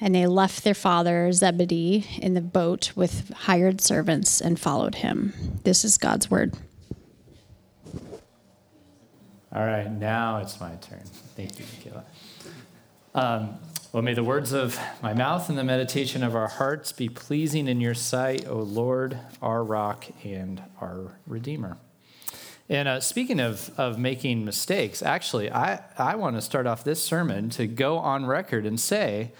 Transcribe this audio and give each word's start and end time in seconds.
and 0.00 0.14
they 0.14 0.26
left 0.26 0.64
their 0.64 0.74
father 0.74 1.30
Zebedee 1.32 2.06
in 2.20 2.34
the 2.34 2.40
boat 2.40 2.92
with 2.96 3.30
hired 3.30 3.80
servants 3.80 4.40
and 4.40 4.58
followed 4.58 4.96
him. 4.96 5.58
This 5.64 5.84
is 5.84 5.98
God's 5.98 6.30
word. 6.30 6.54
All 9.52 9.64
right, 9.64 9.90
now 9.90 10.38
it's 10.38 10.60
my 10.60 10.76
turn. 10.76 11.02
Thank 11.36 11.58
you, 11.58 11.64
Michaela. 11.76 12.04
Um, 13.14 13.58
well, 13.92 14.04
may 14.04 14.14
the 14.14 14.22
words 14.22 14.52
of 14.52 14.78
my 15.02 15.12
mouth 15.12 15.48
and 15.48 15.58
the 15.58 15.64
meditation 15.64 16.22
of 16.22 16.36
our 16.36 16.46
hearts 16.46 16.92
be 16.92 17.08
pleasing 17.08 17.66
in 17.66 17.80
your 17.80 17.94
sight, 17.94 18.46
O 18.46 18.58
Lord, 18.58 19.18
our 19.42 19.64
rock 19.64 20.06
and 20.22 20.62
our 20.80 21.18
Redeemer. 21.26 21.76
And 22.68 22.86
uh, 22.86 23.00
speaking 23.00 23.40
of, 23.40 23.72
of 23.76 23.98
making 23.98 24.44
mistakes, 24.44 25.02
actually, 25.02 25.50
I, 25.50 25.80
I 25.98 26.14
want 26.14 26.36
to 26.36 26.40
start 26.40 26.68
off 26.68 26.84
this 26.84 27.02
sermon 27.02 27.50
to 27.50 27.66
go 27.66 27.98
on 27.98 28.26
record 28.26 28.64
and 28.64 28.78
say, 28.78 29.32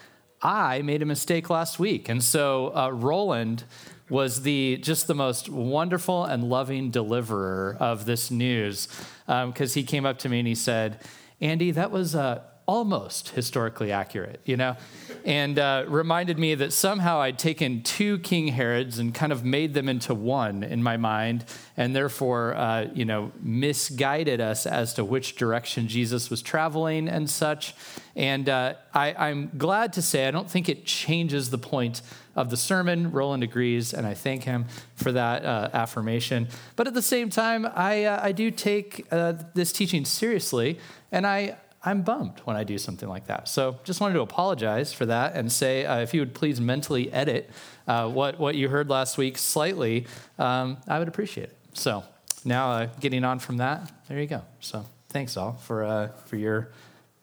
I 0.42 0.82
made 0.82 1.02
a 1.02 1.06
mistake 1.06 1.50
last 1.50 1.78
week. 1.78 2.08
And 2.08 2.22
so 2.22 2.74
uh, 2.74 2.90
Roland 2.90 3.64
was 4.08 4.42
the 4.42 4.78
just 4.82 5.06
the 5.06 5.14
most 5.14 5.48
wonderful 5.48 6.24
and 6.24 6.44
loving 6.44 6.90
deliverer 6.90 7.76
of 7.78 8.06
this 8.06 8.30
news 8.30 8.88
because 9.26 9.76
um, 9.76 9.80
he 9.80 9.84
came 9.84 10.04
up 10.04 10.18
to 10.18 10.28
me 10.28 10.40
and 10.40 10.48
he 10.48 10.54
said, 10.54 11.00
Andy, 11.40 11.70
that 11.70 11.90
was 11.90 12.14
uh, 12.14 12.42
almost 12.70 13.30
historically 13.30 13.90
accurate, 13.90 14.40
you 14.44 14.56
know? 14.56 14.76
And 15.24 15.58
uh, 15.58 15.86
reminded 15.88 16.38
me 16.38 16.54
that 16.54 16.72
somehow 16.72 17.20
I'd 17.20 17.36
taken 17.36 17.82
two 17.82 18.20
King 18.20 18.46
Herods 18.46 19.00
and 19.00 19.12
kind 19.12 19.32
of 19.32 19.44
made 19.44 19.74
them 19.74 19.88
into 19.88 20.14
one 20.14 20.62
in 20.62 20.80
my 20.80 20.96
mind, 20.96 21.44
and 21.76 21.96
therefore, 21.96 22.54
uh, 22.54 22.86
you 22.94 23.04
know, 23.04 23.32
misguided 23.42 24.40
us 24.40 24.66
as 24.66 24.94
to 24.94 25.04
which 25.04 25.34
direction 25.34 25.88
Jesus 25.88 26.30
was 26.30 26.42
traveling 26.42 27.08
and 27.08 27.28
such. 27.28 27.74
And 28.14 28.48
uh, 28.48 28.74
I, 28.94 29.30
am 29.30 29.50
glad 29.58 29.92
to 29.94 30.02
say 30.02 30.28
I 30.28 30.30
don't 30.30 30.48
think 30.48 30.68
it 30.68 30.86
changes 30.86 31.50
the 31.50 31.58
point 31.58 32.02
of 32.36 32.50
the 32.50 32.56
sermon. 32.56 33.10
Roland 33.10 33.42
agrees, 33.42 33.92
and 33.92 34.06
I 34.06 34.14
thank 34.14 34.44
him 34.44 34.66
for 34.94 35.10
that 35.10 35.44
uh, 35.44 35.70
affirmation. 35.72 36.46
But 36.76 36.86
at 36.86 36.94
the 36.94 37.02
same 37.02 37.30
time, 37.30 37.66
I, 37.74 38.04
uh, 38.04 38.20
I 38.22 38.30
do 38.30 38.52
take 38.52 39.08
uh, 39.10 39.34
this 39.54 39.72
teaching 39.72 40.04
seriously, 40.04 40.78
and 41.10 41.26
I, 41.26 41.56
I'm 41.82 42.02
bummed 42.02 42.40
when 42.44 42.56
I 42.56 42.64
do 42.64 42.76
something 42.76 43.08
like 43.08 43.26
that. 43.28 43.48
So 43.48 43.78
just 43.84 44.00
wanted 44.00 44.14
to 44.14 44.20
apologize 44.20 44.92
for 44.92 45.06
that 45.06 45.34
and 45.34 45.50
say 45.50 45.86
uh, 45.86 46.00
if 46.00 46.12
you 46.12 46.20
would 46.20 46.34
please 46.34 46.60
mentally 46.60 47.10
edit 47.12 47.50
uh, 47.88 48.08
what, 48.08 48.38
what 48.38 48.54
you 48.54 48.68
heard 48.68 48.90
last 48.90 49.16
week 49.16 49.38
slightly, 49.38 50.06
um, 50.38 50.76
I 50.86 50.98
would 50.98 51.08
appreciate 51.08 51.44
it. 51.44 51.56
So 51.72 52.04
now 52.44 52.72
uh, 52.72 52.88
getting 53.00 53.24
on 53.24 53.38
from 53.38 53.56
that, 53.58 53.90
there 54.08 54.20
you 54.20 54.26
go. 54.26 54.42
So 54.60 54.84
thanks 55.08 55.36
all 55.36 55.54
for, 55.54 55.84
uh, 55.84 56.08
for 56.26 56.36
your 56.36 56.70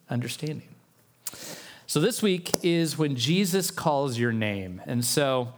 understanding. 0.10 0.68
So 1.86 2.00
this 2.00 2.24
week 2.24 2.52
is 2.64 2.98
when 2.98 3.16
Jesus 3.16 3.70
calls 3.70 4.18
your 4.18 4.32
name. 4.32 4.82
And 4.88 5.06
so 5.06 5.54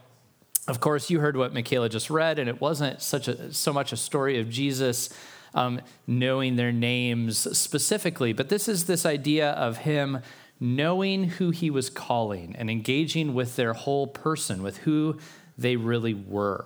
of 0.70 0.80
course, 0.80 1.10
you 1.10 1.20
heard 1.20 1.36
what 1.36 1.52
Michaela 1.52 1.90
just 1.90 2.12
read, 2.12 2.38
and 2.38 2.48
it 2.48 2.62
wasn't 2.62 3.02
such 3.02 3.28
a, 3.28 3.52
so 3.52 3.74
much 3.74 3.92
a 3.92 3.98
story 3.98 4.40
of 4.40 4.52
Jesus 4.52 5.10
um, 5.54 5.82
knowing 6.08 6.56
their 6.56 6.72
names 6.72 7.38
specifically, 7.58 8.34
but 8.34 8.50
this 8.50 8.68
is 8.68 8.86
this 8.86 9.06
idea 9.06 9.52
of 9.52 9.78
him 9.78 10.20
knowing 10.60 11.24
who 11.24 11.52
he 11.52 11.70
was 11.70 11.90
calling 11.90 12.56
and 12.56 12.70
engaging 12.70 13.34
with 13.34 13.56
their 13.56 13.74
whole 13.74 14.08
person, 14.08 14.62
with 14.62 14.78
who 14.80 15.18
they 15.58 15.76
really 15.76 16.14
were. 16.14 16.66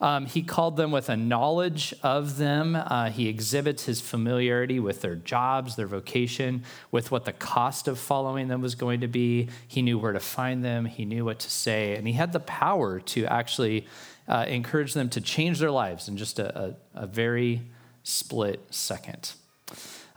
Um, 0.00 0.24
he 0.24 0.42
called 0.42 0.78
them 0.78 0.90
with 0.90 1.10
a 1.10 1.16
knowledge 1.16 1.92
of 2.02 2.38
them. 2.38 2.74
Uh, 2.74 3.10
he 3.10 3.28
exhibits 3.28 3.84
his 3.84 4.00
familiarity 4.00 4.80
with 4.80 5.02
their 5.02 5.14
jobs, 5.14 5.76
their 5.76 5.86
vocation, 5.86 6.64
with 6.90 7.10
what 7.10 7.26
the 7.26 7.34
cost 7.34 7.86
of 7.86 7.98
following 7.98 8.48
them 8.48 8.62
was 8.62 8.74
going 8.74 9.00
to 9.00 9.08
be. 9.08 9.48
He 9.68 9.82
knew 9.82 9.98
where 9.98 10.12
to 10.12 10.20
find 10.20 10.64
them, 10.64 10.86
he 10.86 11.04
knew 11.04 11.26
what 11.26 11.38
to 11.40 11.50
say, 11.50 11.96
and 11.96 12.06
he 12.06 12.14
had 12.14 12.32
the 12.32 12.40
power 12.40 13.00
to 13.00 13.26
actually 13.26 13.86
uh, 14.26 14.46
encourage 14.48 14.94
them 14.94 15.10
to 15.10 15.20
change 15.20 15.58
their 15.58 15.70
lives 15.70 16.08
in 16.08 16.16
just 16.16 16.38
a, 16.38 16.58
a, 16.58 16.74
a 16.94 17.06
very 17.06 17.62
split 18.02 18.60
second. 18.70 19.32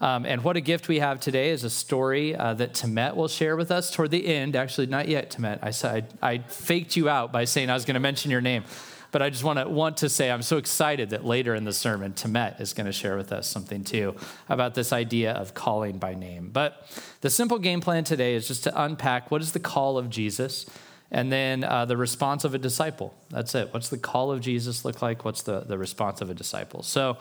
Um, 0.04 0.26
and 0.26 0.44
what 0.44 0.58
a 0.58 0.62
gift 0.62 0.90
we 0.90 1.00
have 1.00 1.22
today 1.22 1.52
is 1.52 1.64
a 1.64 1.70
story 1.70 2.36
uh, 2.36 2.54
that 2.56 2.74
Temet 2.74 3.16
will 3.16 3.30
share 3.30 3.56
with 3.56 3.72
us 3.72 3.90
toward 3.90 4.12
the 4.12 4.28
end. 4.28 4.56
Actually, 4.56 4.88
not 4.88 5.08
yet, 5.08 5.32
Temet. 5.32 5.60
I 5.62 5.72
said 5.72 6.14
I, 6.22 6.40
faked 6.40 6.98
you 6.98 7.08
out 7.08 7.32
by 7.32 7.46
saying 7.46 7.70
I 7.70 7.74
was 7.74 7.86
going 7.86 7.94
to 7.94 8.02
mention 8.02 8.30
your 8.30 8.42
name, 8.42 8.66
but 9.12 9.22
I 9.22 9.30
just 9.30 9.46
want 9.46 9.60
to 9.60 9.70
want 9.70 9.98
to 9.98 10.10
say 10.10 10.30
I'm 10.30 10.42
so 10.42 10.58
excited 10.58 11.12
that 11.12 11.24
later 11.24 11.56
in 11.56 11.64
the 11.64 11.72
sermon, 11.72 12.12
Temet 12.12 12.60
is 12.60 12.74
going 12.74 12.88
to 12.88 12.92
share 12.92 13.16
with 13.16 13.32
us 13.32 13.48
something 13.48 13.86
too 13.86 14.16
about 14.50 14.76
this 14.76 14.92
idea 14.92 15.32
of 15.32 15.54
calling 15.54 16.00
by 16.00 16.16
name. 16.16 16.50
But 16.52 16.86
the 17.22 17.30
simple 17.30 17.58
game 17.58 17.80
plan 17.80 18.04
today 18.04 18.36
is 18.36 18.46
just 18.46 18.66
to 18.66 18.84
unpack 18.84 19.32
what 19.32 19.42
is 19.42 19.54
the 19.54 19.60
call 19.62 19.98
of 19.98 20.10
Jesus 20.10 20.66
and 21.12 21.32
then 21.32 21.64
uh, 21.64 21.86
the 21.86 21.96
response 21.96 22.44
of 22.44 22.56
a 22.56 22.58
disciple. 22.58 23.14
That's 23.30 23.54
it. 23.56 23.72
What's 23.72 23.90
the 23.90 24.00
call 24.00 24.32
of 24.32 24.42
Jesus 24.42 24.84
look 24.84 25.02
like? 25.02 25.24
What's 25.24 25.44
the, 25.44 25.62
the 25.62 25.78
response 25.78 26.20
of 26.22 26.30
a 26.30 26.34
disciple? 26.34 26.82
So, 26.82 27.20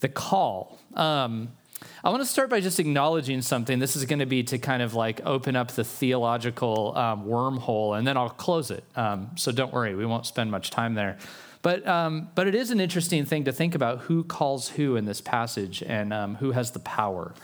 the 0.00 0.08
call. 0.08 0.78
Um, 0.94 1.50
I 2.04 2.10
want 2.10 2.22
to 2.22 2.26
start 2.26 2.50
by 2.50 2.60
just 2.60 2.80
acknowledging 2.80 3.42
something. 3.42 3.78
This 3.78 3.96
is 3.96 4.04
going 4.04 4.18
to 4.18 4.26
be 4.26 4.42
to 4.44 4.58
kind 4.58 4.82
of 4.82 4.94
like 4.94 5.20
open 5.24 5.56
up 5.56 5.72
the 5.72 5.84
theological 5.84 6.96
um, 6.96 7.26
wormhole, 7.26 7.96
and 7.96 8.06
then 8.06 8.16
I'll 8.16 8.30
close 8.30 8.70
it. 8.70 8.84
Um, 8.96 9.30
so 9.36 9.52
don't 9.52 9.72
worry, 9.72 9.94
we 9.94 10.06
won't 10.06 10.26
spend 10.26 10.50
much 10.50 10.70
time 10.70 10.94
there. 10.94 11.18
But, 11.62 11.86
um, 11.86 12.30
but 12.34 12.46
it 12.46 12.54
is 12.54 12.70
an 12.70 12.80
interesting 12.80 13.26
thing 13.26 13.44
to 13.44 13.52
think 13.52 13.74
about 13.74 14.00
who 14.00 14.24
calls 14.24 14.70
who 14.70 14.96
in 14.96 15.04
this 15.04 15.20
passage 15.20 15.82
and 15.82 16.12
um, 16.12 16.36
who 16.36 16.52
has 16.52 16.70
the 16.70 16.78
power 16.78 17.34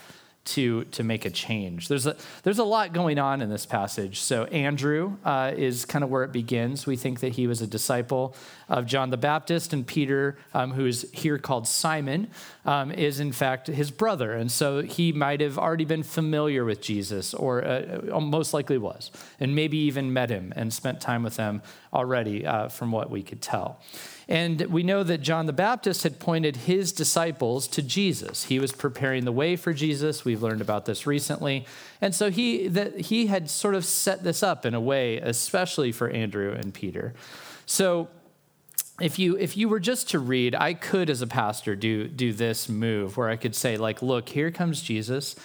to, 0.47 0.85
to 0.85 1.03
make 1.03 1.25
a 1.25 1.31
change. 1.31 1.89
There's 1.89 2.07
a, 2.07 2.17
there's 2.43 2.59
a 2.59 2.65
lot 2.65 2.93
going 2.93 3.19
on 3.19 3.43
in 3.43 3.51
this 3.51 3.67
passage. 3.67 4.21
So, 4.21 4.45
Andrew 4.45 5.17
uh, 5.25 5.53
is 5.57 5.85
kind 5.85 6.03
of 6.03 6.11
where 6.11 6.25
it 6.25 6.33
begins. 6.33 6.87
We 6.87 6.97
think 6.97 7.21
that 7.21 7.33
he 7.33 7.47
was 7.47 7.61
a 7.61 7.67
disciple 7.67 8.35
of 8.69 8.87
John 8.87 9.11
the 9.11 9.17
Baptist, 9.17 9.73
and 9.73 9.87
Peter, 9.87 10.39
um, 10.55 10.73
who 10.73 10.87
is 10.87 11.09
here 11.13 11.39
called 11.39 11.69
Simon, 11.69 12.29
um, 12.65 12.91
is 12.91 13.21
in 13.21 13.33
fact 13.33 13.67
his 13.69 13.91
brother. 13.91 14.33
And 14.33 14.51
so 14.51 14.83
he 14.83 15.13
might 15.13 15.41
have 15.41 15.59
already 15.59 15.85
been 15.85 16.03
familiar 16.03 16.65
with 16.65 16.81
Jesus, 16.81 17.35
or 17.35 17.65
uh, 17.65 18.01
uh 18.13 18.21
most 18.21 18.55
likely 18.55 18.79
was, 18.79 19.11
and 19.39 19.55
maybe 19.55 19.77
even 19.79 20.13
met 20.13 20.31
him 20.31 20.53
and 20.57 20.73
spent 20.73 21.01
time 21.01 21.23
with 21.23 21.37
him 21.37 21.63
already, 21.93 22.47
uh, 22.47 22.69
from 22.69 22.93
what 22.93 23.11
we 23.11 23.23
could 23.23 23.43
tell. 23.43 23.81
And 24.29 24.61
we 24.63 24.83
know 24.83 25.05
that 25.05 25.19
John 25.19 25.47
the 25.47 25.53
Baptist 25.53 26.03
had 26.03 26.19
pointed 26.19 26.57
his 26.57 26.91
disciples 26.91 27.69
to 27.69 27.83
Jesus. 27.83 28.45
He 28.45 28.59
was 28.59 28.73
preparing 28.73 29.25
the 29.25 29.33
way 29.33 29.55
for 29.55 29.73
Jesus. 29.73 30.25
We've 30.25 30.43
learned 30.43 30.61
about 30.61 30.85
this 30.85 31.07
recently. 31.07 31.65
And 32.01 32.13
so 32.13 32.31
he, 32.31 32.67
that 32.69 33.03
he 33.03 33.27
had 33.27 33.49
sort 33.49 33.77
of 33.77 33.85
set 33.85 34.25
this 34.25 34.43
up 34.43 34.67
in 34.67 34.75
a 34.75 34.81
way, 34.81 35.19
especially 35.19 35.93
for 35.93 36.11
Andrew 36.11 36.53
and 36.53 36.75
Peter. 36.75 37.15
So 37.67 38.09
if 39.01 39.19
you 39.19 39.37
if 39.37 39.57
you 39.57 39.69
were 39.69 39.81
just 39.81 40.11
to 40.11 40.19
read, 40.19 40.55
I 40.55 40.75
could 40.75 41.11
as 41.11 41.21
a 41.23 41.27
pastor 41.27 41.77
do 41.77 42.09
do 42.09 42.33
this 42.33 42.69
move 42.69 43.17
where 43.17 43.29
I 43.29 43.37
could 43.37 43.55
say 43.55 43.77
like, 43.77 44.03
look, 44.03 44.29
here 44.31 44.51
comes 44.51 44.81
Jesus 44.81 45.37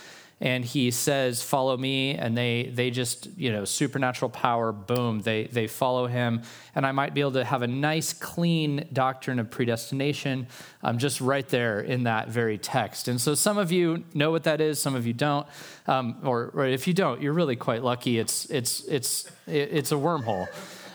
and 0.42 0.66
he 0.66 0.92
says 0.92 1.42
follow 1.42 1.78
me. 1.78 2.16
And 2.16 2.38
they 2.38 2.72
they 2.74 2.90
just 2.90 3.30
you 3.38 3.52
know 3.52 3.64
supernatural 3.64 4.30
power 4.30 4.74
boom 4.74 5.22
they 5.22 5.46
they 5.46 5.68
follow 5.68 6.08
him. 6.08 6.42
And 6.76 6.86
i 6.86 6.92
might 6.92 7.14
be 7.14 7.22
able 7.22 7.34
to 7.34 7.46
have 7.46 7.62
a 7.62 7.68
nice 7.68 8.12
clean 8.12 8.88
doctrine 8.92 9.40
of 9.40 9.50
predestination 9.50 10.48
um, 10.84 10.98
just 10.98 11.22
right 11.22 11.48
there 11.48 11.80
in 11.80 12.04
that 12.04 12.30
very 12.30 12.58
text. 12.58 13.08
And 13.08 13.22
so 13.22 13.36
some 13.36 13.58
of 13.58 13.72
you 13.72 14.04
know 14.14 14.32
what 14.32 14.44
that 14.44 14.60
is 14.60 14.82
some 14.82 14.96
of 14.96 15.06
you 15.08 15.14
don't. 15.14 15.48
Um, 15.88 16.18
or, 16.24 16.52
or, 16.54 16.66
if 16.66 16.88
you 16.88 16.94
don't 16.94 17.22
you're 17.22 17.34
really 17.34 17.56
quite 17.56 17.84
lucky. 17.84 18.20
It's 18.20 18.46
it's 18.50 18.84
it's 18.86 19.32
it's 19.48 19.92
a 19.92 19.96
wormhole. 19.96 20.48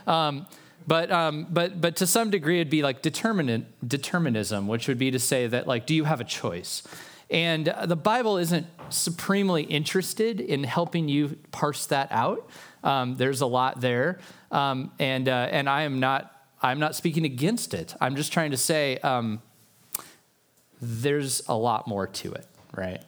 Um, 0.06 0.46
but, 0.87 1.10
um, 1.10 1.46
but, 1.50 1.81
but 1.81 1.96
to 1.96 2.06
some 2.06 2.31
degree, 2.31 2.60
it'd 2.60 2.70
be 2.70 2.82
like 2.82 3.02
determinant, 3.02 3.66
determinism, 3.87 4.69
which 4.69 4.87
would 4.87 4.98
be 4.98 5.10
to 5.10 5.19
say 5.19 5.48
that, 5.48 5.66
like, 5.66 5.84
do 5.84 5.94
you 5.94 6.04
have 6.04 6.20
a 6.20 6.25
choice? 6.25 6.84
And 7.28 7.75
the 7.84 7.96
Bible 7.96 8.38
isn't 8.38 8.66
supremely 8.90 9.62
interested 9.62 10.40
in 10.40 10.64
helping 10.64 11.08
you 11.08 11.38
parse 11.52 11.86
that 11.86 12.08
out. 12.10 12.48
Um, 12.82 13.16
there's 13.16 13.40
a 13.40 13.46
lot 13.46 13.80
there, 13.80 14.18
um, 14.50 14.92
and 14.98 15.28
uh, 15.28 15.48
and 15.50 15.68
I 15.68 15.82
am 15.82 16.00
not 16.00 16.32
I'm 16.62 16.78
not 16.78 16.94
speaking 16.94 17.24
against 17.24 17.74
it. 17.74 17.94
I'm 18.00 18.16
just 18.16 18.32
trying 18.32 18.50
to 18.50 18.56
say 18.56 18.98
um, 18.98 19.42
there's 20.80 21.42
a 21.48 21.56
lot 21.56 21.86
more 21.86 22.06
to 22.06 22.32
it, 22.32 22.46
right? 22.74 23.02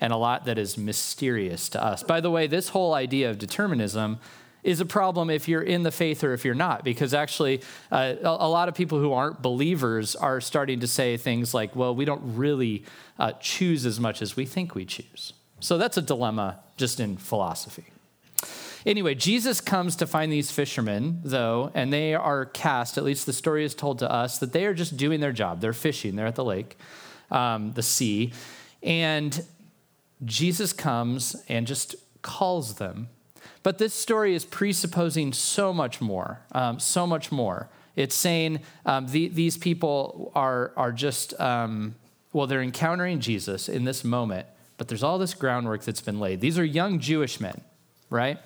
And 0.00 0.12
a 0.12 0.16
lot 0.16 0.44
that 0.44 0.58
is 0.58 0.78
mysterious 0.78 1.68
to 1.70 1.84
us. 1.84 2.02
By 2.02 2.20
the 2.20 2.30
way, 2.30 2.46
this 2.46 2.68
whole 2.68 2.94
idea 2.94 3.30
of 3.30 3.38
determinism 3.38 4.18
is 4.68 4.80
a 4.80 4.84
problem 4.84 5.30
if 5.30 5.48
you're 5.48 5.62
in 5.62 5.82
the 5.82 5.90
faith 5.90 6.22
or 6.22 6.34
if 6.34 6.44
you're 6.44 6.54
not, 6.54 6.84
because 6.84 7.14
actually, 7.14 7.62
uh, 7.90 8.14
a, 8.22 8.28
a, 8.28 8.48
lot 8.48 8.68
of 8.68 8.74
people 8.74 8.98
who 8.98 9.14
aren't 9.14 9.40
believers 9.40 10.14
are 10.14 10.42
starting 10.42 10.80
to 10.80 10.86
say 10.86 11.16
things 11.16 11.54
like, 11.54 11.74
well, 11.74 11.94
we 11.94 12.04
don't 12.04 12.36
really 12.36 12.84
uh, 13.18 13.32
choose 13.40 13.86
as 13.86 13.98
much 13.98 14.20
as 14.20 14.36
we 14.36 14.44
think 14.44 14.74
we 14.74 14.84
choose. 14.84 15.32
So 15.60 15.78
that's 15.78 15.96
a 15.96 16.02
dilemma 16.02 16.60
just 16.76 17.00
in 17.00 17.16
philosophy. 17.16 17.86
Anyway, 18.84 19.14
Jesus 19.14 19.62
comes 19.62 19.96
to 19.96 20.06
find 20.06 20.30
these 20.30 20.50
fishermen, 20.50 21.20
though, 21.24 21.70
and 21.72 21.90
they 21.90 22.14
are 22.14 22.44
cast, 22.44 22.98
at 22.98 23.04
least 23.04 23.24
the 23.24 23.32
story 23.32 23.64
is 23.64 23.74
told 23.74 23.98
to 24.00 24.12
us, 24.12 24.38
that 24.38 24.52
they 24.52 24.66
are 24.66 24.74
just 24.74 24.98
doing 24.98 25.20
their 25.20 25.32
job. 25.32 25.62
They're 25.62 25.72
fishing, 25.72 26.14
they're 26.14 26.26
at 26.26 26.36
the 26.36 26.44
lake, 26.44 26.76
um, 27.30 27.72
the 27.72 27.82
sea. 27.82 28.34
And 28.82 29.42
Jesus 30.26 30.74
comes 30.74 31.42
and 31.48 31.66
just 31.66 31.96
calls 32.20 32.74
them. 32.74 33.08
But 33.62 33.78
this 33.78 33.94
story 33.94 34.34
is 34.34 34.44
presupposing 34.44 35.32
so 35.32 35.72
much 35.72 36.00
more, 36.00 36.40
um, 36.52 36.78
so 36.78 37.06
much 37.06 37.32
more. 37.32 37.68
It's 37.96 38.14
saying 38.14 38.60
um, 38.86 39.08
the, 39.08 39.28
these 39.28 39.58
people 39.58 40.30
are, 40.34 40.72
are 40.76 40.92
just, 40.92 41.38
um, 41.40 41.96
well, 42.32 42.46
they're 42.46 42.62
encountering 42.62 43.20
Jesus 43.20 43.68
in 43.68 43.84
this 43.84 44.04
moment, 44.04 44.46
but 44.76 44.88
there's 44.88 45.02
all 45.02 45.18
this 45.18 45.34
groundwork 45.34 45.82
that's 45.82 46.00
been 46.00 46.20
laid. 46.20 46.40
These 46.40 46.58
are 46.58 46.64
young 46.64 47.00
Jewish 47.00 47.40
men, 47.40 47.60
right? 48.10 48.38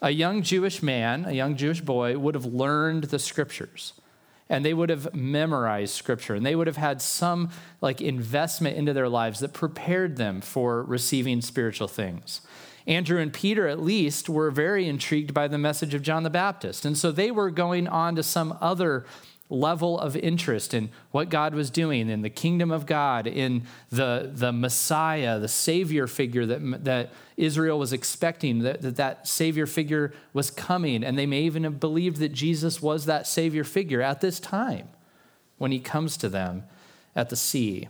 A 0.00 0.10
young 0.10 0.42
Jewish 0.42 0.82
man, 0.82 1.24
a 1.24 1.32
young 1.32 1.56
Jewish 1.56 1.80
boy, 1.80 2.16
would 2.16 2.36
have 2.36 2.44
learned 2.44 3.04
the 3.04 3.18
scriptures 3.18 3.94
and 4.48 4.64
they 4.64 4.74
would 4.74 4.90
have 4.90 5.14
memorized 5.14 5.94
scripture 5.94 6.34
and 6.34 6.44
they 6.44 6.54
would 6.54 6.66
have 6.66 6.76
had 6.76 7.02
some 7.02 7.50
like 7.80 8.00
investment 8.00 8.76
into 8.76 8.92
their 8.92 9.08
lives 9.08 9.40
that 9.40 9.52
prepared 9.52 10.16
them 10.16 10.40
for 10.40 10.82
receiving 10.84 11.40
spiritual 11.40 11.88
things. 11.88 12.40
Andrew 12.88 13.20
and 13.20 13.32
Peter, 13.32 13.68
at 13.68 13.80
least, 13.80 14.30
were 14.30 14.50
very 14.50 14.88
intrigued 14.88 15.34
by 15.34 15.46
the 15.46 15.58
message 15.58 15.92
of 15.92 16.02
John 16.02 16.22
the 16.22 16.30
Baptist. 16.30 16.86
And 16.86 16.96
so 16.96 17.12
they 17.12 17.30
were 17.30 17.50
going 17.50 17.86
on 17.86 18.16
to 18.16 18.22
some 18.22 18.56
other 18.62 19.04
level 19.50 19.98
of 19.98 20.16
interest 20.16 20.72
in 20.72 20.90
what 21.10 21.28
God 21.28 21.54
was 21.54 21.70
doing 21.70 22.08
in 22.08 22.22
the 22.22 22.30
kingdom 22.30 22.70
of 22.70 22.86
God, 22.86 23.26
in 23.26 23.62
the, 23.90 24.30
the 24.32 24.52
Messiah, 24.52 25.38
the 25.38 25.48
Savior 25.48 26.06
figure 26.06 26.46
that, 26.46 26.84
that 26.84 27.12
Israel 27.36 27.78
was 27.78 27.92
expecting, 27.92 28.60
that, 28.60 28.80
that 28.80 28.96
that 28.96 29.28
Savior 29.28 29.66
figure 29.66 30.14
was 30.32 30.50
coming. 30.50 31.04
And 31.04 31.18
they 31.18 31.26
may 31.26 31.42
even 31.42 31.64
have 31.64 31.78
believed 31.80 32.18
that 32.18 32.32
Jesus 32.32 32.80
was 32.80 33.04
that 33.04 33.26
Savior 33.26 33.64
figure 33.64 34.00
at 34.00 34.22
this 34.22 34.40
time 34.40 34.88
when 35.58 35.72
he 35.72 35.78
comes 35.78 36.16
to 36.18 36.28
them 36.28 36.64
at 37.14 37.28
the 37.28 37.36
sea. 37.36 37.88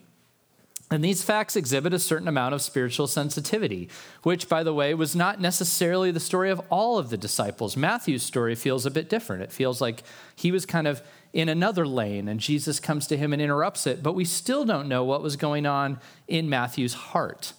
And 0.90 1.04
these 1.04 1.22
facts 1.22 1.54
exhibit 1.54 1.92
a 1.92 1.98
certain 1.98 2.28
amount 2.28 2.54
of 2.54 2.62
spiritual 2.62 3.06
sensitivity, 3.06 3.90
which, 4.22 4.48
by 4.48 4.62
the 4.62 4.72
way, 4.72 4.94
was 4.94 5.14
not 5.14 5.38
necessarily 5.38 6.10
the 6.10 6.20
story 6.20 6.50
of 6.50 6.62
all 6.70 6.96
of 6.96 7.10
the 7.10 7.18
disciples. 7.18 7.76
Matthew's 7.76 8.22
story 8.22 8.54
feels 8.54 8.86
a 8.86 8.90
bit 8.90 9.10
different. 9.10 9.42
It 9.42 9.52
feels 9.52 9.82
like 9.82 10.02
he 10.34 10.50
was 10.50 10.64
kind 10.64 10.86
of 10.86 11.02
in 11.34 11.50
another 11.50 11.86
lane 11.86 12.26
and 12.26 12.40
Jesus 12.40 12.80
comes 12.80 13.06
to 13.08 13.18
him 13.18 13.34
and 13.34 13.42
interrupts 13.42 13.86
it, 13.86 14.02
but 14.02 14.14
we 14.14 14.24
still 14.24 14.64
don't 14.64 14.88
know 14.88 15.04
what 15.04 15.22
was 15.22 15.36
going 15.36 15.66
on 15.66 16.00
in 16.26 16.48
Matthew's 16.48 16.94
heart 16.94 17.52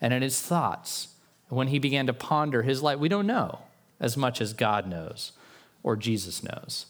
and 0.00 0.14
in 0.14 0.22
his 0.22 0.40
thoughts. 0.40 1.08
When 1.48 1.68
he 1.68 1.78
began 1.78 2.06
to 2.06 2.14
ponder 2.14 2.62
his 2.62 2.82
life, 2.82 2.98
we 2.98 3.10
don't 3.10 3.26
know 3.26 3.60
as 4.00 4.16
much 4.16 4.40
as 4.40 4.54
God 4.54 4.88
knows 4.88 5.32
or 5.82 5.94
Jesus 5.94 6.42
knows. 6.42 6.86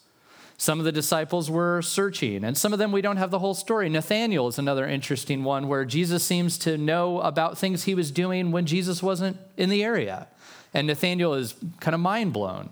Some 0.58 0.78
of 0.78 0.86
the 0.86 0.92
disciples 0.92 1.50
were 1.50 1.82
searching, 1.82 2.42
and 2.42 2.56
some 2.56 2.72
of 2.72 2.78
them 2.78 2.90
we 2.90 3.02
don't 3.02 3.18
have 3.18 3.30
the 3.30 3.38
whole 3.38 3.54
story. 3.54 3.90
Nathaniel 3.90 4.48
is 4.48 4.58
another 4.58 4.86
interesting 4.86 5.44
one 5.44 5.68
where 5.68 5.84
Jesus 5.84 6.24
seems 6.24 6.56
to 6.58 6.78
know 6.78 7.20
about 7.20 7.58
things 7.58 7.84
he 7.84 7.94
was 7.94 8.10
doing 8.10 8.52
when 8.52 8.64
Jesus 8.64 9.02
wasn't 9.02 9.36
in 9.58 9.68
the 9.68 9.84
area. 9.84 10.28
And 10.72 10.86
Nathaniel 10.86 11.34
is 11.34 11.54
kind 11.80 11.94
of 11.94 12.00
mind 12.00 12.32
blown 12.32 12.70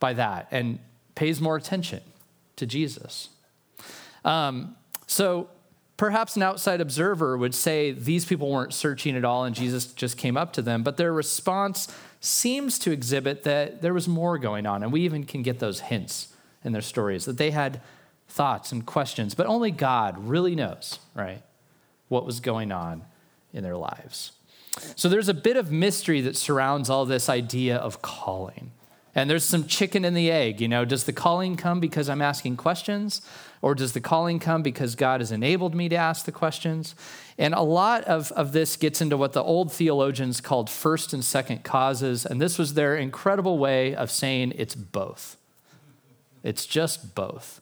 by 0.00 0.12
that 0.14 0.48
and 0.50 0.80
pays 1.14 1.40
more 1.40 1.56
attention 1.56 2.00
to 2.56 2.66
Jesus. 2.66 3.28
Um, 4.24 4.76
so 5.06 5.48
perhaps 5.96 6.34
an 6.34 6.42
outside 6.42 6.80
observer 6.80 7.36
would 7.36 7.54
say 7.54 7.92
these 7.92 8.24
people 8.24 8.50
weren't 8.50 8.74
searching 8.74 9.16
at 9.16 9.24
all 9.24 9.44
and 9.44 9.54
Jesus 9.54 9.86
just 9.86 10.16
came 10.16 10.36
up 10.36 10.52
to 10.54 10.62
them, 10.62 10.82
but 10.82 10.96
their 10.96 11.12
response 11.12 11.88
seems 12.20 12.78
to 12.80 12.90
exhibit 12.90 13.44
that 13.44 13.82
there 13.82 13.94
was 13.94 14.08
more 14.08 14.38
going 14.38 14.66
on. 14.66 14.82
And 14.82 14.92
we 14.92 15.02
even 15.02 15.24
can 15.24 15.42
get 15.42 15.60
those 15.60 15.80
hints 15.80 16.33
in 16.64 16.72
their 16.72 16.82
stories, 16.82 17.24
that 17.26 17.38
they 17.38 17.50
had 17.50 17.80
thoughts 18.28 18.72
and 18.72 18.84
questions, 18.86 19.34
but 19.34 19.46
only 19.46 19.70
God 19.70 20.16
really 20.18 20.54
knows, 20.54 20.98
right, 21.14 21.42
what 22.08 22.26
was 22.26 22.40
going 22.40 22.72
on 22.72 23.04
in 23.52 23.62
their 23.62 23.76
lives. 23.76 24.32
So 24.96 25.08
there's 25.08 25.28
a 25.28 25.34
bit 25.34 25.56
of 25.56 25.70
mystery 25.70 26.20
that 26.22 26.36
surrounds 26.36 26.90
all 26.90 27.04
this 27.04 27.28
idea 27.28 27.76
of 27.76 28.02
calling. 28.02 28.72
And 29.14 29.30
there's 29.30 29.44
some 29.44 29.66
chicken 29.66 30.04
and 30.04 30.16
the 30.16 30.30
egg, 30.30 30.60
you 30.60 30.66
know, 30.66 30.84
does 30.84 31.04
the 31.04 31.12
calling 31.12 31.56
come 31.56 31.78
because 31.78 32.08
I'm 32.08 32.22
asking 32.22 32.56
questions? 32.56 33.22
Or 33.62 33.74
does 33.74 33.92
the 33.92 34.00
calling 34.00 34.40
come 34.40 34.62
because 34.62 34.96
God 34.96 35.20
has 35.20 35.30
enabled 35.30 35.74
me 35.74 35.88
to 35.88 35.96
ask 35.96 36.26
the 36.26 36.32
questions? 36.32 36.96
And 37.38 37.54
a 37.54 37.62
lot 37.62 38.04
of, 38.04 38.32
of 38.32 38.52
this 38.52 38.76
gets 38.76 39.00
into 39.00 39.16
what 39.16 39.32
the 39.32 39.42
old 39.42 39.72
theologians 39.72 40.40
called 40.40 40.68
first 40.68 41.12
and 41.12 41.24
second 41.24 41.62
causes. 41.62 42.26
And 42.26 42.40
this 42.40 42.58
was 42.58 42.74
their 42.74 42.96
incredible 42.96 43.56
way 43.56 43.94
of 43.94 44.10
saying 44.10 44.52
it's 44.56 44.74
both. 44.74 45.36
It's 46.44 46.66
just 46.66 47.16
both. 47.16 47.60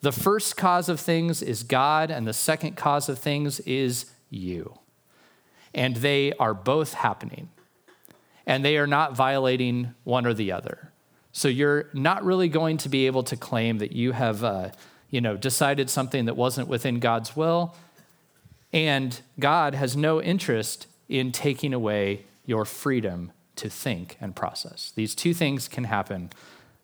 The 0.00 0.12
first 0.12 0.56
cause 0.56 0.88
of 0.88 0.98
things 0.98 1.42
is 1.42 1.62
God, 1.62 2.10
and 2.10 2.26
the 2.26 2.32
second 2.32 2.76
cause 2.76 3.08
of 3.08 3.18
things 3.18 3.60
is 3.60 4.06
you. 4.30 4.78
And 5.74 5.96
they 5.96 6.32
are 6.34 6.54
both 6.54 6.94
happening, 6.94 7.50
and 8.46 8.64
they 8.64 8.78
are 8.78 8.86
not 8.86 9.14
violating 9.14 9.94
one 10.04 10.26
or 10.26 10.34
the 10.34 10.50
other. 10.50 10.92
So 11.32 11.48
you're 11.48 11.88
not 11.92 12.24
really 12.24 12.48
going 12.48 12.78
to 12.78 12.88
be 12.88 13.06
able 13.06 13.22
to 13.24 13.36
claim 13.36 13.78
that 13.78 13.92
you 13.92 14.12
have, 14.12 14.42
uh, 14.42 14.70
you 15.10 15.20
know, 15.20 15.36
decided 15.36 15.90
something 15.90 16.24
that 16.24 16.36
wasn't 16.36 16.68
within 16.68 17.00
God's 17.00 17.36
will, 17.36 17.76
and 18.72 19.20
God 19.38 19.74
has 19.74 19.96
no 19.96 20.22
interest 20.22 20.86
in 21.08 21.32
taking 21.32 21.74
away 21.74 22.24
your 22.46 22.64
freedom 22.64 23.32
to 23.56 23.68
think 23.68 24.16
and 24.20 24.34
process. 24.34 24.92
These 24.94 25.14
two 25.14 25.34
things 25.34 25.68
can 25.68 25.84
happen 25.84 26.30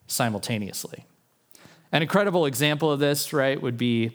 simultaneously. 0.07 1.07
An 1.95 2.03
incredible 2.03 2.45
example 2.45 2.91
of 2.91 2.99
this, 2.99 3.33
right, 3.33 3.63
would 3.63 3.79
be 3.79 4.11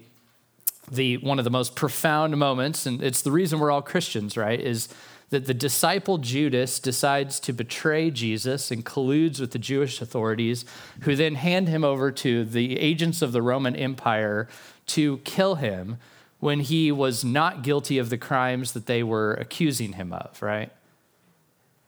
the 0.91 1.15
one 1.19 1.39
of 1.39 1.45
the 1.45 1.49
most 1.49 1.77
profound 1.77 2.35
moments, 2.35 2.85
and 2.85 3.01
it's 3.01 3.21
the 3.21 3.31
reason 3.31 3.57
we're 3.57 3.71
all 3.71 3.81
Christians, 3.81 4.35
right, 4.35 4.59
is 4.59 4.89
that 5.29 5.45
the 5.45 5.53
disciple 5.53 6.17
Judas 6.17 6.77
decides 6.77 7.39
to 7.39 7.53
betray 7.53 8.11
Jesus 8.11 8.69
and 8.69 8.83
colludes 8.83 9.39
with 9.39 9.51
the 9.51 9.59
Jewish 9.59 10.01
authorities, 10.01 10.65
who 11.03 11.15
then 11.15 11.35
hand 11.35 11.69
him 11.69 11.85
over 11.85 12.11
to 12.11 12.43
the 12.43 12.77
agents 12.77 13.21
of 13.21 13.31
the 13.31 13.41
Roman 13.41 13.77
Empire 13.77 14.49
to 14.87 15.19
kill 15.19 15.55
him 15.55 15.99
when 16.39 16.59
he 16.59 16.91
was 16.91 17.23
not 17.23 17.63
guilty 17.63 17.97
of 17.97 18.09
the 18.09 18.17
crimes 18.17 18.73
that 18.73 18.87
they 18.87 19.03
were 19.03 19.35
accusing 19.35 19.93
him 19.93 20.11
of, 20.11 20.41
right? 20.41 20.73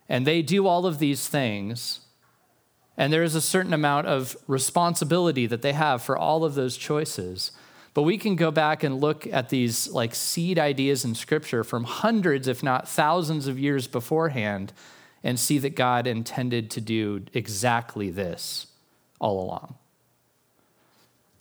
And 0.07 0.25
they 0.25 0.41
do 0.41 0.67
all 0.67 0.85
of 0.85 0.99
these 0.99 1.27
things 1.27 1.99
and 3.01 3.11
there 3.11 3.23
is 3.23 3.33
a 3.33 3.41
certain 3.41 3.73
amount 3.73 4.05
of 4.05 4.37
responsibility 4.45 5.47
that 5.47 5.63
they 5.63 5.73
have 5.73 6.03
for 6.03 6.15
all 6.15 6.43
of 6.43 6.53
those 6.53 6.77
choices. 6.77 7.51
But 7.95 8.03
we 8.03 8.15
can 8.15 8.35
go 8.35 8.51
back 8.51 8.83
and 8.83 9.01
look 9.01 9.25
at 9.25 9.49
these 9.49 9.87
like 9.87 10.13
seed 10.13 10.59
ideas 10.59 11.03
in 11.03 11.15
scripture 11.15 11.63
from 11.63 11.85
hundreds, 11.85 12.47
if 12.47 12.61
not 12.61 12.87
thousands 12.87 13.47
of 13.47 13.57
years 13.57 13.87
beforehand 13.87 14.71
and 15.23 15.39
see 15.39 15.57
that 15.57 15.75
God 15.75 16.05
intended 16.05 16.69
to 16.69 16.79
do 16.79 17.23
exactly 17.33 18.11
this 18.11 18.67
all 19.19 19.43
along. 19.43 19.73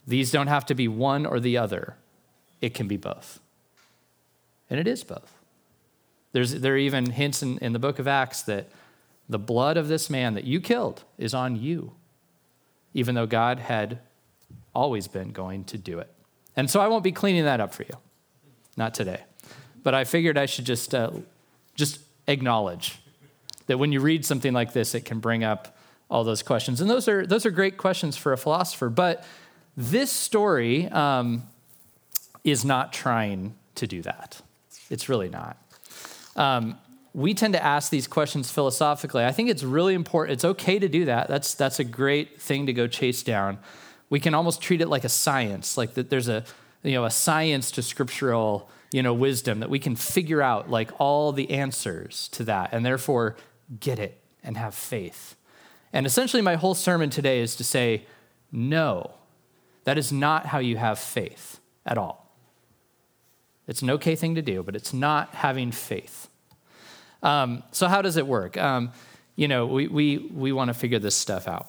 These 0.07 0.31
don't 0.31 0.47
have 0.47 0.65
to 0.65 0.73
be 0.73 0.87
one 0.87 1.27
or 1.27 1.39
the 1.39 1.59
other, 1.59 1.95
it 2.59 2.73
can 2.73 2.87
be 2.87 2.97
both. 2.97 3.39
And 4.67 4.79
it 4.79 4.87
is 4.87 5.03
both. 5.03 5.31
There's, 6.31 6.55
there 6.55 6.73
are 6.73 6.77
even 6.77 7.11
hints 7.11 7.43
in, 7.43 7.59
in 7.59 7.71
the 7.71 7.77
book 7.77 7.99
of 7.99 8.07
Acts 8.07 8.41
that 8.43 8.71
the 9.31 9.39
blood 9.39 9.77
of 9.77 9.87
this 9.87 10.09
man 10.09 10.33
that 10.33 10.43
you 10.43 10.59
killed 10.59 11.05
is 11.17 11.33
on 11.33 11.55
you, 11.55 11.93
even 12.93 13.15
though 13.15 13.25
God 13.25 13.59
had 13.59 13.99
always 14.75 15.07
been 15.07 15.31
going 15.31 15.63
to 15.63 15.77
do 15.77 15.99
it. 15.99 16.13
And 16.57 16.69
so 16.69 16.81
I 16.81 16.87
won't 16.87 17.03
be 17.03 17.13
cleaning 17.13 17.45
that 17.45 17.61
up 17.61 17.73
for 17.73 17.83
you, 17.83 17.95
not 18.75 18.93
today. 18.93 19.21
But 19.83 19.95
I 19.95 20.03
figured 20.03 20.37
I 20.37 20.47
should 20.47 20.65
just, 20.65 20.93
uh, 20.93 21.11
just 21.75 21.99
acknowledge 22.27 22.99
that 23.67 23.77
when 23.77 23.93
you 23.93 24.01
read 24.01 24.25
something 24.25 24.51
like 24.51 24.73
this, 24.73 24.93
it 24.93 25.05
can 25.05 25.19
bring 25.19 25.45
up 25.45 25.77
all 26.09 26.25
those 26.25 26.43
questions. 26.43 26.81
And 26.81 26.89
those 26.89 27.07
are, 27.07 27.25
those 27.25 27.45
are 27.45 27.51
great 27.51 27.77
questions 27.77 28.17
for 28.17 28.33
a 28.33 28.37
philosopher. 28.37 28.89
But 28.89 29.23
this 29.77 30.11
story 30.11 30.89
um, 30.89 31.43
is 32.43 32.65
not 32.65 32.91
trying 32.91 33.55
to 33.75 33.87
do 33.87 34.01
that. 34.01 34.41
It's 34.89 35.07
really 35.07 35.29
not. 35.29 35.55
Um, 36.35 36.77
we 37.13 37.33
tend 37.33 37.53
to 37.53 37.63
ask 37.63 37.89
these 37.89 38.07
questions 38.07 38.49
philosophically. 38.51 39.25
I 39.25 39.31
think 39.31 39.49
it's 39.49 39.63
really 39.63 39.93
important. 39.93 40.33
It's 40.33 40.45
okay 40.45 40.79
to 40.79 40.87
do 40.87 41.05
that. 41.05 41.27
That's, 41.27 41.53
that's 41.53 41.79
a 41.79 41.83
great 41.83 42.41
thing 42.41 42.65
to 42.67 42.73
go 42.73 42.87
chase 42.87 43.23
down. 43.23 43.59
We 44.09 44.19
can 44.19 44.33
almost 44.33 44.61
treat 44.61 44.81
it 44.81 44.87
like 44.87 45.03
a 45.03 45.09
science, 45.09 45.77
like 45.77 45.93
that 45.95 46.09
there's 46.09 46.29
a, 46.29 46.45
you 46.83 46.93
know, 46.93 47.05
a 47.05 47.11
science 47.11 47.71
to 47.71 47.81
scriptural 47.81 48.69
you 48.91 49.01
know, 49.01 49.13
wisdom, 49.13 49.61
that 49.61 49.69
we 49.69 49.79
can 49.79 49.95
figure 49.95 50.41
out 50.41 50.69
like 50.69 50.91
all 50.99 51.31
the 51.31 51.51
answers 51.51 52.27
to 52.29 52.43
that 52.43 52.69
and 52.73 52.85
therefore 52.85 53.37
get 53.79 53.99
it 53.99 54.19
and 54.43 54.57
have 54.57 54.75
faith. 54.75 55.35
And 55.93 56.05
essentially, 56.05 56.41
my 56.41 56.55
whole 56.55 56.75
sermon 56.75 57.09
today 57.09 57.39
is 57.39 57.55
to 57.57 57.63
say, 57.63 58.05
no, 58.51 59.11
that 59.85 59.97
is 59.97 60.11
not 60.11 60.47
how 60.47 60.59
you 60.59 60.77
have 60.77 60.99
faith 60.99 61.59
at 61.85 61.97
all. 61.97 62.35
It's 63.67 63.81
an 63.81 63.89
okay 63.91 64.15
thing 64.15 64.35
to 64.35 64.41
do, 64.41 64.63
but 64.63 64.75
it's 64.75 64.93
not 64.93 65.35
having 65.35 65.71
faith. 65.71 66.27
Um, 67.23 67.63
so, 67.71 67.87
how 67.87 68.01
does 68.01 68.17
it 68.17 68.25
work? 68.27 68.57
Um, 68.57 68.91
you 69.35 69.47
know, 69.47 69.65
we, 69.65 69.87
we, 69.87 70.17
we 70.17 70.51
want 70.51 70.69
to 70.69 70.73
figure 70.73 70.99
this 70.99 71.15
stuff 71.15 71.47
out. 71.47 71.67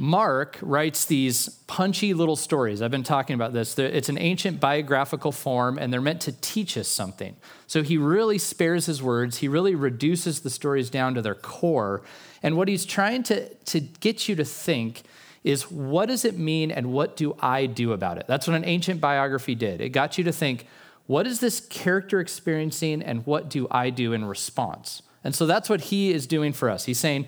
Mark 0.00 0.58
writes 0.62 1.04
these 1.04 1.50
punchy 1.66 2.14
little 2.14 2.36
stories. 2.36 2.80
I've 2.80 2.90
been 2.90 3.02
talking 3.02 3.34
about 3.34 3.52
this. 3.52 3.78
It's 3.78 4.08
an 4.08 4.16
ancient 4.16 4.58
biographical 4.58 5.30
form, 5.30 5.78
and 5.78 5.92
they're 5.92 6.00
meant 6.00 6.22
to 6.22 6.32
teach 6.40 6.78
us 6.78 6.88
something. 6.88 7.36
So 7.66 7.82
he 7.82 7.98
really 7.98 8.38
spares 8.38 8.86
his 8.86 9.02
words. 9.02 9.38
He 9.38 9.48
really 9.48 9.74
reduces 9.74 10.40
the 10.40 10.48
stories 10.48 10.88
down 10.88 11.14
to 11.16 11.22
their 11.22 11.34
core. 11.34 12.00
And 12.42 12.56
what 12.56 12.68
he's 12.68 12.86
trying 12.86 13.24
to, 13.24 13.52
to 13.52 13.80
get 13.80 14.26
you 14.26 14.34
to 14.36 14.44
think 14.44 15.02
is 15.44 15.70
what 15.70 16.06
does 16.06 16.24
it 16.24 16.38
mean 16.38 16.70
and 16.70 16.92
what 16.92 17.14
do 17.14 17.36
I 17.38 17.66
do 17.66 17.92
about 17.92 18.16
it? 18.16 18.24
That's 18.26 18.46
what 18.46 18.56
an 18.56 18.64
ancient 18.64 19.02
biography 19.02 19.54
did. 19.54 19.82
It 19.82 19.90
got 19.90 20.16
you 20.16 20.24
to 20.24 20.32
think, 20.32 20.66
what 21.10 21.26
is 21.26 21.40
this 21.40 21.58
character 21.58 22.20
experiencing 22.20 23.02
and 23.02 23.26
what 23.26 23.50
do 23.50 23.66
I 23.68 23.90
do 23.90 24.12
in 24.12 24.26
response? 24.26 25.02
And 25.24 25.34
so 25.34 25.44
that's 25.44 25.68
what 25.68 25.80
he 25.80 26.12
is 26.12 26.24
doing 26.24 26.52
for 26.52 26.70
us. 26.70 26.84
He's 26.84 27.00
saying, 27.00 27.26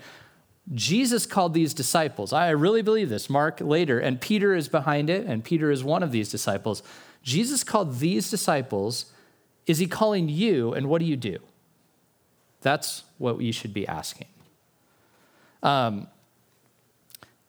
Jesus 0.73 1.25
called 1.25 1.53
these 1.53 1.73
disciples. 1.73 2.31
I 2.31 2.51
really 2.51 2.81
believe 2.81 3.09
this. 3.09 3.29
Mark 3.29 3.59
later, 3.59 3.99
and 3.99 4.21
Peter 4.21 4.55
is 4.55 4.69
behind 4.69 5.09
it, 5.09 5.25
and 5.25 5.43
Peter 5.43 5.69
is 5.69 5.83
one 5.83 6.01
of 6.01 6.13
these 6.13 6.31
disciples. 6.31 6.81
Jesus 7.23 7.65
called 7.65 7.99
these 7.99 8.29
disciples. 8.31 9.07
Is 9.67 9.79
he 9.79 9.87
calling 9.87 10.29
you, 10.29 10.73
and 10.73 10.87
what 10.87 10.99
do 10.99 11.05
you 11.05 11.17
do? 11.17 11.39
That's 12.61 13.03
what 13.17 13.41
you 13.41 13.51
should 13.51 13.73
be 13.73 13.85
asking. 13.85 14.27
Um, 15.61 16.07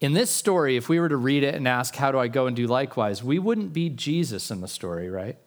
in 0.00 0.14
this 0.14 0.32
story, 0.32 0.76
if 0.76 0.88
we 0.88 0.98
were 0.98 1.08
to 1.08 1.16
read 1.16 1.44
it 1.44 1.54
and 1.54 1.68
ask, 1.68 1.94
How 1.94 2.10
do 2.10 2.18
I 2.18 2.26
go 2.26 2.48
and 2.48 2.56
do 2.56 2.66
likewise? 2.66 3.22
we 3.22 3.38
wouldn't 3.38 3.72
be 3.72 3.88
Jesus 3.88 4.50
in 4.50 4.62
the 4.62 4.66
story, 4.66 5.08
right? 5.08 5.38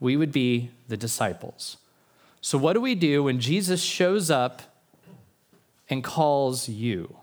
We 0.00 0.16
would 0.16 0.32
be 0.32 0.70
the 0.88 0.96
disciples. 0.96 1.78
So, 2.40 2.58
what 2.58 2.74
do 2.74 2.80
we 2.80 2.94
do 2.94 3.24
when 3.24 3.40
Jesus 3.40 3.82
shows 3.82 4.30
up 4.30 4.62
and 5.88 6.02
calls 6.02 6.68
you. 6.68 7.16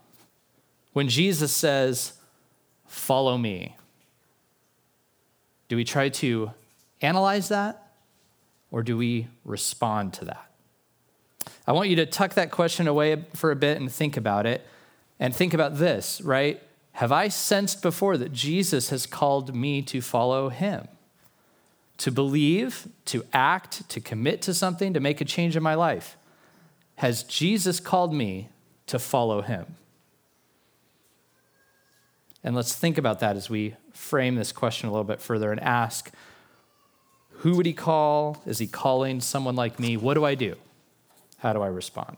When 0.93 1.09
Jesus 1.09 1.51
says, 1.51 2.13
Follow 2.87 3.39
me, 3.39 3.75
do 5.67 5.75
we 5.75 5.83
try 5.83 6.09
to 6.09 6.51
analyze 7.01 7.47
that 7.47 7.91
or 8.69 8.83
do 8.83 8.95
we 8.95 9.27
respond 9.43 10.13
to 10.13 10.25
that? 10.25 10.45
I 11.65 11.71
want 11.71 11.89
you 11.89 11.95
to 11.95 12.05
tuck 12.05 12.35
that 12.35 12.51
question 12.51 12.87
away 12.87 13.25
for 13.33 13.49
a 13.49 13.55
bit 13.55 13.79
and 13.79 13.91
think 13.91 14.15
about 14.15 14.45
it. 14.45 14.65
And 15.19 15.35
think 15.35 15.55
about 15.55 15.77
this, 15.77 16.21
right? 16.21 16.61
Have 16.93 17.11
I 17.11 17.29
sensed 17.29 17.81
before 17.81 18.15
that 18.17 18.31
Jesus 18.31 18.89
has 18.89 19.07
called 19.07 19.55
me 19.55 19.81
to 19.83 20.01
follow 20.01 20.49
him? 20.49 20.87
To 22.03 22.11
believe, 22.11 22.89
to 23.05 23.23
act, 23.31 23.87
to 23.87 24.01
commit 24.01 24.41
to 24.41 24.53
something, 24.53 24.93
to 24.93 24.99
make 24.99 25.21
a 25.21 25.25
change 25.25 25.55
in 25.55 25.63
my 25.63 25.75
life? 25.75 26.17
Has 26.95 27.23
Jesus 27.23 27.79
called 27.79 28.13
me 28.13 28.49
to 28.87 28.99
follow 28.99 29.41
him? 29.41 29.77
And 32.43 32.57
let's 32.57 32.75
think 32.75 32.97
about 32.97 33.21
that 33.21 33.37
as 33.37 33.49
we 33.49 33.77
frame 33.93 34.35
this 34.35 34.51
question 34.51 34.89
a 34.89 34.91
little 34.91 35.05
bit 35.05 35.21
further 35.21 35.49
and 35.49 35.61
ask 35.61 36.11
who 37.37 37.55
would 37.55 37.65
he 37.65 37.71
call? 37.71 38.43
Is 38.45 38.59
he 38.59 38.67
calling 38.67 39.21
someone 39.21 39.55
like 39.55 39.79
me? 39.79 39.95
What 39.95 40.15
do 40.15 40.25
I 40.25 40.35
do? 40.35 40.57
How 41.37 41.53
do 41.53 41.61
I 41.61 41.67
respond? 41.67 42.17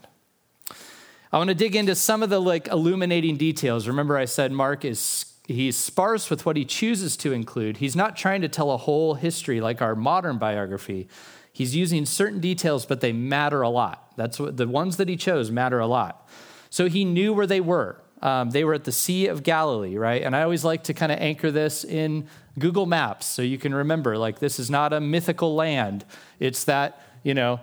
I 1.32 1.38
want 1.38 1.50
to 1.50 1.56
dig 1.56 1.76
into 1.76 1.94
some 1.94 2.24
of 2.24 2.32
the 2.32 2.42
like 2.42 2.70
illuminating 2.70 3.38
details. 3.38 3.88
Remember 3.88 4.18
I 4.18 4.26
said 4.26 4.52
Mark 4.52 4.84
is 4.84 5.32
he's 5.48 5.78
sparse 5.78 6.30
with 6.30 6.46
what 6.46 6.58
he 6.58 6.66
chooses 6.66 7.16
to 7.18 7.32
include. 7.32 7.78
He's 7.78 7.96
not 7.96 8.16
trying 8.16 8.42
to 8.42 8.48
tell 8.48 8.72
a 8.72 8.78
whole 8.78 9.16
history 9.16 9.62
like 9.62 9.82
our 9.82 9.96
modern 9.96 10.38
biography. 10.38 11.08
He's 11.52 11.76
using 11.76 12.06
certain 12.06 12.40
details 12.40 12.86
but 12.86 13.02
they 13.02 13.14
matter 13.14 13.62
a 13.62 13.70
lot. 13.70 14.12
That's 14.16 14.40
what 14.40 14.58
the 14.58 14.68
ones 14.68 14.98
that 14.98 15.10
he 15.10 15.16
chose 15.16 15.52
matter 15.52 15.80
a 15.80 15.88
lot. 15.88 16.28
So 16.70 16.90
he 16.90 17.06
knew 17.06 17.34
where 17.34 17.48
they 17.48 17.62
were. 17.62 18.02
Um, 18.22 18.50
they 18.50 18.64
were 18.64 18.74
at 18.74 18.86
the 18.86 18.92
Sea 18.92 19.28
of 19.28 19.44
Galilee, 19.44 19.98
right? 19.98 20.24
And 20.24 20.36
I 20.36 20.42
always 20.42 20.64
like 20.64 20.84
to 20.86 20.94
kind 20.94 21.12
of 21.12 21.20
anchor 21.20 21.52
this 21.52 21.84
in 21.84 22.28
Google 22.58 22.86
Maps 22.86 23.26
so 23.26 23.42
you 23.42 23.58
can 23.58 23.74
remember, 23.74 24.18
like, 24.18 24.40
this 24.40 24.58
is 24.58 24.70
not 24.70 24.94
a 24.94 25.00
mythical 25.00 25.54
land. 25.54 26.06
It's 26.40 26.64
that, 26.64 27.02
you 27.24 27.34
know, 27.34 27.60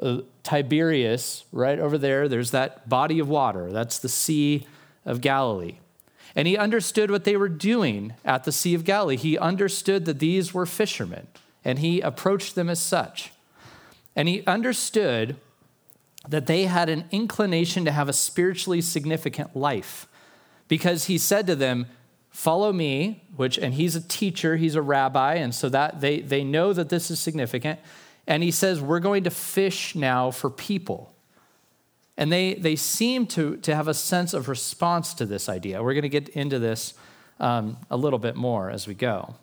uh, 0.00 0.18
Tiberias, 0.42 1.44
right 1.52 1.78
over 1.78 1.98
there, 1.98 2.28
there's 2.28 2.52
that 2.52 2.88
body 2.88 3.18
of 3.18 3.28
water. 3.28 3.70
That's 3.72 3.98
the 3.98 4.08
Sea 4.08 4.66
of 5.04 5.20
Galilee. 5.20 5.78
And 6.34 6.46
he 6.46 6.56
understood 6.56 7.10
what 7.10 7.24
they 7.24 7.36
were 7.36 7.48
doing 7.48 8.14
at 8.24 8.44
the 8.44 8.52
Sea 8.52 8.74
of 8.74 8.84
Galilee. 8.84 9.16
He 9.16 9.36
understood 9.38 10.04
that 10.04 10.18
these 10.18 10.54
were 10.54 10.66
fishermen, 10.66 11.26
and 11.64 11.78
he 11.80 12.00
approached 12.00 12.54
them 12.54 12.68
as 12.68 12.80
such. 12.80 13.32
And 14.14 14.28
he 14.28 14.44
understood 14.46 15.36
that 16.28 16.46
they 16.46 16.64
had 16.64 16.88
an 16.88 17.04
inclination 17.10 17.84
to 17.84 17.92
have 17.92 18.08
a 18.08 18.12
spiritually 18.12 18.80
significant 18.80 19.56
life 19.56 20.06
because 20.68 21.06
he 21.06 21.18
said 21.18 21.46
to 21.46 21.56
them, 21.56 21.86
Follow 22.30 22.72
me, 22.72 23.24
which, 23.34 23.58
and 23.58 23.74
he's 23.74 23.96
a 23.96 24.00
teacher, 24.00 24.56
he's 24.56 24.76
a 24.76 24.82
rabbi, 24.82 25.34
and 25.34 25.52
so 25.52 25.68
that 25.68 26.00
they, 26.00 26.20
they 26.20 26.44
know 26.44 26.72
that 26.72 26.88
this 26.88 27.10
is 27.10 27.18
significant. 27.18 27.80
And 28.24 28.44
he 28.44 28.52
says, 28.52 28.80
We're 28.80 29.00
going 29.00 29.24
to 29.24 29.30
fish 29.30 29.96
now 29.96 30.30
for 30.30 30.48
people. 30.48 31.12
And 32.20 32.30
they, 32.30 32.52
they 32.52 32.76
seem 32.76 33.26
to, 33.28 33.56
to 33.56 33.74
have 33.74 33.88
a 33.88 33.94
sense 33.94 34.34
of 34.34 34.50
response 34.50 35.14
to 35.14 35.24
this 35.24 35.48
idea. 35.48 35.82
We're 35.82 35.94
going 35.94 36.02
to 36.02 36.10
get 36.10 36.28
into 36.28 36.58
this 36.58 36.92
um, 37.40 37.78
a 37.90 37.96
little 37.96 38.18
bit 38.18 38.36
more 38.36 38.68
as 38.68 38.86
we 38.86 38.92
go. 38.92 39.36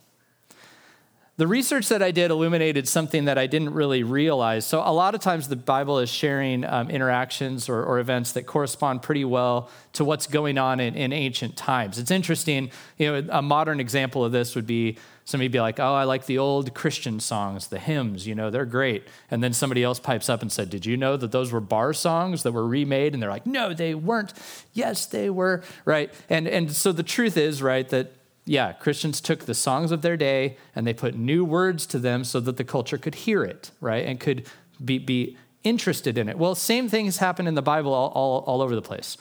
The 1.38 1.48
research 1.48 1.89
that 1.89 2.03
I 2.03 2.12
did 2.12 2.29
illuminated 2.29 2.88
something 2.88 3.25
that 3.25 3.38
I 3.39 3.48
didn't 3.48 3.74
really 3.74 4.03
realize. 4.03 4.63
So, 4.65 4.81
a 4.84 4.93
lot 4.93 5.15
of 5.15 5.22
times 5.22 5.48
the 5.48 5.55
Bible 5.55 5.98
is 6.00 6.10
sharing 6.10 6.63
um, 6.65 6.91
interactions 6.91 7.67
or, 7.67 7.84
or, 7.84 8.00
events 8.00 8.31
that 8.34 8.48
correspond 8.48 9.03
pretty 9.03 9.25
well 9.25 9.69
to 9.93 10.03
what's 10.03 10.25
going 10.25 10.57
on 10.57 10.79
in, 10.79 10.96
in, 10.96 11.13
ancient 11.13 11.55
times. 11.55 12.00
It's 12.00 12.10
interesting, 12.10 12.72
you 12.98 13.12
know, 13.12 13.27
a 13.31 13.41
modern 13.43 13.79
example 13.79 14.25
of 14.25 14.31
this 14.31 14.55
would 14.55 14.65
be 14.65 14.98
somebody 15.27 15.50
be 15.50 15.60
like, 15.60 15.77
oh, 15.77 15.93
I 15.93 16.05
like 16.05 16.25
the 16.25 16.38
old 16.38 16.74
Christian 16.74 17.19
songs, 17.19 17.67
the 17.67 17.79
hymns, 17.79 18.25
you 18.25 18.34
know, 18.34 18.50
they're 18.50 18.65
great. 18.65 19.05
And 19.29 19.43
then 19.43 19.51
somebody 19.51 19.84
else 19.84 20.00
pipes 20.00 20.29
up 20.29 20.41
and 20.41 20.50
said, 20.50 20.69
Did 20.69 20.86
you 20.86 20.96
know 20.96 21.17
that 21.17 21.34
those 21.34 21.51
were 21.51 21.60
bar 21.60 21.91
songs 21.91 22.43
that 22.43 22.53
were 22.53 22.65
remade? 22.65 23.13
And 23.13 23.22
they're 23.22 23.29
like, 23.29 23.46
No, 23.46 23.74
they 23.74 23.93
weren't. 23.93 24.34
Yes, 24.74 25.05
they 25.05 25.29
were, 25.29 25.63
right? 25.84 26.13
And, 26.29 26.48
and 26.48 26.72
so 26.72 26.93
the 26.93 27.03
truth 27.03 27.36
is, 27.36 27.62
right, 27.62 27.88
that 27.89 28.13
yeah, 28.46 28.72
Christians 28.72 29.19
took 29.19 29.46
the 29.46 29.53
songs 29.53 29.91
of 29.91 30.01
their 30.01 30.15
day 30.15 30.55
and 30.74 30.88
they 30.88 30.93
put 30.93 31.15
new 31.15 31.43
words 31.43 31.86
to 31.88 32.00
them 32.00 32.24
so 32.24 32.39
that 32.39 32.55
the 32.55 32.63
culture 32.63 32.98
could 32.98 33.15
hear 33.15 33.43
it, 33.43 33.72
right? 33.81 34.05
And 34.05 34.22
could 34.22 34.48
be, 34.84 34.98
be 34.98 35.36
interested 35.65 36.17
in 36.17 36.29
it. 36.29 36.38
Well, 36.38 36.55
same 36.55 36.88
things 36.88 37.17
happen 37.17 37.48
in 37.48 37.55
the 37.55 37.62
Bible 37.62 37.93
all, 37.93 38.12
all, 38.12 38.39
all 38.48 38.62
over 38.62 38.74
the 38.74 38.81
place. 38.81 39.17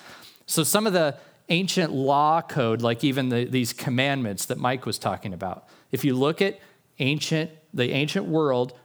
So 0.47 0.63
some 0.63 0.87
of 0.87 0.93
the 0.93 1.17
ancient 1.49 1.93
law 1.93 2.41
code, 2.43 2.81
like 2.81 3.03
even 3.03 3.29
the, 3.29 3.45
these 3.45 3.73
commandments 3.73 4.45
that 4.47 4.59
Mike 4.59 4.87
was 4.87 4.99
talking 4.99 5.35
about, 5.35 5.67
if 5.97 6.05
you 6.05 6.15
look 6.15 6.43
at 6.43 6.59
ancient, 6.99 7.51
the 7.73 7.91
ancient 7.93 8.27
world, 8.27 8.79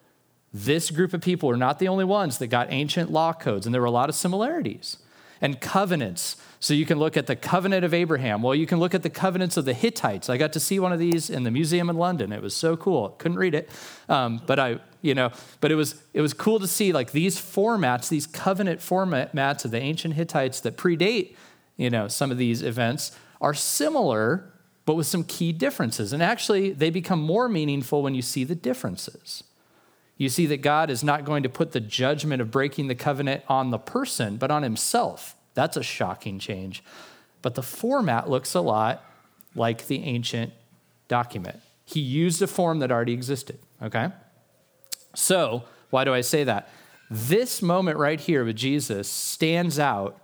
this 0.53 0.89
group 0.89 1.13
of 1.13 1.19
people 1.19 1.49
are 1.49 1.57
not 1.57 1.77
the 1.77 1.89
only 1.89 2.05
ones 2.05 2.37
that 2.37 2.47
got 2.47 2.71
ancient 2.71 3.11
law 3.11 3.33
codes, 3.33 3.65
and 3.65 3.75
there 3.75 3.81
were 3.81 3.87
a 3.87 3.91
lot 3.91 4.07
of 4.07 4.15
similarities. 4.15 4.95
And 5.41 5.59
covenants, 5.59 6.37
so 6.61 6.73
you 6.73 6.85
can 6.85 6.99
look 6.99 7.17
at 7.17 7.27
the 7.27 7.35
covenant 7.35 7.83
of 7.83 7.93
Abraham. 7.93 8.41
Well, 8.41 8.55
you 8.55 8.65
can 8.65 8.79
look 8.79 8.93
at 8.93 9.03
the 9.03 9.09
covenants 9.09 9.57
of 9.57 9.65
the 9.65 9.73
Hittites. 9.73 10.29
I 10.29 10.37
got 10.37 10.53
to 10.53 10.59
see 10.61 10.79
one 10.79 10.93
of 10.93 10.99
these 10.99 11.29
in 11.29 11.43
the 11.43 11.51
museum 11.51 11.89
in 11.89 11.97
London. 11.97 12.31
It 12.31 12.41
was 12.41 12.55
so 12.55 12.77
cool. 12.77 13.09
Couldn't 13.17 13.39
read 13.39 13.55
it, 13.55 13.69
um, 14.07 14.41
but 14.45 14.57
I, 14.57 14.79
you 15.01 15.13
know, 15.13 15.31
but 15.59 15.69
it 15.69 15.75
was 15.75 16.01
it 16.13 16.21
was 16.21 16.33
cool 16.33 16.59
to 16.59 16.67
see 16.67 16.93
like 16.93 17.11
these 17.11 17.35
formats, 17.37 18.07
these 18.07 18.25
covenant 18.25 18.79
formats 18.79 19.65
of 19.65 19.71
the 19.71 19.79
ancient 19.79 20.13
Hittites 20.13 20.61
that 20.61 20.77
predate, 20.77 21.35
you 21.75 21.89
know, 21.89 22.07
some 22.07 22.31
of 22.31 22.37
these 22.37 22.61
events 22.61 23.11
are 23.41 23.53
similar, 23.53 24.50
but 24.85 24.95
with 24.95 25.07
some 25.07 25.23
key 25.23 25.51
differences. 25.51 26.13
And 26.13 26.23
actually, 26.23 26.71
they 26.71 26.89
become 26.89 27.21
more 27.21 27.47
meaningful 27.47 28.01
when 28.01 28.15
you 28.15 28.21
see 28.21 28.43
the 28.43 28.55
differences. 28.55 29.43
You 30.17 30.29
see 30.29 30.45
that 30.47 30.61
God 30.61 30.89
is 30.89 31.03
not 31.03 31.25
going 31.25 31.43
to 31.43 31.49
put 31.49 31.71
the 31.71 31.79
judgment 31.79 32.41
of 32.41 32.51
breaking 32.51 32.87
the 32.87 32.95
covenant 32.95 33.43
on 33.47 33.71
the 33.71 33.79
person, 33.79 34.37
but 34.37 34.51
on 34.51 34.63
himself. 34.63 35.35
That's 35.53 35.77
a 35.77 35.83
shocking 35.83 36.39
change. 36.39 36.83
But 37.41 37.55
the 37.55 37.63
format 37.63 38.29
looks 38.29 38.53
a 38.53 38.61
lot 38.61 39.03
like 39.55 39.87
the 39.87 40.03
ancient 40.03 40.53
document. 41.07 41.59
He 41.85 41.99
used 41.99 42.41
a 42.41 42.47
form 42.47 42.79
that 42.79 42.91
already 42.91 43.13
existed, 43.13 43.59
okay? 43.81 44.09
So, 45.15 45.63
why 45.89 46.05
do 46.05 46.13
I 46.13 46.21
say 46.21 46.43
that? 46.45 46.69
This 47.09 47.61
moment 47.61 47.97
right 47.97 48.19
here 48.19 48.45
with 48.45 48.55
Jesus 48.55 49.09
stands 49.09 49.77
out 49.77 50.21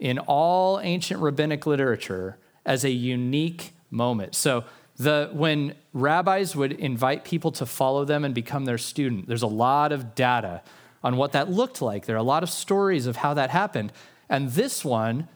in 0.00 0.18
all 0.18 0.80
ancient 0.80 1.20
rabbinic 1.20 1.66
literature 1.66 2.38
as 2.66 2.84
a 2.84 2.90
unique 2.90 3.72
moment. 3.94 4.34
So, 4.34 4.64
the, 4.96 5.30
when 5.32 5.74
rabbis 5.92 6.54
would 6.54 6.72
invite 6.72 7.24
people 7.24 7.50
to 7.52 7.66
follow 7.66 8.04
them 8.04 8.24
and 8.24 8.34
become 8.34 8.64
their 8.64 8.78
student, 8.78 9.26
there's 9.26 9.42
a 9.42 9.48
lot 9.48 9.90
of 9.90 10.14
data 10.14 10.62
on 11.02 11.16
what 11.16 11.32
that 11.32 11.50
looked 11.50 11.82
like. 11.82 12.06
There 12.06 12.14
are 12.14 12.20
a 12.20 12.22
lot 12.22 12.42
of 12.42 12.50
stories 12.50 13.06
of 13.06 13.16
how 13.16 13.34
that 13.34 13.50
happened. 13.50 13.92
And 14.28 14.50
this 14.52 14.84
one 14.84 15.28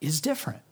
is 0.00 0.20
different. 0.20 0.62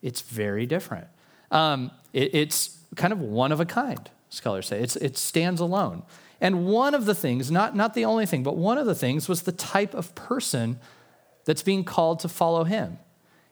It's 0.00 0.22
very 0.22 0.66
different. 0.66 1.06
Um, 1.50 1.90
it, 2.12 2.34
it's 2.34 2.78
kind 2.96 3.12
of 3.12 3.20
one 3.20 3.52
of 3.52 3.60
a 3.60 3.66
kind, 3.66 4.10
scholars 4.30 4.66
say. 4.66 4.80
It's, 4.80 4.96
it 4.96 5.16
stands 5.18 5.60
alone. 5.60 6.02
And 6.40 6.66
one 6.66 6.94
of 6.94 7.04
the 7.04 7.14
things, 7.14 7.50
not, 7.50 7.76
not 7.76 7.94
the 7.94 8.04
only 8.04 8.26
thing, 8.26 8.42
but 8.42 8.56
one 8.56 8.78
of 8.78 8.86
the 8.86 8.94
things 8.94 9.28
was 9.28 9.42
the 9.42 9.52
type 9.52 9.94
of 9.94 10.14
person 10.14 10.80
that's 11.44 11.62
being 11.62 11.84
called 11.84 12.20
to 12.20 12.28
follow 12.28 12.64
him. 12.64 12.98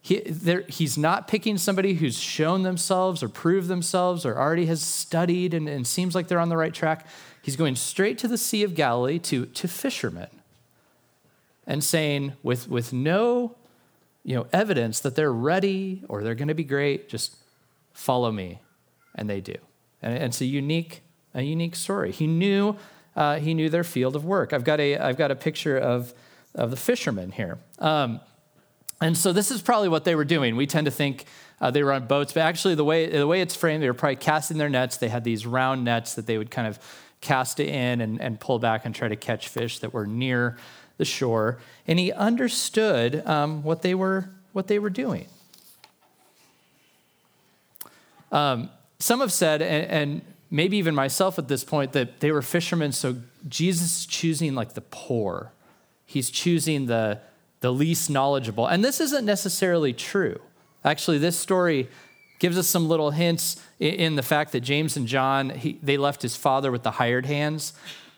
He, 0.02 0.22
he's 0.68 0.96
not 0.96 1.28
picking 1.28 1.58
somebody 1.58 1.94
who's 1.94 2.18
shown 2.18 2.62
themselves 2.62 3.22
or 3.22 3.28
proved 3.28 3.68
themselves 3.68 4.24
or 4.24 4.38
already 4.38 4.66
has 4.66 4.80
studied 4.80 5.52
and, 5.52 5.68
and 5.68 5.86
seems 5.86 6.14
like 6.14 6.28
they're 6.28 6.38
on 6.38 6.48
the 6.48 6.56
right 6.56 6.72
track. 6.72 7.06
He's 7.42 7.56
going 7.56 7.76
straight 7.76 8.16
to 8.18 8.28
the 8.28 8.38
Sea 8.38 8.62
of 8.62 8.74
Galilee 8.74 9.18
to, 9.20 9.46
to 9.46 9.68
fishermen 9.68 10.28
and 11.66 11.84
saying, 11.84 12.32
with, 12.42 12.68
with 12.68 12.92
no 12.92 13.56
you 14.24 14.34
know, 14.34 14.46
evidence 14.52 15.00
that 15.00 15.16
they're 15.16 15.32
ready 15.32 16.02
or 16.08 16.22
they're 16.22 16.34
going 16.34 16.48
to 16.48 16.54
be 16.54 16.64
great, 16.64 17.08
just 17.08 17.36
follow 17.92 18.32
me. 18.32 18.60
And 19.14 19.28
they 19.28 19.40
do. 19.40 19.54
And 20.02 20.14
it's 20.14 20.40
a 20.40 20.46
unique, 20.46 21.02
a 21.34 21.42
unique 21.42 21.76
story. 21.76 22.10
He 22.10 22.26
knew, 22.26 22.76
uh, 23.14 23.38
he 23.38 23.54
knew 23.54 23.68
their 23.68 23.84
field 23.84 24.16
of 24.16 24.24
work. 24.24 24.52
I've 24.52 24.64
got 24.64 24.80
a, 24.80 24.96
I've 24.96 25.18
got 25.18 25.30
a 25.30 25.36
picture 25.36 25.76
of, 25.76 26.14
of 26.54 26.70
the 26.70 26.76
fishermen 26.76 27.32
here. 27.32 27.58
Um, 27.78 28.20
and 29.00 29.16
so 29.16 29.32
this 29.32 29.50
is 29.50 29.62
probably 29.62 29.88
what 29.88 30.04
they 30.04 30.14
were 30.14 30.24
doing. 30.24 30.56
We 30.56 30.66
tend 30.66 30.84
to 30.84 30.90
think 30.90 31.24
uh, 31.60 31.70
they 31.70 31.82
were 31.82 31.92
on 31.92 32.06
boats, 32.06 32.32
but 32.32 32.40
actually 32.40 32.74
the 32.74 32.84
way, 32.84 33.06
the 33.06 33.26
way 33.26 33.40
it's 33.40 33.54
framed, 33.54 33.82
they 33.82 33.88
were 33.88 33.94
probably 33.94 34.16
casting 34.16 34.58
their 34.58 34.68
nets. 34.68 34.96
They 34.96 35.08
had 35.08 35.24
these 35.24 35.46
round 35.46 35.84
nets 35.84 36.14
that 36.14 36.26
they 36.26 36.38
would 36.38 36.50
kind 36.50 36.66
of 36.66 36.78
cast 37.20 37.60
it 37.60 37.68
in 37.68 38.00
and, 38.00 38.20
and 38.20 38.40
pull 38.40 38.58
back 38.58 38.84
and 38.84 38.94
try 38.94 39.08
to 39.08 39.16
catch 39.16 39.48
fish 39.48 39.78
that 39.80 39.92
were 39.92 40.06
near 40.06 40.56
the 40.96 41.04
shore. 41.04 41.58
And 41.86 41.98
he 41.98 42.12
understood 42.12 43.26
um, 43.26 43.62
what, 43.62 43.82
they 43.82 43.94
were, 43.94 44.30
what 44.52 44.68
they 44.68 44.78
were 44.78 44.90
doing. 44.90 45.26
Um, 48.32 48.70
some 48.98 49.20
have 49.20 49.32
said, 49.32 49.60
and, 49.62 49.90
and 49.90 50.22
maybe 50.50 50.76
even 50.76 50.94
myself 50.94 51.38
at 51.38 51.48
this 51.48 51.64
point, 51.64 51.92
that 51.92 52.20
they 52.20 52.30
were 52.32 52.42
fishermen, 52.42 52.92
so 52.92 53.16
Jesus 53.48 54.00
is 54.00 54.06
choosing 54.06 54.54
like 54.54 54.74
the 54.74 54.82
poor. 54.82 55.52
He's 56.06 56.30
choosing 56.30 56.86
the 56.86 57.20
the 57.60 57.72
least 57.72 58.10
knowledgeable. 58.10 58.66
And 58.66 58.84
this 58.84 59.00
isn't 59.00 59.24
necessarily 59.24 59.92
true. 59.92 60.40
Actually, 60.84 61.18
this 61.18 61.38
story 61.38 61.88
gives 62.38 62.56
us 62.56 62.66
some 62.66 62.88
little 62.88 63.10
hints 63.10 63.62
in 63.78 64.16
the 64.16 64.22
fact 64.22 64.52
that 64.52 64.60
James 64.60 64.96
and 64.96 65.06
John, 65.06 65.50
he, 65.50 65.78
they 65.82 65.96
left 65.96 66.22
his 66.22 66.36
father 66.36 66.72
with 66.72 66.82
the 66.82 66.92
hired 66.92 67.26
hands. 67.26 67.74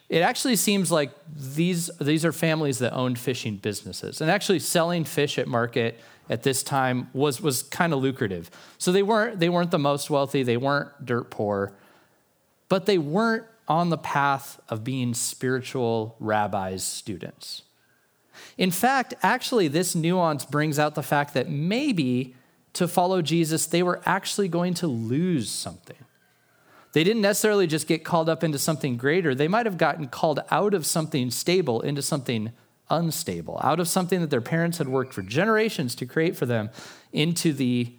It 0.09 0.21
actually 0.21 0.57
seems 0.57 0.93
like 0.93 1.11
these, 1.35 1.91
these 2.01 2.25
are 2.25 2.33
families 2.33 2.79
that 2.79 2.93
owned 2.93 3.19
fishing 3.19 3.57
businesses. 3.57 4.21
And 4.21 4.31
actually, 4.31 4.61
selling 4.61 5.05
fish 5.05 5.39
at 5.39 5.49
market 5.49 5.99
at 6.31 6.45
this 6.45 6.63
time 6.63 7.09
was, 7.13 7.41
was 7.41 7.65
kind 7.65 7.93
of 7.93 8.01
lucrative. 8.01 8.51
So 8.79 8.93
they 8.93 9.03
weren't, 9.03 9.41
they 9.41 9.49
weren't 9.49 9.71
the 9.71 9.79
most 9.79 10.09
wealthy, 10.09 10.43
they 10.43 10.57
weren't 10.57 11.05
dirt 11.05 11.31
poor, 11.31 11.73
but 12.69 12.87
they 12.87 12.99
weren't 12.99 13.45
on 13.67 13.91
the 13.91 13.99
path 13.99 14.61
of 14.69 14.85
being 14.85 15.15
spiritual 15.15 16.17
rabbis' 16.21 16.85
students. 16.85 17.63
In 18.59 18.71
fact, 18.71 19.15
actually, 19.23 19.69
this 19.69 19.95
nuance 19.95 20.45
brings 20.45 20.79
out 20.79 20.95
the 20.95 21.03
fact 21.03 21.35
that 21.35 21.49
maybe 21.49 22.35
to 22.75 22.89
follow 22.89 23.23
Jesus, 23.23 23.67
they 23.67 23.83
were 23.83 24.01
actually 24.07 24.49
going 24.49 24.75
to 24.75 24.87
lose 24.87 25.51
something. 25.51 25.97
They 26.93 27.05
didn't 27.05 27.23
necessarily 27.23 27.67
just 27.67 27.87
get 27.87 28.05
called 28.05 28.29
up 28.29 28.45
into 28.45 28.59
something 28.59 28.97
greater, 28.97 29.35
they 29.35 29.49
might 29.49 29.67
have 29.67 29.79
gotten 29.79 30.09
called 30.09 30.41
out 30.51 30.75
of 30.75 30.87
something 30.87 31.31
stable 31.31 31.81
into 31.81 32.03
something 32.03 32.53
unstable, 32.91 33.59
out 33.63 33.81
of 33.81 33.89
something 33.89 34.21
that 34.21 34.31
their 34.31 34.43
parents 34.43 34.79
had 34.79 34.89
worked 34.89 35.15
for 35.15 35.23
generations 35.23 35.95
to 35.95 36.07
create 36.07 36.37
for 36.37 36.47
them 36.47 36.71
into 37.13 37.53
the 37.53 37.93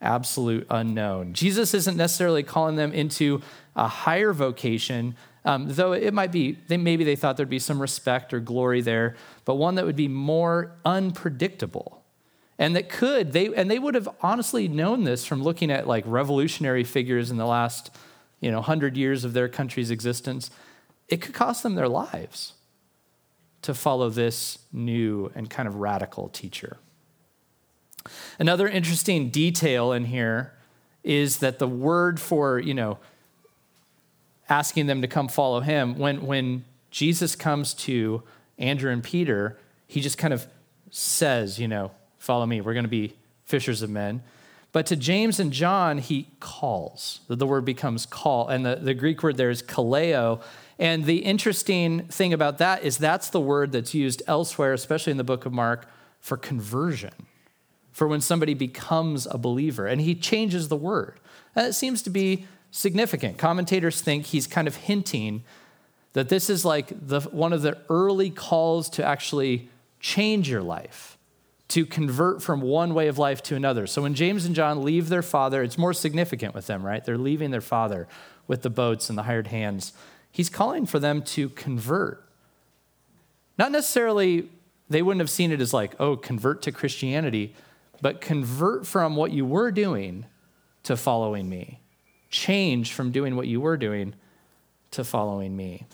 absolute 0.00 0.66
unknown. 0.70 1.32
Jesus 1.32 1.74
isn't 1.74 1.96
necessarily 1.96 2.42
calling 2.42 2.76
them 2.76 2.92
into 2.92 3.42
a 3.76 3.86
higher 3.86 4.32
vocation, 4.32 5.14
um, 5.44 5.66
though 5.68 5.92
it 5.92 6.12
might 6.12 6.32
be, 6.32 6.58
they, 6.68 6.76
maybe 6.76 7.04
they 7.04 7.16
thought 7.16 7.36
there'd 7.36 7.48
be 7.48 7.58
some 7.58 7.80
respect 7.80 8.34
or 8.34 8.40
glory 8.40 8.80
there, 8.80 9.16
but 9.44 9.54
one 9.54 9.76
that 9.76 9.86
would 9.86 9.96
be 9.96 10.08
more 10.08 10.76
unpredictable. 10.84 12.02
And 12.58 12.76
that 12.76 12.90
could, 12.90 13.32
they, 13.32 13.46
and 13.54 13.70
they 13.70 13.78
would 13.78 13.94
have 13.94 14.08
honestly 14.20 14.68
known 14.68 15.04
this 15.04 15.24
from 15.24 15.42
looking 15.42 15.70
at 15.70 15.86
like 15.86 16.04
revolutionary 16.06 16.84
figures 16.84 17.30
in 17.30 17.38
the 17.38 17.46
last, 17.46 17.90
you 18.40 18.50
know, 18.50 18.60
hundred 18.60 18.98
years 18.98 19.24
of 19.24 19.32
their 19.32 19.48
country's 19.48 19.90
existence. 19.90 20.50
It 21.08 21.22
could 21.22 21.32
cost 21.32 21.62
them 21.62 21.74
their 21.74 21.88
lives 21.88 22.52
to 23.62 23.72
follow 23.72 24.10
this 24.10 24.58
new 24.72 25.32
and 25.34 25.48
kind 25.48 25.66
of 25.68 25.76
radical 25.76 26.28
teacher. 26.28 26.76
Another 28.38 28.68
interesting 28.68 29.30
detail 29.30 29.92
in 29.92 30.06
here 30.06 30.54
is 31.02 31.38
that 31.38 31.58
the 31.58 31.68
word 31.68 32.20
for, 32.20 32.58
you 32.58 32.74
know, 32.74 32.98
asking 34.50 34.86
them 34.86 35.00
to 35.00 35.08
come 35.08 35.28
follow 35.28 35.60
him, 35.60 35.96
when, 35.96 36.26
when 36.26 36.64
Jesus 36.90 37.36
comes 37.36 37.72
to 37.72 38.22
Andrew 38.58 38.92
and 38.92 39.02
Peter, 39.02 39.56
he 39.86 40.00
just 40.00 40.18
kind 40.18 40.34
of 40.34 40.46
says, 40.90 41.58
you 41.58 41.68
know, 41.68 41.92
follow 42.18 42.44
me. 42.44 42.60
We're 42.60 42.74
going 42.74 42.84
to 42.84 42.90
be 42.90 43.14
fishers 43.44 43.80
of 43.80 43.88
men. 43.88 44.22
But 44.72 44.86
to 44.86 44.96
James 44.96 45.40
and 45.40 45.52
John, 45.52 45.98
he 45.98 46.28
calls. 46.38 47.20
The 47.28 47.46
word 47.46 47.64
becomes 47.64 48.06
call. 48.06 48.48
And 48.48 48.66
the, 48.66 48.76
the 48.76 48.94
Greek 48.94 49.22
word 49.22 49.36
there 49.36 49.50
is 49.50 49.62
kaleo. 49.62 50.40
And 50.78 51.04
the 51.04 51.18
interesting 51.18 52.06
thing 52.06 52.32
about 52.32 52.58
that 52.58 52.84
is 52.84 52.98
that's 52.98 53.30
the 53.30 53.40
word 53.40 53.72
that's 53.72 53.94
used 53.94 54.22
elsewhere, 54.26 54.72
especially 54.72 55.10
in 55.12 55.16
the 55.16 55.24
book 55.24 55.46
of 55.46 55.52
Mark, 55.52 55.88
for 56.20 56.36
conversion, 56.36 57.12
for 57.92 58.06
when 58.06 58.20
somebody 58.20 58.54
becomes 58.54 59.26
a 59.26 59.38
believer. 59.38 59.86
And 59.86 60.00
he 60.00 60.14
changes 60.14 60.68
the 60.68 60.76
word. 60.76 61.18
It 61.56 61.74
seems 61.74 62.02
to 62.02 62.10
be 62.10 62.46
significant. 62.70 63.38
Commentators 63.38 64.00
think 64.00 64.26
he's 64.26 64.46
kind 64.46 64.68
of 64.68 64.76
hinting 64.76 65.42
that 66.12 66.28
this 66.28 66.50
is 66.50 66.64
like 66.64 66.92
the, 67.06 67.20
one 67.20 67.52
of 67.52 67.62
the 67.62 67.78
early 67.88 68.30
calls 68.30 68.88
to 68.90 69.04
actually 69.04 69.68
change 70.00 70.48
your 70.48 70.62
life, 70.62 71.18
to 71.68 71.86
convert 71.86 72.42
from 72.42 72.60
one 72.60 72.94
way 72.94 73.08
of 73.08 73.18
life 73.18 73.42
to 73.44 73.54
another. 73.54 73.86
So 73.86 74.02
when 74.02 74.14
James 74.14 74.44
and 74.44 74.54
John 74.54 74.82
leave 74.82 75.08
their 75.08 75.22
father, 75.22 75.62
it's 75.62 75.78
more 75.78 75.92
significant 75.92 76.54
with 76.54 76.66
them, 76.66 76.84
right? 76.84 77.04
They're 77.04 77.18
leaving 77.18 77.50
their 77.50 77.60
father 77.60 78.08
with 78.48 78.62
the 78.62 78.70
boats 78.70 79.08
and 79.08 79.16
the 79.16 79.24
hired 79.24 79.48
hands. 79.48 79.92
He's 80.32 80.48
calling 80.48 80.86
for 80.86 80.98
them 80.98 81.22
to 81.22 81.48
convert. 81.50 82.24
Not 83.58 83.72
necessarily, 83.72 84.48
they 84.88 85.02
wouldn't 85.02 85.20
have 85.20 85.30
seen 85.30 85.52
it 85.52 85.60
as 85.60 85.72
like, 85.72 85.94
oh, 86.00 86.16
convert 86.16 86.62
to 86.62 86.72
Christianity, 86.72 87.54
but 88.00 88.20
convert 88.20 88.86
from 88.86 89.14
what 89.14 89.30
you 89.32 89.44
were 89.44 89.70
doing 89.70 90.24
to 90.82 90.96
following 90.96 91.48
me 91.48 91.79
change 92.30 92.92
from 92.92 93.10
doing 93.10 93.36
what 93.36 93.46
you 93.46 93.60
were 93.60 93.76
doing 93.76 94.14
to 94.92 95.04
following 95.04 95.56
me. 95.56 95.86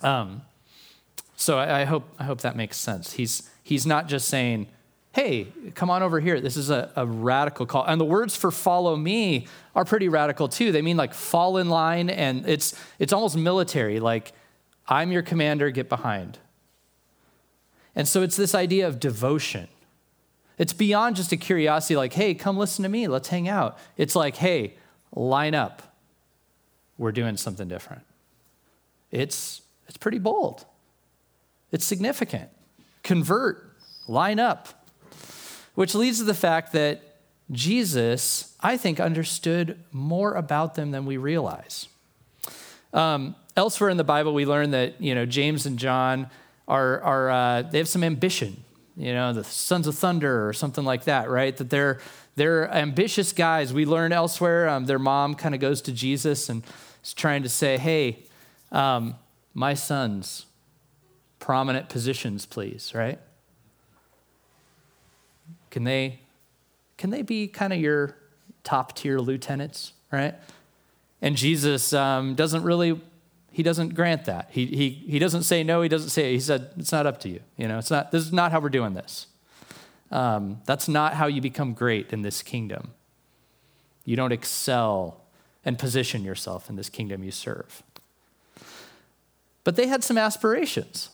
Um, 0.00 0.42
so 1.36 1.58
I, 1.58 1.80
I, 1.80 1.84
hope, 1.84 2.04
I 2.18 2.24
hope 2.24 2.42
that 2.42 2.56
makes 2.56 2.76
sense. 2.76 3.14
He's, 3.14 3.48
he's 3.62 3.86
not 3.86 4.08
just 4.08 4.28
saying, 4.28 4.68
hey, 5.12 5.46
come 5.74 5.90
on 5.90 6.02
over 6.02 6.18
here. 6.18 6.40
This 6.40 6.56
is 6.56 6.70
a, 6.70 6.90
a 6.96 7.06
radical 7.06 7.66
call. 7.66 7.84
And 7.84 8.00
the 8.00 8.04
words 8.04 8.34
for 8.34 8.50
follow 8.50 8.96
me 8.96 9.46
are 9.74 9.84
pretty 9.84 10.08
radical 10.08 10.48
too. 10.48 10.72
They 10.72 10.82
mean 10.82 10.96
like 10.96 11.14
fall 11.14 11.56
in 11.56 11.68
line, 11.68 12.10
and 12.10 12.48
it's, 12.48 12.74
it's 12.98 13.12
almost 13.12 13.36
military, 13.36 14.00
like, 14.00 14.32
I'm 14.86 15.12
your 15.12 15.22
commander, 15.22 15.70
get 15.70 15.88
behind. 15.88 16.38
And 17.96 18.06
so 18.08 18.22
it's 18.22 18.36
this 18.36 18.54
idea 18.54 18.88
of 18.88 18.98
devotion. 18.98 19.68
It's 20.58 20.72
beyond 20.72 21.16
just 21.16 21.32
a 21.32 21.36
curiosity, 21.36 21.96
like, 21.96 22.12
hey, 22.12 22.34
come 22.34 22.56
listen 22.56 22.82
to 22.82 22.88
me, 22.88 23.08
let's 23.08 23.28
hang 23.28 23.48
out. 23.48 23.78
It's 23.96 24.14
like, 24.14 24.36
hey, 24.36 24.74
line 25.14 25.54
up. 25.54 25.82
We're 26.98 27.12
doing 27.12 27.36
something 27.36 27.68
different. 27.68 28.02
It's, 29.10 29.62
it's 29.88 29.96
pretty 29.96 30.18
bold, 30.18 30.64
it's 31.72 31.84
significant. 31.84 32.50
Convert, 33.02 33.76
line 34.08 34.40
up. 34.40 34.86
Which 35.74 35.94
leads 35.94 36.18
to 36.18 36.24
the 36.24 36.34
fact 36.34 36.72
that 36.72 37.02
Jesus, 37.50 38.56
I 38.60 38.76
think, 38.76 39.00
understood 39.00 39.78
more 39.92 40.34
about 40.34 40.76
them 40.76 40.92
than 40.92 41.04
we 41.04 41.16
realize. 41.16 41.88
Um, 42.92 43.34
elsewhere 43.56 43.90
in 43.90 43.96
the 43.96 44.04
Bible, 44.04 44.32
we 44.32 44.46
learn 44.46 44.70
that 44.70 45.00
you 45.00 45.14
know 45.14 45.26
James 45.26 45.66
and 45.66 45.78
John 45.78 46.30
are, 46.68 47.00
are 47.02 47.30
uh, 47.30 47.62
they 47.62 47.78
have 47.78 47.88
some 47.88 48.04
ambition. 48.04 48.62
You 48.96 49.12
know, 49.12 49.32
the 49.32 49.42
sons 49.42 49.88
of 49.88 49.96
thunder 49.96 50.48
or 50.48 50.52
something 50.52 50.84
like 50.84 51.04
that, 51.04 51.28
right? 51.28 51.56
That 51.56 51.68
they're 51.68 51.98
they're 52.36 52.70
ambitious 52.72 53.32
guys. 53.32 53.72
We 53.72 53.86
learn 53.86 54.12
elsewhere, 54.12 54.68
um, 54.68 54.86
their 54.86 54.98
mom 54.98 55.34
kind 55.34 55.54
of 55.54 55.60
goes 55.60 55.80
to 55.82 55.92
Jesus 55.92 56.48
and 56.48 56.64
is 57.02 57.14
trying 57.14 57.42
to 57.42 57.48
say, 57.48 57.78
hey, 57.78 58.24
um, 58.72 59.14
my 59.52 59.74
sons, 59.74 60.46
prominent 61.38 61.88
positions, 61.88 62.46
please, 62.46 62.92
right? 62.94 63.20
Can 65.70 65.84
they, 65.84 66.20
can 66.96 67.10
they 67.10 67.22
be 67.22 67.46
kind 67.46 67.72
of 67.72 67.78
your 67.78 68.16
top 68.64 68.96
tier 68.96 69.18
lieutenants, 69.18 69.92
right? 70.10 70.34
And 71.22 71.36
Jesus 71.36 71.92
um, 71.92 72.34
doesn't 72.34 72.62
really, 72.64 73.00
he 73.52 73.62
doesn't 73.62 73.94
grant 73.94 74.24
that. 74.24 74.48
He, 74.50 74.66
he, 74.66 74.90
he 74.90 75.18
doesn't 75.18 75.44
say 75.44 75.62
no, 75.62 75.82
he 75.82 75.88
doesn't 75.88 76.10
say, 76.10 76.32
he 76.32 76.40
said, 76.40 76.70
it's 76.76 76.92
not 76.92 77.06
up 77.06 77.20
to 77.20 77.28
you. 77.28 77.40
You 77.56 77.68
know, 77.68 77.78
it's 77.78 77.90
not, 77.90 78.10
this 78.10 78.24
is 78.24 78.32
not 78.32 78.50
how 78.50 78.60
we're 78.60 78.68
doing 78.68 78.94
this. 78.94 79.26
Um, 80.10 80.60
that's 80.66 80.88
not 80.88 81.14
how 81.14 81.26
you 81.26 81.40
become 81.40 81.72
great 81.72 82.12
in 82.12 82.22
this 82.22 82.42
kingdom. 82.42 82.92
You 84.04 84.16
don't 84.16 84.32
excel 84.32 85.22
and 85.64 85.78
position 85.78 86.24
yourself 86.24 86.68
in 86.68 86.76
this 86.76 86.88
kingdom 86.88 87.24
you 87.24 87.30
serve. 87.30 87.82
But 89.64 89.76
they 89.76 89.86
had 89.86 90.04
some 90.04 90.18
aspirations. 90.18 91.08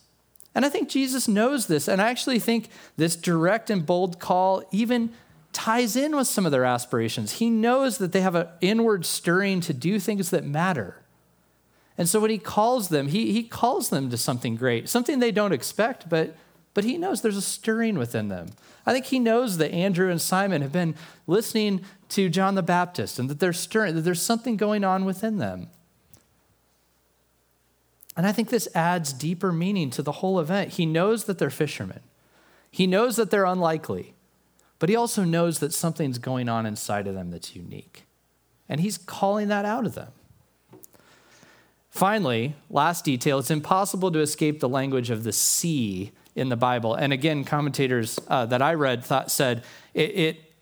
And 0.55 0.67
I 0.67 0.69
think 0.69 0.89
Jesus 0.89 1.29
knows 1.29 1.67
this. 1.67 1.87
And 1.87 2.03
I 2.03 2.11
actually 2.11 2.41
think 2.41 2.69
this 2.97 3.15
direct 3.15 3.71
and 3.71 3.87
bold 3.87 4.19
call 4.19 4.65
even 4.73 5.13
ties 5.53 5.97
in 5.97 6.17
with 6.17 6.27
some 6.27 6.47
of 6.47 6.53
their 6.53 6.65
aspirations. 6.65 7.33
He 7.33 7.51
knows 7.51 7.99
that 7.99 8.13
they 8.13 8.21
have 8.21 8.35
an 8.35 8.49
inward 8.61 9.07
stirring 9.07 9.61
to 9.63 9.73
do 9.73 9.99
things 9.99 10.31
that 10.31 10.45
matter. 10.45 10.97
And 11.97 12.09
so 12.09 12.19
when 12.19 12.31
he 12.31 12.39
calls 12.39 12.89
them, 12.89 13.09
he, 13.09 13.33
he 13.33 13.43
calls 13.43 13.91
them 13.91 14.11
to 14.11 14.17
something 14.17 14.57
great, 14.57 14.89
something 14.89 15.19
they 15.19 15.33
don't 15.33 15.53
expect, 15.53 16.09
but, 16.09 16.35
but 16.75 16.85
he 16.85 16.99
knows 16.99 17.21
there's 17.21 17.37
a 17.37 17.43
stirring 17.43 17.99
within 17.99 18.29
them. 18.29 18.49
I 18.87 18.93
think 18.93 19.07
he 19.07 19.19
knows 19.19 19.59
that 19.59 19.73
Andrew 19.73 20.11
and 20.11 20.21
Simon 20.21 20.63
have 20.63 20.73
been 20.73 20.95
listening 21.27 21.83
to 22.11 22.29
John 22.29 22.55
the 22.55 22.63
Baptist 22.63 23.19
and 23.19 23.29
that 23.29 23.41
they're 23.41 23.53
stirring, 23.53 23.95
that 23.95 24.03
there's 24.03 24.23
something 24.23 24.57
going 24.57 24.85
on 24.85 25.05
within 25.05 25.39
them. 25.39 25.69
And 28.17 28.27
I 28.27 28.33
think 28.33 28.49
this 28.49 28.69
adds 28.75 29.13
deeper 29.13 29.53
meaning 29.53 29.91
to 29.91 30.03
the 30.03 30.13
whole 30.13 30.41
event. 30.41 30.73
He 30.73 30.87
knows 30.87 31.25
that 31.25 31.39
they're 31.39 31.51
fishermen, 31.51 32.01
he 32.71 32.87
knows 32.87 33.17
that 33.17 33.31
they're 33.31 33.45
unlikely, 33.45 34.15
but 34.79 34.89
he 34.89 34.97
also 34.97 35.25
knows 35.25 35.59
that 35.59 35.75
something's 35.75 36.19
going 36.19 36.49
on 36.49 36.67
inside 36.67 37.07
of 37.07 37.15
them 37.15 37.31
that's 37.31 37.57
unique. 37.57 38.05
And 38.69 38.81
he's 38.81 38.97
calling 38.97 39.49
that 39.49 39.65
out 39.65 39.85
of 39.85 39.95
them. 39.95 40.13
Finally, 41.91 42.55
last 42.71 43.05
detail 43.05 43.41
it's 43.41 43.51
impossible 43.51 44.13
to 44.13 44.21
escape 44.21 44.61
the 44.61 44.69
language 44.69 45.11
of 45.11 45.25
the 45.25 45.33
sea 45.33 46.13
in 46.41 46.49
the 46.49 46.57
Bible. 46.57 46.95
And 46.95 47.13
again, 47.13 47.45
commentators 47.45 48.19
uh, 48.29 48.47
that 48.47 48.63
I 48.63 48.75
read 48.75 49.05
thought, 49.05 49.31
said 49.31 49.63
it, 49.95 50.11
it 50.19 50.53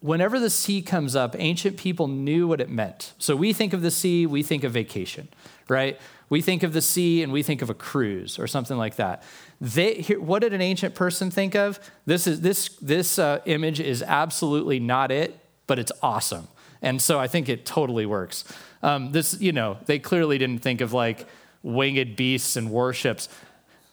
whenever 0.00 0.40
the 0.40 0.50
sea 0.50 0.82
comes 0.82 1.14
up, 1.14 1.36
ancient 1.38 1.76
people 1.76 2.08
knew 2.08 2.48
what 2.48 2.60
it 2.60 2.70
meant. 2.70 3.12
So 3.18 3.36
we 3.36 3.52
think 3.52 3.72
of 3.72 3.82
the 3.82 3.90
sea, 3.90 4.26
we 4.26 4.42
think 4.42 4.64
of 4.64 4.72
vacation, 4.72 5.28
right? 5.68 6.00
We 6.28 6.40
think 6.40 6.62
of 6.62 6.72
the 6.72 6.82
sea 6.82 7.22
and 7.22 7.32
we 7.32 7.42
think 7.42 7.62
of 7.62 7.70
a 7.70 7.74
cruise 7.74 8.38
or 8.38 8.46
something 8.46 8.76
like 8.76 8.96
that. 8.96 9.22
They, 9.60 10.02
what 10.18 10.40
did 10.40 10.52
an 10.52 10.60
ancient 10.60 10.94
person 10.94 11.30
think 11.30 11.54
of? 11.54 11.78
This, 12.04 12.26
is, 12.26 12.40
this, 12.40 12.68
this 12.80 13.18
uh, 13.18 13.40
image 13.46 13.78
is 13.78 14.02
absolutely 14.02 14.80
not 14.80 15.12
it, 15.12 15.38
but 15.66 15.78
it's 15.78 15.92
awesome. 16.02 16.48
And 16.82 17.00
so 17.00 17.18
I 17.18 17.26
think 17.26 17.48
it 17.48 17.64
totally 17.64 18.06
works. 18.06 18.44
Um, 18.82 19.12
this, 19.12 19.40
you 19.40 19.52
know, 19.52 19.78
they 19.86 19.98
clearly 19.98 20.38
didn't 20.38 20.62
think 20.62 20.80
of 20.80 20.92
like 20.92 21.26
winged 21.62 22.16
beasts 22.16 22.56
and 22.56 22.70
warships, 22.70 23.28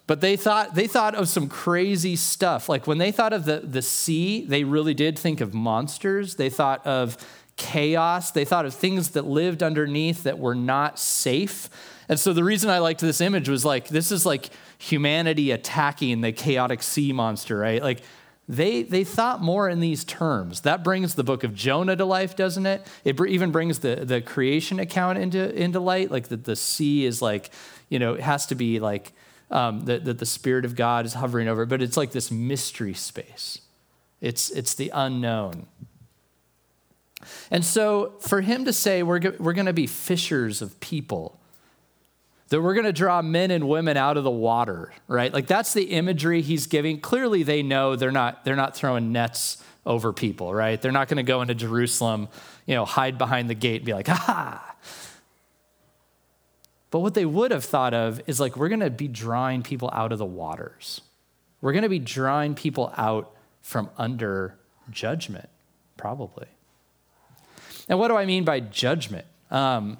but 0.05 0.21
they 0.21 0.35
thought 0.35 0.75
they 0.75 0.87
thought 0.87 1.15
of 1.15 1.29
some 1.29 1.47
crazy 1.47 2.15
stuff. 2.15 2.67
Like 2.67 2.87
when 2.87 2.97
they 2.97 3.11
thought 3.11 3.33
of 3.33 3.45
the, 3.45 3.59
the 3.59 3.81
sea, 3.81 4.45
they 4.45 4.63
really 4.63 4.93
did 4.93 5.17
think 5.17 5.39
of 5.41 5.53
monsters. 5.53 6.35
They 6.35 6.49
thought 6.49 6.85
of 6.85 7.17
chaos. 7.55 8.31
They 8.31 8.45
thought 8.45 8.65
of 8.65 8.73
things 8.73 9.11
that 9.11 9.25
lived 9.25 9.63
underneath 9.63 10.23
that 10.23 10.39
were 10.39 10.55
not 10.55 10.99
safe. 10.99 11.69
And 12.09 12.19
so 12.19 12.33
the 12.33 12.43
reason 12.43 12.69
I 12.69 12.79
liked 12.79 12.99
this 12.99 13.21
image 13.21 13.47
was 13.47 13.63
like, 13.63 13.87
this 13.87 14.11
is 14.11 14.25
like 14.25 14.49
humanity 14.77 15.51
attacking 15.51 16.21
the 16.21 16.31
chaotic 16.31 16.83
sea 16.83 17.13
monster, 17.13 17.57
right? 17.57 17.81
Like 17.81 18.01
they, 18.49 18.83
they 18.83 19.05
thought 19.05 19.41
more 19.41 19.69
in 19.69 19.79
these 19.79 20.03
terms. 20.03 20.61
That 20.61 20.83
brings 20.83 21.15
the 21.15 21.23
book 21.23 21.45
of 21.45 21.55
Jonah 21.55 21.95
to 21.95 22.03
life, 22.03 22.35
doesn't 22.35 22.65
it? 22.65 22.85
It 23.05 23.19
even 23.21 23.51
brings 23.51 23.79
the, 23.79 23.95
the 23.95 24.19
creation 24.19 24.79
account 24.79 25.17
into, 25.17 25.55
into 25.55 25.79
light, 25.79 26.11
like 26.11 26.27
that 26.27 26.43
the 26.43 26.57
sea 26.57 27.05
is 27.05 27.21
like, 27.21 27.51
you 27.87 27.99
know, 27.99 28.15
it 28.15 28.21
has 28.21 28.45
to 28.47 28.55
be 28.55 28.81
like 28.81 29.13
um, 29.53 29.81
that, 29.81 30.03
that 30.03 30.17
the 30.17 30.25
Spirit 30.25 30.65
of 30.65 30.75
God 30.75 31.05
is 31.05 31.13
hovering 31.13 31.47
over, 31.47 31.65
but 31.65 31.81
it's 31.81 31.95
like 31.95 32.11
this 32.11 32.31
mystery 32.31 32.93
space. 32.93 33.61
It's, 34.19 34.49
it's 34.49 34.73
the 34.73 34.91
unknown. 34.93 35.67
And 37.51 37.63
so 37.63 38.15
for 38.19 38.41
him 38.41 38.65
to 38.65 38.73
say, 38.73 39.03
we're, 39.03 39.21
we're 39.39 39.53
going 39.53 39.67
to 39.67 39.73
be 39.73 39.87
fishers 39.87 40.61
of 40.61 40.79
people, 40.79 41.39
that 42.49 42.61
we're 42.61 42.73
going 42.73 42.85
to 42.85 42.93
draw 42.93 43.21
men 43.21 43.51
and 43.51 43.69
women 43.69 43.95
out 43.95 44.17
of 44.17 44.23
the 44.23 44.31
water, 44.31 44.91
right? 45.07 45.31
Like 45.33 45.47
that's 45.47 45.73
the 45.73 45.83
imagery 45.83 46.41
he's 46.41 46.67
giving. 46.67 46.99
Clearly 46.99 47.43
they 47.43 47.63
know 47.63 47.95
they're 47.95 48.11
not 48.11 48.43
they're 48.45 48.55
not 48.55 48.75
throwing 48.75 49.11
nets 49.11 49.63
over 49.85 50.13
people, 50.13 50.53
right? 50.53 50.79
They're 50.79 50.91
not 50.91 51.07
going 51.07 51.17
to 51.17 51.23
go 51.23 51.41
into 51.41 51.55
Jerusalem, 51.55 52.27
you 52.67 52.75
know, 52.75 52.85
hide 52.85 53.17
behind 53.17 53.49
the 53.49 53.55
gate 53.55 53.77
and 53.77 53.85
be 53.85 53.93
like, 53.93 54.07
"Ha!" 54.07 54.75
But 56.93 56.99
what 56.99 57.15
they 57.15 57.25
would 57.25 57.49
have 57.49 57.65
thought 57.65 57.95
of 57.95 58.21
is 58.27 58.39
like 58.39 58.55
we're 58.55 58.69
going 58.69 58.81
to 58.81 58.91
be 58.91 59.07
drawing 59.07 59.63
people 59.63 59.89
out 59.91 60.11
of 60.11 60.19
the 60.19 60.27
waters. 60.27 61.01
We're 61.59 61.71
going 61.71 61.81
to 61.81 61.89
be 61.89 61.97
drawing 61.97 62.53
people 62.53 62.93
out 62.95 63.31
from 63.63 63.89
under 63.97 64.59
judgment, 64.91 65.49
probably. 65.97 66.45
And 67.89 67.97
what 67.97 68.09
do 68.09 68.15
I 68.15 68.27
mean 68.27 68.43
by 68.43 68.59
judgment? 68.59 69.25
Um, 69.49 69.97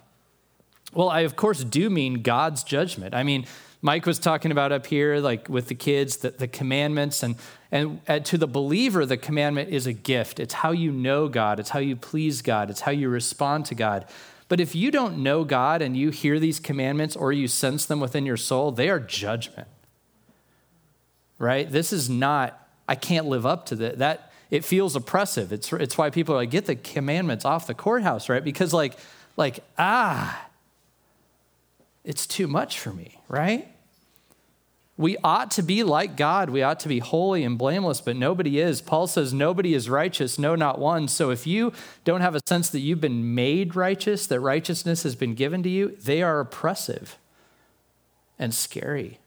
well, 0.94 1.10
I 1.10 1.22
of 1.22 1.36
course 1.36 1.64
do 1.64 1.90
mean 1.90 2.22
God's 2.22 2.64
judgment. 2.64 3.16
I 3.16 3.24
mean, 3.24 3.48
Mike 3.82 4.06
was 4.06 4.20
talking 4.20 4.52
about 4.52 4.72
up 4.72 4.86
here, 4.86 5.18
like 5.18 5.50
with 5.50 5.70
the 5.70 5.76
kids, 5.76 6.18
the, 6.18 6.30
the 6.30 6.48
commandments, 6.48 7.24
and 7.24 7.38
and 7.72 8.02
uh, 8.08 8.20
to 8.20 8.38
the 8.38 8.46
believer, 8.46 9.04
the 9.08 9.18
commandment 9.18 9.72
is 9.72 9.88
a 9.88 9.94
gift. 9.94 10.40
It's 10.40 10.54
how 10.54 10.70
you 10.70 10.92
know 10.92 11.28
God. 11.28 11.60
It's 11.60 11.72
how 11.72 11.80
you 11.80 11.96
please 11.96 12.44
God. 12.44 12.70
It's 12.70 12.82
how 12.82 12.92
you 12.92 13.10
respond 13.10 13.66
to 13.66 13.74
God. 13.74 14.06
But 14.50 14.60
if 14.60 14.76
you 14.76 14.92
don't 14.92 15.18
know 15.20 15.44
God 15.44 15.82
and 15.82 15.96
you 15.96 16.10
hear 16.10 16.40
these 16.40 16.60
commandments 16.60 17.16
or 17.16 17.32
you 17.32 17.48
sense 17.48 17.86
them 17.86 18.00
within 18.00 18.26
your 18.26 18.38
soul, 18.38 18.72
they 18.72 18.90
are 18.90 19.00
judgment. 19.00 19.68
Right? 21.40 21.70
This 21.70 21.92
is 21.92 22.10
not. 22.10 22.60
I 22.88 22.96
can't 22.96 23.28
live 23.28 23.46
up 23.46 23.66
to 23.68 23.76
that. 23.78 23.98
That 24.00 24.32
it 24.52 24.64
feels 24.64 24.96
oppressive. 24.96 25.52
It's 25.52 25.74
it's 25.74 25.98
why 25.98 26.10
people 26.10 26.36
are 26.36 26.40
like, 26.40 26.52
get 26.52 26.66
the 26.66 26.76
commandments 26.76 27.46
off 27.46 27.68
the 27.68 27.74
courthouse, 27.74 28.30
right? 28.30 28.44
Because 28.44 28.74
like 28.74 28.98
like 29.36 29.60
ah 29.78 30.48
it's 32.04 32.28
too 32.28 32.48
much 32.48 32.80
for 32.80 32.92
me, 32.92 33.20
right? 33.28 33.73
We 34.96 35.18
ought 35.24 35.50
to 35.52 35.64
be 35.64 35.84
like 35.84 36.16
God. 36.16 36.52
We 36.52 36.62
ought 36.62 36.80
to 36.82 36.88
be 36.88 37.00
holy 37.00 37.44
and 37.44 37.58
blameless, 37.58 38.00
but 38.00 38.16
nobody 38.16 38.60
is. 38.60 38.80
Paul 38.80 39.08
says, 39.08 39.34
Nobody 39.34 39.74
is 39.74 39.90
righteous, 39.90 40.38
no, 40.38 40.54
not 40.56 40.78
one. 40.78 41.08
So 41.08 41.32
if 41.32 41.48
you 41.48 41.74
don't 42.04 42.22
have 42.22 42.36
a 42.36 42.42
sense 42.48 42.70
that 42.70 42.80
you've 42.80 43.02
been 43.02 43.34
made 43.34 43.76
righteous, 43.76 44.28
that 44.28 44.40
righteousness 44.40 45.02
has 45.04 45.16
been 45.16 45.34
given 45.34 45.64
to 45.64 45.70
you, 45.70 45.98
they 46.04 46.22
are 46.22 46.40
oppressive 46.40 47.18
and 48.38 48.54
scary. 48.54 49.20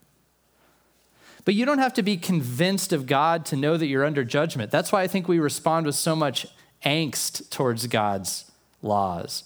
But 1.43 1.53
you 1.53 1.65
don't 1.65 1.79
have 1.79 1.93
to 1.93 2.03
be 2.03 2.17
convinced 2.17 2.93
of 2.93 3.05
God 3.05 3.45
to 3.47 3.55
know 3.55 3.77
that 3.77 3.87
you're 3.87 4.05
under 4.05 4.23
judgment. 4.23 4.71
That's 4.71 4.91
why 4.91 5.01
I 5.01 5.07
think 5.07 5.27
we 5.27 5.39
respond 5.39 5.85
with 5.85 5.95
so 5.95 6.15
much 6.15 6.47
angst 6.85 7.49
towards 7.49 7.87
God's 7.87 8.51
laws. 8.81 9.43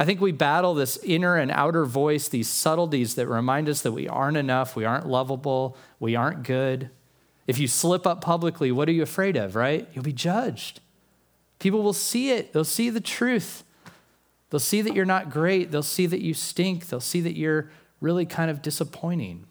I 0.00 0.06
think 0.06 0.18
we 0.18 0.32
battle 0.32 0.72
this 0.72 0.96
inner 1.04 1.36
and 1.36 1.50
outer 1.50 1.84
voice, 1.84 2.26
these 2.26 2.48
subtleties 2.48 3.16
that 3.16 3.26
remind 3.26 3.68
us 3.68 3.82
that 3.82 3.92
we 3.92 4.08
aren't 4.08 4.38
enough, 4.38 4.74
we 4.74 4.86
aren't 4.86 5.06
lovable, 5.06 5.76
we 5.98 6.16
aren't 6.16 6.42
good. 6.42 6.88
If 7.46 7.58
you 7.58 7.68
slip 7.68 8.06
up 8.06 8.22
publicly, 8.22 8.72
what 8.72 8.88
are 8.88 8.92
you 8.92 9.02
afraid 9.02 9.36
of, 9.36 9.54
right? 9.54 9.86
You'll 9.92 10.02
be 10.02 10.14
judged. 10.14 10.80
People 11.58 11.82
will 11.82 11.92
see 11.92 12.30
it, 12.30 12.54
they'll 12.54 12.64
see 12.64 12.88
the 12.88 13.02
truth. 13.02 13.62
They'll 14.48 14.58
see 14.58 14.80
that 14.80 14.94
you're 14.94 15.04
not 15.04 15.28
great, 15.28 15.70
they'll 15.70 15.82
see 15.82 16.06
that 16.06 16.22
you 16.22 16.32
stink, 16.32 16.88
they'll 16.88 17.00
see 17.00 17.20
that 17.20 17.36
you're 17.36 17.70
really 18.00 18.24
kind 18.24 18.50
of 18.50 18.62
disappointing. 18.62 19.44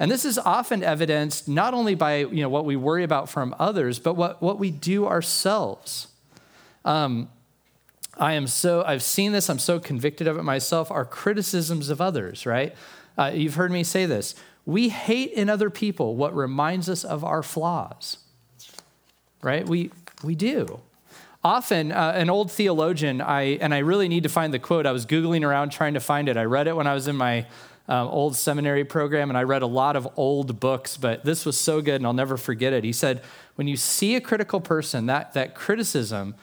And 0.00 0.10
this 0.10 0.24
is 0.24 0.36
often 0.36 0.82
evidenced 0.82 1.46
not 1.46 1.74
only 1.74 1.94
by 1.94 2.16
you 2.16 2.42
know, 2.42 2.48
what 2.48 2.64
we 2.64 2.74
worry 2.74 3.04
about 3.04 3.28
from 3.28 3.54
others, 3.56 4.00
but 4.00 4.14
what, 4.14 4.42
what 4.42 4.58
we 4.58 4.72
do 4.72 5.06
ourselves. 5.06 6.08
Um, 6.84 7.28
I 8.18 8.32
am 8.32 8.46
so, 8.46 8.82
I've 8.84 9.02
seen 9.02 9.32
this, 9.32 9.48
I'm 9.48 9.58
so 9.58 9.78
convicted 9.78 10.26
of 10.26 10.36
it 10.38 10.42
myself, 10.42 10.90
are 10.90 11.04
criticisms 11.04 11.88
of 11.88 12.00
others, 12.00 12.46
right? 12.46 12.74
Uh, 13.16 13.30
you've 13.34 13.54
heard 13.54 13.70
me 13.70 13.84
say 13.84 14.06
this. 14.06 14.34
We 14.66 14.88
hate 14.88 15.32
in 15.32 15.48
other 15.48 15.70
people 15.70 16.16
what 16.16 16.34
reminds 16.34 16.88
us 16.88 17.04
of 17.04 17.24
our 17.24 17.42
flaws, 17.42 18.18
right? 19.40 19.66
We, 19.66 19.90
we 20.22 20.34
do. 20.34 20.80
Often, 21.44 21.92
uh, 21.92 22.12
an 22.16 22.28
old 22.28 22.50
theologian, 22.50 23.20
I, 23.20 23.58
and 23.60 23.72
I 23.72 23.78
really 23.78 24.08
need 24.08 24.24
to 24.24 24.28
find 24.28 24.52
the 24.52 24.58
quote, 24.58 24.84
I 24.84 24.92
was 24.92 25.06
Googling 25.06 25.46
around 25.46 25.70
trying 25.70 25.94
to 25.94 26.00
find 26.00 26.28
it. 26.28 26.36
I 26.36 26.44
read 26.44 26.66
it 26.66 26.74
when 26.74 26.86
I 26.86 26.94
was 26.94 27.06
in 27.06 27.16
my 27.16 27.46
um, 27.88 28.08
old 28.08 28.36
seminary 28.36 28.84
program, 28.84 29.30
and 29.30 29.38
I 29.38 29.44
read 29.44 29.62
a 29.62 29.66
lot 29.66 29.96
of 29.96 30.08
old 30.16 30.60
books, 30.60 30.96
but 30.96 31.24
this 31.24 31.46
was 31.46 31.58
so 31.58 31.80
good, 31.80 31.94
and 31.94 32.06
I'll 32.06 32.12
never 32.12 32.36
forget 32.36 32.72
it. 32.72 32.84
He 32.84 32.92
said, 32.92 33.22
When 33.54 33.66
you 33.66 33.76
see 33.76 34.14
a 34.16 34.20
critical 34.20 34.60
person, 34.60 35.06
that, 35.06 35.32
that 35.32 35.54
criticism, 35.54 36.34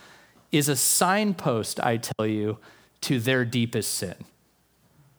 is 0.51 0.69
a 0.69 0.75
signpost, 0.75 1.79
I 1.79 1.97
tell 1.97 2.25
you, 2.25 2.57
to 3.01 3.19
their 3.19 3.45
deepest 3.45 3.93
sin. 3.93 4.15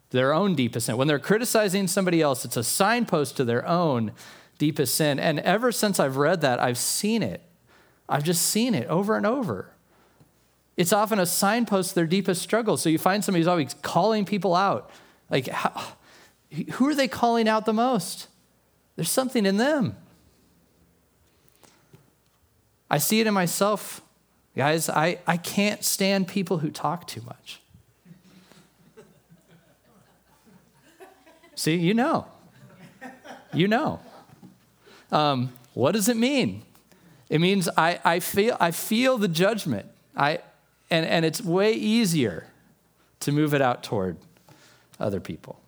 Their 0.09 0.33
own 0.33 0.55
deepest 0.55 0.85
sin. 0.85 0.97
When 0.97 1.07
they're 1.07 1.19
criticizing 1.19 1.87
somebody 1.87 2.21
else, 2.21 2.45
it's 2.45 2.57
a 2.57 2.63
signpost 2.63 3.37
to 3.37 3.45
their 3.45 3.67
own 3.67 4.11
deepest 4.57 4.95
sin. 4.95 5.19
And 5.19 5.39
ever 5.39 5.71
since 5.71 5.99
I've 5.99 6.17
read 6.17 6.41
that, 6.41 6.59
I've 6.59 6.77
seen 6.77 7.21
it. 7.21 7.41
I've 8.09 8.23
just 8.23 8.41
seen 8.41 8.73
it 8.73 8.87
over 8.87 9.17
and 9.17 9.25
over. 9.25 9.71
It's 10.77 10.93
often 10.93 11.19
a 11.19 11.25
signpost 11.25 11.89
to 11.89 11.95
their 11.95 12.05
deepest 12.05 12.41
struggle. 12.41 12.77
So 12.77 12.89
you 12.89 12.97
find 12.97 13.23
somebody 13.23 13.41
who's 13.41 13.47
always 13.47 13.73
calling 13.81 14.25
people 14.25 14.55
out. 14.55 14.91
Like, 15.29 15.47
how, 15.47 15.83
who 16.73 16.87
are 16.87 16.95
they 16.95 17.07
calling 17.07 17.49
out 17.49 17.65
the 17.65 17.73
most? 17.73 18.27
There's 18.95 19.09
something 19.09 19.45
in 19.45 19.57
them. 19.57 19.97
I 22.89 22.99
see 22.99 23.19
it 23.19 23.27
in 23.27 23.33
myself. 23.33 24.01
Guys, 24.57 24.89
I, 24.89 25.19
I 25.27 25.37
can't 25.37 25.83
stand 25.83 26.27
people 26.27 26.57
who 26.57 26.71
talk 26.71 27.05
too 27.05 27.21
much. 27.21 27.61
See, 31.53 31.75
you 31.75 31.93
know. 31.93 32.25
You 33.53 33.67
know. 33.67 33.99
Um, 35.11 35.53
what 35.75 35.91
does 35.91 36.09
it 36.09 36.17
mean? 36.17 36.63
It 37.29 37.39
means 37.39 37.69
I, 37.77 37.99
I, 38.03 38.19
feel, 38.19 38.57
I 38.59 38.71
feel 38.71 39.19
the 39.19 39.27
judgment. 39.27 39.85
I, 40.15 40.39
and, 40.89 41.05
and 41.05 41.23
it's 41.23 41.39
way 41.39 41.73
easier 41.73 42.47
to 43.19 43.31
move 43.31 43.53
it 43.53 43.61
out 43.61 43.83
toward 43.83 44.17
other 44.99 45.19
people. 45.19 45.61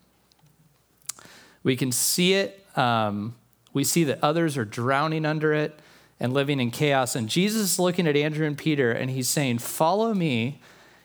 We 1.62 1.76
can 1.76 1.92
see 1.92 2.34
it. 2.34 2.66
Um, 2.76 3.36
we 3.72 3.84
see 3.84 4.04
that 4.06 4.18
others 4.24 4.58
are 4.58 4.66
drowning 4.66 5.28
under 5.28 5.54
it 5.54 5.80
and 6.20 6.34
living 6.34 6.60
in 6.60 6.72
chaos. 6.72 7.16
And 7.16 7.30
Jesus 7.30 7.62
is 7.62 7.80
looking 7.80 8.08
at 8.08 8.16
Andrew 8.16 8.46
and 8.46 8.58
Peter 8.58 8.92
and 8.92 9.10
he's 9.10 9.30
saying, 9.30 9.60
Follow 9.60 10.14
me. 10.14 10.62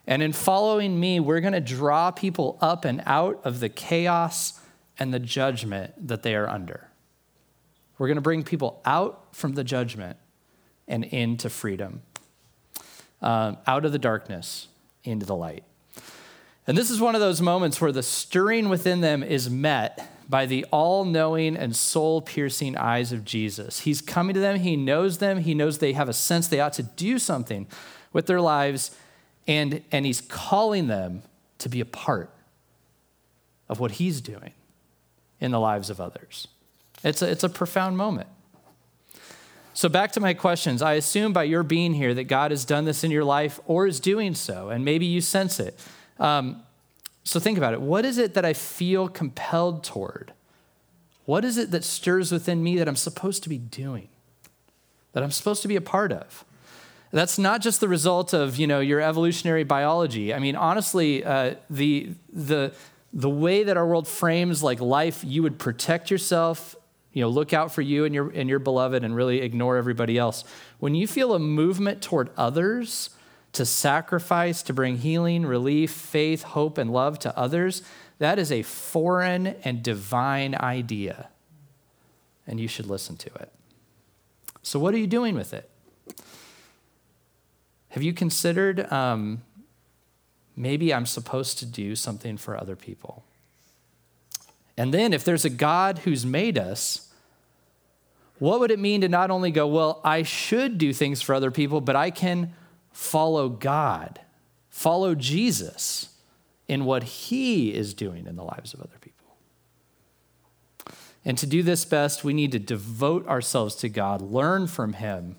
And 0.07 0.22
in 0.22 0.33
following 0.33 1.00
me, 1.00 1.18
we're 1.18 1.40
going 1.40 1.55
to 1.55 1.61
draw 1.61 2.11
people 2.11 2.59
up 2.61 2.85
and 2.85 3.03
out 3.07 3.40
of 3.44 3.61
the 3.61 3.70
chaos 3.70 4.61
and 4.98 5.14
the 5.14 5.18
judgment 5.18 6.09
that 6.09 6.22
they 6.22 6.35
are 6.35 6.48
under. 6.48 6.88
We're 7.96 8.09
going 8.09 8.16
to 8.16 8.22
bring 8.22 8.42
people 8.42 8.83
out 8.85 9.35
from 9.35 9.55
the 9.55 9.64
judgment 9.64 10.18
and 10.87 11.05
into 11.05 11.48
freedom, 11.48 12.03
uh, 13.22 13.55
out 13.66 13.87
of 13.87 13.92
the 13.92 13.98
darkness 13.98 14.68
into 15.05 15.24
the 15.24 15.37
light. 15.37 15.64
And 16.66 16.77
this 16.77 16.90
is 16.90 17.00
one 17.00 17.14
of 17.14 17.20
those 17.20 17.40
moments 17.40 17.81
where 17.81 17.92
the 17.92 18.03
stirring 18.03 18.68
within 18.68 19.00
them 19.00 19.22
is 19.22 19.48
met 19.48 20.13
by 20.28 20.46
the 20.46 20.64
all 20.70 21.04
knowing 21.04 21.56
and 21.56 21.74
soul 21.74 22.22
piercing 22.22 22.76
eyes 22.76 23.12
of 23.12 23.24
Jesus. 23.24 23.80
He's 23.80 24.00
coming 24.00 24.34
to 24.34 24.40
them, 24.40 24.58
he 24.58 24.76
knows 24.76 25.18
them, 25.18 25.38
he 25.38 25.54
knows 25.54 25.78
they 25.78 25.92
have 25.92 26.08
a 26.08 26.14
sense 26.14 26.48
they 26.48 26.60
ought 26.60 26.72
to 26.74 26.82
do 26.82 27.18
something 27.18 27.66
with 28.12 28.26
their 28.26 28.40
lives, 28.40 28.96
and, 29.46 29.82
and 29.92 30.06
he's 30.06 30.20
calling 30.20 30.87
them 30.87 31.22
to 31.58 31.68
be 31.68 31.80
a 31.80 31.84
part 31.84 32.30
of 33.68 33.80
what 33.80 33.92
he's 33.92 34.20
doing 34.20 34.52
in 35.40 35.50
the 35.50 35.60
lives 35.60 35.90
of 35.90 36.00
others. 36.00 36.48
It's 37.02 37.22
a, 37.22 37.30
it's 37.30 37.44
a 37.44 37.48
profound 37.48 37.96
moment. 37.96 38.28
So, 39.76 39.88
back 39.88 40.12
to 40.12 40.20
my 40.20 40.34
questions. 40.34 40.82
I 40.82 40.94
assume 40.94 41.32
by 41.32 41.44
your 41.44 41.64
being 41.64 41.94
here 41.94 42.14
that 42.14 42.24
God 42.24 42.52
has 42.52 42.64
done 42.64 42.84
this 42.84 43.02
in 43.02 43.10
your 43.10 43.24
life 43.24 43.58
or 43.66 43.87
is 43.87 43.98
doing 43.98 44.34
so, 44.34 44.68
and 44.68 44.84
maybe 44.84 45.04
you 45.04 45.20
sense 45.20 45.58
it. 45.58 45.78
Um, 46.20 46.62
so, 47.24 47.40
think 47.40 47.56
about 47.56 47.72
it. 47.72 47.80
What 47.80 48.04
is 48.04 48.18
it 48.18 48.34
that 48.34 48.44
I 48.44 48.52
feel 48.52 49.08
compelled 49.08 49.82
toward? 49.82 50.32
What 51.24 51.44
is 51.44 51.56
it 51.56 51.70
that 51.70 51.82
stirs 51.82 52.30
within 52.30 52.62
me 52.62 52.76
that 52.76 52.87
I'm 52.87 52.96
supposed 52.96 53.42
to 53.44 53.48
be 53.48 53.56
doing, 53.56 54.08
that 55.12 55.22
I'm 55.22 55.30
supposed 55.30 55.62
to 55.62 55.68
be 55.68 55.76
a 55.76 55.80
part 55.80 56.12
of? 56.12 56.44
That's 57.12 57.38
not 57.38 57.62
just 57.62 57.80
the 57.80 57.88
result 57.88 58.34
of 58.34 58.56
you 58.56 58.66
know 58.66 58.80
your 58.80 59.00
evolutionary 59.00 59.64
biology. 59.64 60.34
I 60.34 60.38
mean, 60.38 60.56
honestly, 60.56 61.24
uh, 61.24 61.54
the 61.70 62.10
the 62.32 62.72
the 63.12 63.30
way 63.30 63.62
that 63.62 63.76
our 63.76 63.87
world 63.87 64.08
frames 64.08 64.62
like 64.62 64.80
life, 64.80 65.22
you 65.24 65.42
would 65.42 65.58
protect 65.58 66.10
yourself 66.10 66.76
you 67.14 67.22
know, 67.22 67.28
look 67.28 67.52
out 67.52 67.72
for 67.72 67.80
you 67.80 68.04
and 68.04 68.14
your, 68.14 68.28
and 68.30 68.50
your 68.50 68.58
beloved 68.58 69.04
and 69.04 69.14
really 69.14 69.40
ignore 69.40 69.76
everybody 69.76 70.18
else. 70.18 70.44
When 70.80 70.96
you 70.96 71.06
feel 71.06 71.32
a 71.32 71.38
movement 71.38 72.02
toward 72.02 72.28
others 72.37 73.10
to 73.54 73.64
sacrifice, 73.64 74.62
to 74.62 74.72
bring 74.72 74.98
healing, 74.98 75.46
relief, 75.46 75.90
faith, 75.90 76.42
hope, 76.42 76.76
and 76.76 76.92
love 76.92 77.18
to 77.20 77.36
others, 77.38 77.82
that 78.18 78.38
is 78.38 78.52
a 78.52 78.62
foreign 78.62 79.48
and 79.64 79.82
divine 79.82 80.54
idea. 80.54 81.28
And 82.46 82.60
you 82.60 82.68
should 82.68 82.86
listen 82.86 83.16
to 83.16 83.34
it. 83.34 83.50
So, 84.62 84.78
what 84.78 84.94
are 84.94 84.98
you 84.98 85.06
doing 85.06 85.34
with 85.34 85.54
it? 85.54 85.70
Have 87.88 88.02
you 88.02 88.12
considered 88.12 88.90
um, 88.92 89.42
maybe 90.56 90.92
I'm 90.92 91.06
supposed 91.06 91.58
to 91.60 91.66
do 91.66 91.94
something 91.94 92.36
for 92.36 92.60
other 92.60 92.76
people? 92.76 93.24
And 94.76 94.92
then, 94.92 95.12
if 95.12 95.24
there's 95.24 95.44
a 95.44 95.50
God 95.50 95.98
who's 96.00 96.26
made 96.26 96.58
us, 96.58 97.08
what 98.40 98.58
would 98.58 98.72
it 98.72 98.80
mean 98.80 99.02
to 99.02 99.08
not 99.08 99.30
only 99.30 99.52
go, 99.52 99.68
well, 99.68 100.00
I 100.02 100.24
should 100.24 100.76
do 100.76 100.92
things 100.92 101.22
for 101.22 101.34
other 101.34 101.52
people, 101.52 101.80
but 101.80 101.94
I 101.94 102.10
can 102.10 102.52
follow 102.94 103.50
God, 103.50 104.20
follow 104.70 105.14
Jesus 105.14 106.09
in 106.66 106.87
what 106.87 107.02
he 107.02 107.74
is 107.74 107.92
doing 107.92 108.26
in 108.26 108.37
the 108.37 108.44
lives 108.44 108.72
of 108.72 108.80
other 108.80 108.96
people? 109.00 109.37
And 111.24 111.37
to 111.38 111.46
do 111.46 111.62
this 111.62 111.85
best, 111.85 112.24
we 112.24 112.33
need 112.33 112.52
to 112.52 112.59
devote 112.59 113.26
ourselves 113.26 113.74
to 113.76 113.88
God, 113.88 114.22
learn 114.22 114.66
from 114.68 114.94
him, 114.94 115.37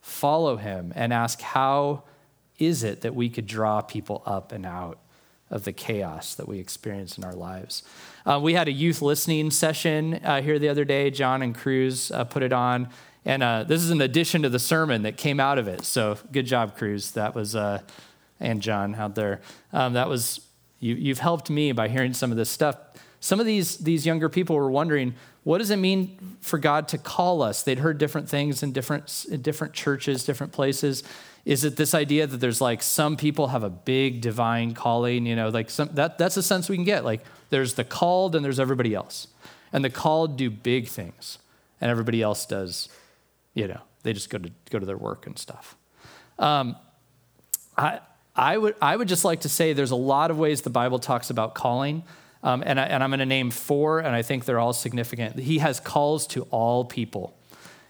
follow 0.00 0.56
him, 0.56 0.92
and 0.94 1.12
ask, 1.12 1.40
how 1.40 2.04
is 2.58 2.84
it 2.84 3.00
that 3.00 3.14
we 3.14 3.28
could 3.28 3.46
draw 3.46 3.80
people 3.80 4.22
up 4.24 4.52
and 4.52 4.64
out 4.64 4.98
of 5.50 5.64
the 5.64 5.72
chaos 5.72 6.34
that 6.34 6.48
we 6.48 6.58
experience 6.58 7.18
in 7.18 7.24
our 7.24 7.34
lives. 7.34 7.82
Uh, 8.24 8.40
we 8.42 8.54
had 8.54 8.66
a 8.66 8.72
youth 8.72 9.02
listening 9.02 9.50
session 9.50 10.14
uh, 10.24 10.40
here 10.40 10.58
the 10.58 10.68
other 10.68 10.84
day. 10.84 11.10
John 11.10 11.42
and 11.42 11.54
Cruz 11.54 12.10
uh, 12.10 12.24
put 12.24 12.42
it 12.42 12.52
on. 12.52 12.88
And 13.24 13.42
uh, 13.42 13.64
this 13.64 13.82
is 13.82 13.90
an 13.90 14.00
addition 14.00 14.42
to 14.42 14.48
the 14.48 14.58
sermon 14.58 15.02
that 15.02 15.16
came 15.16 15.40
out 15.40 15.58
of 15.58 15.66
it. 15.66 15.84
So 15.84 16.18
good 16.30 16.46
job, 16.46 16.76
Cruz. 16.76 17.12
That 17.12 17.34
was, 17.34 17.56
uh, 17.56 17.80
and 18.38 18.60
John 18.60 18.94
out 18.94 19.14
there. 19.14 19.40
Um, 19.72 19.94
that 19.94 20.08
was, 20.08 20.40
you, 20.80 20.94
you've 20.94 21.20
helped 21.20 21.48
me 21.48 21.72
by 21.72 21.88
hearing 21.88 22.12
some 22.12 22.30
of 22.30 22.36
this 22.36 22.50
stuff. 22.50 22.76
Some 23.20 23.40
of 23.40 23.46
these, 23.46 23.78
these 23.78 24.04
younger 24.04 24.28
people 24.28 24.56
were 24.56 24.70
wondering, 24.70 25.14
what 25.44 25.58
does 25.58 25.70
it 25.70 25.76
mean 25.76 26.36
for 26.40 26.58
God 26.58 26.88
to 26.88 26.98
call 26.98 27.42
us? 27.42 27.62
They'd 27.62 27.78
heard 27.78 27.96
different 27.98 28.28
things 28.28 28.62
in 28.62 28.72
different, 28.72 29.26
in 29.30 29.40
different 29.40 29.72
churches, 29.72 30.24
different 30.24 30.52
places. 30.52 31.02
Is 31.46 31.64
it 31.64 31.76
this 31.76 31.94
idea 31.94 32.26
that 32.26 32.38
there's 32.38 32.60
like 32.60 32.82
some 32.82 33.16
people 33.16 33.48
have 33.48 33.62
a 33.62 33.70
big 33.70 34.20
divine 34.20 34.74
calling? 34.74 35.26
You 35.26 35.36
know, 35.36 35.48
like 35.48 35.70
some, 35.70 35.90
that, 35.92 36.18
that's 36.18 36.36
a 36.36 36.42
sense 36.42 36.68
we 36.68 36.76
can 36.76 36.84
get. 36.84 37.04
Like 37.04 37.22
there's 37.50 37.74
the 37.74 37.84
called 37.84 38.34
and 38.34 38.44
there's 38.44 38.60
everybody 38.60 38.94
else. 38.94 39.28
And 39.72 39.84
the 39.84 39.90
called 39.90 40.36
do 40.36 40.50
big 40.50 40.86
things, 40.86 41.38
and 41.80 41.90
everybody 41.90 42.22
else 42.22 42.46
does, 42.46 42.88
you 43.54 43.68
know, 43.68 43.80
they 44.02 44.12
just 44.12 44.30
go 44.30 44.38
to, 44.38 44.50
go 44.70 44.78
to 44.78 44.86
their 44.86 44.96
work 44.96 45.26
and 45.26 45.38
stuff. 45.38 45.76
Um, 46.38 46.76
I, 47.76 48.00
I, 48.36 48.58
would, 48.58 48.74
I 48.82 48.96
would 48.96 49.08
just 49.08 49.24
like 49.24 49.40
to 49.40 49.48
say 49.48 49.72
there's 49.72 49.90
a 49.90 49.96
lot 49.96 50.30
of 50.30 50.38
ways 50.38 50.62
the 50.62 50.70
Bible 50.70 50.98
talks 50.98 51.30
about 51.30 51.54
calling. 51.54 52.02
Um, 52.42 52.62
and, 52.66 52.78
I, 52.78 52.84
and 52.84 53.02
I'm 53.02 53.10
going 53.10 53.20
to 53.20 53.26
name 53.26 53.50
four, 53.50 54.00
and 54.00 54.14
I 54.14 54.20
think 54.22 54.44
they're 54.44 54.58
all 54.58 54.74
significant. 54.74 55.38
He 55.38 55.58
has 55.58 55.80
calls 55.80 56.26
to 56.28 56.42
all 56.50 56.84
people. 56.84 57.34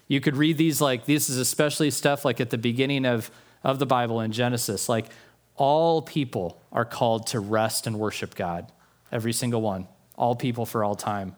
You 0.07 0.21
could 0.21 0.37
read 0.37 0.57
these 0.57 0.79
like 0.79 1.05
this 1.05 1.29
is 1.29 1.37
especially 1.37 1.91
stuff 1.91 2.23
like 2.23 2.39
at 2.39 2.51
the 2.51 2.57
beginning 2.57 3.05
of 3.05 3.31
of 3.65 3.79
the 3.79 3.85
Bible 3.85 4.21
in 4.21 4.31
Genesis, 4.31 4.87
like 4.87 5.07
all 5.55 6.01
people 6.01 6.61
are 6.71 6.85
called 6.85 7.27
to 7.27 7.39
rest 7.39 7.87
and 7.87 7.97
worship 7.97 8.35
God. 8.35 8.71
Every 9.11 9.33
single 9.33 9.61
one. 9.61 9.87
All 10.15 10.35
people 10.35 10.65
for 10.65 10.83
all 10.83 10.95
time. 10.95 11.35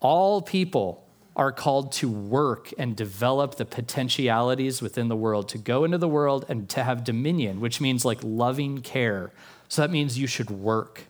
All 0.00 0.42
people 0.42 1.06
are 1.36 1.52
called 1.52 1.92
to 1.92 2.08
work 2.08 2.72
and 2.78 2.96
develop 2.96 3.54
the 3.54 3.64
potentialities 3.64 4.82
within 4.82 5.08
the 5.08 5.16
world, 5.16 5.48
to 5.48 5.58
go 5.58 5.84
into 5.84 5.98
the 5.98 6.08
world 6.08 6.44
and 6.48 6.68
to 6.68 6.82
have 6.82 7.04
dominion, 7.04 7.60
which 7.60 7.80
means 7.80 8.04
like 8.04 8.18
loving 8.22 8.80
care. 8.82 9.30
So 9.68 9.82
that 9.82 9.90
means 9.90 10.18
you 10.18 10.26
should 10.26 10.50
work 10.50 11.04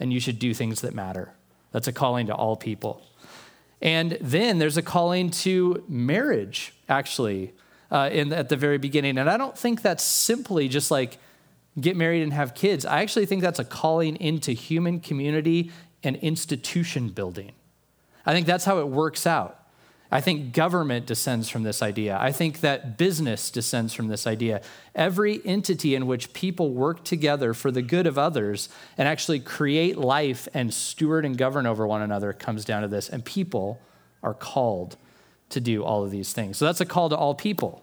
and 0.00 0.12
you 0.12 0.20
should 0.20 0.38
do 0.38 0.52
things 0.52 0.80
that 0.80 0.94
matter. 0.94 1.32
That's 1.70 1.88
a 1.88 1.92
calling 1.92 2.26
to 2.26 2.34
all 2.34 2.56
people. 2.56 3.02
And 3.80 4.18
then 4.20 4.58
there's 4.58 4.76
a 4.76 4.82
calling 4.82 5.30
to 5.30 5.82
marriage, 5.88 6.74
actually 6.88 7.52
uh, 7.90 8.08
in, 8.12 8.32
at 8.32 8.48
the 8.48 8.56
very 8.56 8.78
beginning. 8.78 9.18
And 9.18 9.28
I 9.28 9.36
don't 9.36 9.56
think 9.56 9.82
that's 9.82 10.04
simply 10.04 10.68
just 10.68 10.90
like 10.90 11.18
get 11.80 11.96
married 11.96 12.22
and 12.22 12.32
have 12.32 12.54
kids. 12.54 12.84
I 12.84 13.02
actually 13.02 13.26
think 13.26 13.42
that's 13.42 13.58
a 13.58 13.64
calling 13.64 14.16
into 14.16 14.52
human 14.52 15.00
community 15.00 15.70
and 16.02 16.16
institution 16.16 17.08
building. 17.08 17.52
I 18.24 18.32
think 18.32 18.46
that's 18.46 18.64
how 18.64 18.78
it 18.78 18.88
works 18.88 19.26
out. 19.26 19.58
I 20.10 20.20
think 20.20 20.52
government 20.52 21.06
descends 21.06 21.48
from 21.48 21.62
this 21.62 21.80
idea. 21.80 22.18
I 22.20 22.32
think 22.32 22.60
that 22.60 22.98
business 22.98 23.50
descends 23.50 23.94
from 23.94 24.08
this 24.08 24.26
idea. 24.26 24.60
Every 24.94 25.40
entity 25.42 25.94
in 25.94 26.06
which 26.06 26.34
people 26.34 26.70
work 26.74 27.02
together 27.02 27.54
for 27.54 27.70
the 27.70 27.80
good 27.80 28.06
of 28.06 28.18
others 28.18 28.68
and 28.98 29.08
actually 29.08 29.40
create 29.40 29.96
life 29.96 30.48
and 30.52 30.72
steward 30.72 31.24
and 31.24 31.38
govern 31.38 31.66
over 31.66 31.86
one 31.86 32.02
another 32.02 32.34
comes 32.34 32.66
down 32.66 32.82
to 32.82 32.88
this. 32.88 33.08
And 33.08 33.24
people 33.24 33.80
are 34.22 34.34
called 34.34 34.98
to 35.48 35.60
do 35.60 35.82
all 35.82 36.04
of 36.04 36.10
these 36.10 36.34
things. 36.34 36.58
So 36.58 36.66
that's 36.66 36.82
a 36.82 36.86
call 36.86 37.08
to 37.08 37.16
all 37.16 37.34
people. 37.34 37.82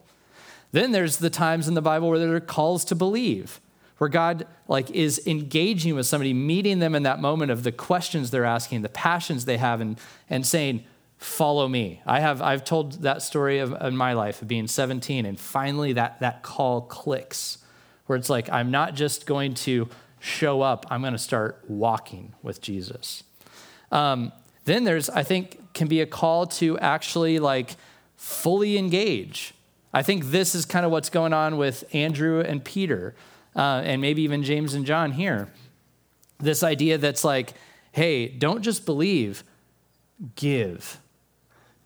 Then 0.72 0.92
there's 0.92 1.18
the 1.18 1.32
times 1.32 1.68
in 1.68 1.74
the 1.74 1.82
Bible 1.82 2.10
where 2.10 2.20
there 2.20 2.36
are 2.36 2.40
calls 2.40 2.86
to 2.86 2.96
believe, 2.96 3.60
where 4.00 4.10
God 4.10 4.48
like 4.68 4.90
is 4.92 5.22
engaging 5.28 5.94
with 5.94 6.08
somebody, 6.08 6.34
meeting 6.34 6.80
them 6.80 6.96
in 6.96 7.04
that 7.04 7.20
moment 7.20 7.52
of 7.52 7.64
the 7.64 7.72
questions 7.72 8.32
they're 8.32 8.46
asking, 8.46 8.82
the 8.82 8.90
passions 8.90 9.46
they 9.46 9.58
have, 9.58 9.82
and, 9.82 10.00
and 10.30 10.46
saying, 10.46 10.84
follow 11.18 11.68
me. 11.68 12.02
I 12.06 12.22
have 12.22 12.42
I've 12.42 12.64
told 12.64 13.04
that 13.04 13.22
story 13.22 13.60
of 13.60 13.76
in 13.82 13.96
my 13.96 14.14
life 14.14 14.42
of 14.42 14.48
being 14.48 14.68
17, 14.68 15.26
and 15.26 15.40
finally 15.40 15.94
that 15.94 16.20
that 16.22 16.42
call 16.44 16.82
clicks, 16.82 17.60
where 18.08 18.18
it's 18.18 18.30
like, 18.30 18.50
I'm 18.50 18.72
not 18.72 18.96
just 18.96 19.26
going 19.26 19.54
to 19.56 19.90
show 20.20 20.62
up, 20.62 20.86
I'm 20.90 21.02
going 21.02 21.14
to 21.14 21.20
start 21.20 21.64
walking 21.68 22.34
with 22.42 22.62
Jesus. 22.62 23.24
Um, 23.92 24.32
then 24.66 24.86
there's, 24.86 25.10
I 25.10 25.24
think, 25.24 25.74
can 25.74 25.88
be 25.88 26.00
a 26.02 26.06
call 26.06 26.46
to 26.46 26.78
actually 26.80 27.40
like 27.40 27.76
fully 28.16 28.78
engage. 28.78 29.54
I 29.94 30.04
think 30.04 30.26
this 30.26 30.56
is 30.56 30.66
kind 30.66 30.86
of 30.86 30.92
what's 30.92 31.10
going 31.10 31.34
on 31.34 31.58
with 31.58 31.84
Andrew 31.94 32.40
and 32.42 32.64
Peter, 32.64 33.16
uh, 33.56 33.82
and 33.84 34.02
maybe 34.02 34.22
even 34.22 34.44
James 34.44 34.74
and 34.74 34.86
John 34.86 35.12
here. 35.12 35.50
This 36.40 36.64
idea 36.64 36.98
that's 36.98 37.24
like, 37.24 37.54
hey, 37.92 38.28
don't 38.28 38.62
just 38.62 38.86
believe, 38.86 39.44
give. 40.36 41.00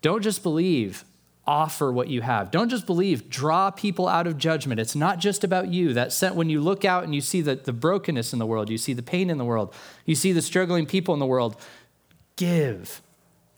Don't 0.02 0.22
just 0.22 0.42
believe, 0.42 1.04
offer 1.46 1.90
what 1.92 2.08
you 2.08 2.20
have. 2.20 2.50
Don't 2.50 2.68
just 2.68 2.86
believe, 2.86 3.28
draw 3.28 3.70
people 3.70 4.06
out 4.08 4.26
of 4.26 4.38
judgment. 4.38 4.80
It's 4.80 4.94
not 4.94 5.18
just 5.18 5.44
about 5.44 5.68
you. 5.68 5.92
That 5.92 6.12
sent 6.12 6.34
when 6.34 6.50
you 6.50 6.60
look 6.60 6.84
out 6.84 7.04
and 7.04 7.14
you 7.14 7.20
see 7.20 7.40
the, 7.40 7.56
the 7.56 7.72
brokenness 7.72 8.32
in 8.32 8.38
the 8.38 8.46
world, 8.46 8.70
you 8.70 8.78
see 8.78 8.92
the 8.92 9.02
pain 9.02 9.30
in 9.30 9.38
the 9.38 9.44
world, 9.44 9.74
you 10.04 10.14
see 10.14 10.32
the 10.32 10.42
struggling 10.42 10.86
people 10.86 11.14
in 11.14 11.20
the 11.20 11.26
world, 11.26 11.56
give, 12.36 13.02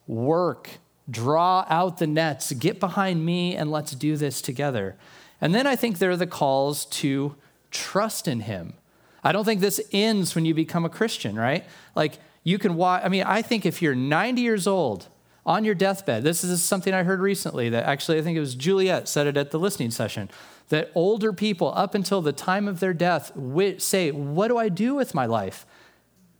work, 0.07 0.71
draw 1.11 1.67
out 1.69 1.99
the 1.99 2.07
nets, 2.07 2.53
get 2.53 2.81
behind 2.81 3.25
me, 3.25 3.55
and 3.55 3.71
let's 3.71 3.93
do 3.93 4.17
this 4.17 4.41
together. 4.41 4.97
And 5.41 5.55
then 5.55 5.67
I 5.67 5.77
think 5.77 5.99
there 5.99 6.11
are 6.11 6.17
the 6.17 6.27
calls 6.27 6.87
to 6.87 7.37
trust 7.71 8.29
in 8.29 8.41
Him. 8.41 8.75
I 9.23 9.33
don't 9.33 9.45
think 9.45 9.61
this 9.61 9.81
ends 9.93 10.35
when 10.35 10.45
you 10.45 10.55
become 10.55 10.85
a 10.85 10.89
Christian, 10.89 11.37
right? 11.37 11.65
Like 11.95 12.19
you 12.45 12.59
can 12.59 12.77
watch, 12.77 13.03
I 13.05 13.09
mean, 13.09 13.25
I 13.25 13.43
think 13.43 13.67
if 13.67 13.83
you're 13.83 13.95
90 13.95 14.41
years 14.41 14.67
old 14.67 15.09
on 15.45 15.65
your 15.65 15.75
deathbed, 15.75 16.23
this 16.23 16.45
is 16.45 16.63
something 16.63 16.95
I 16.95 17.03
heard 17.03 17.21
recently 17.21 17.69
that 17.71 17.85
actually 17.85 18.19
I 18.19 18.23
think 18.23 18.37
it 18.37 18.41
was 18.41 18.55
Juliet 18.55 19.09
said 19.09 19.27
it 19.27 19.37
at 19.37 19.51
the 19.51 19.59
listening 19.59 19.91
session 19.91 20.31
that 20.69 20.91
older 20.95 21.33
people 21.33 21.73
up 21.77 21.95
until 21.95 22.21
the 22.21 22.33
time 22.33 22.69
of 22.69 22.81
their 22.81 22.95
death 22.95 23.33
say, 23.79 24.11
What 24.11 24.49
do 24.49 24.59
I 24.59 24.69
do 24.69 24.95
with 24.95 25.15
my 25.15 25.27
life? 25.27 25.67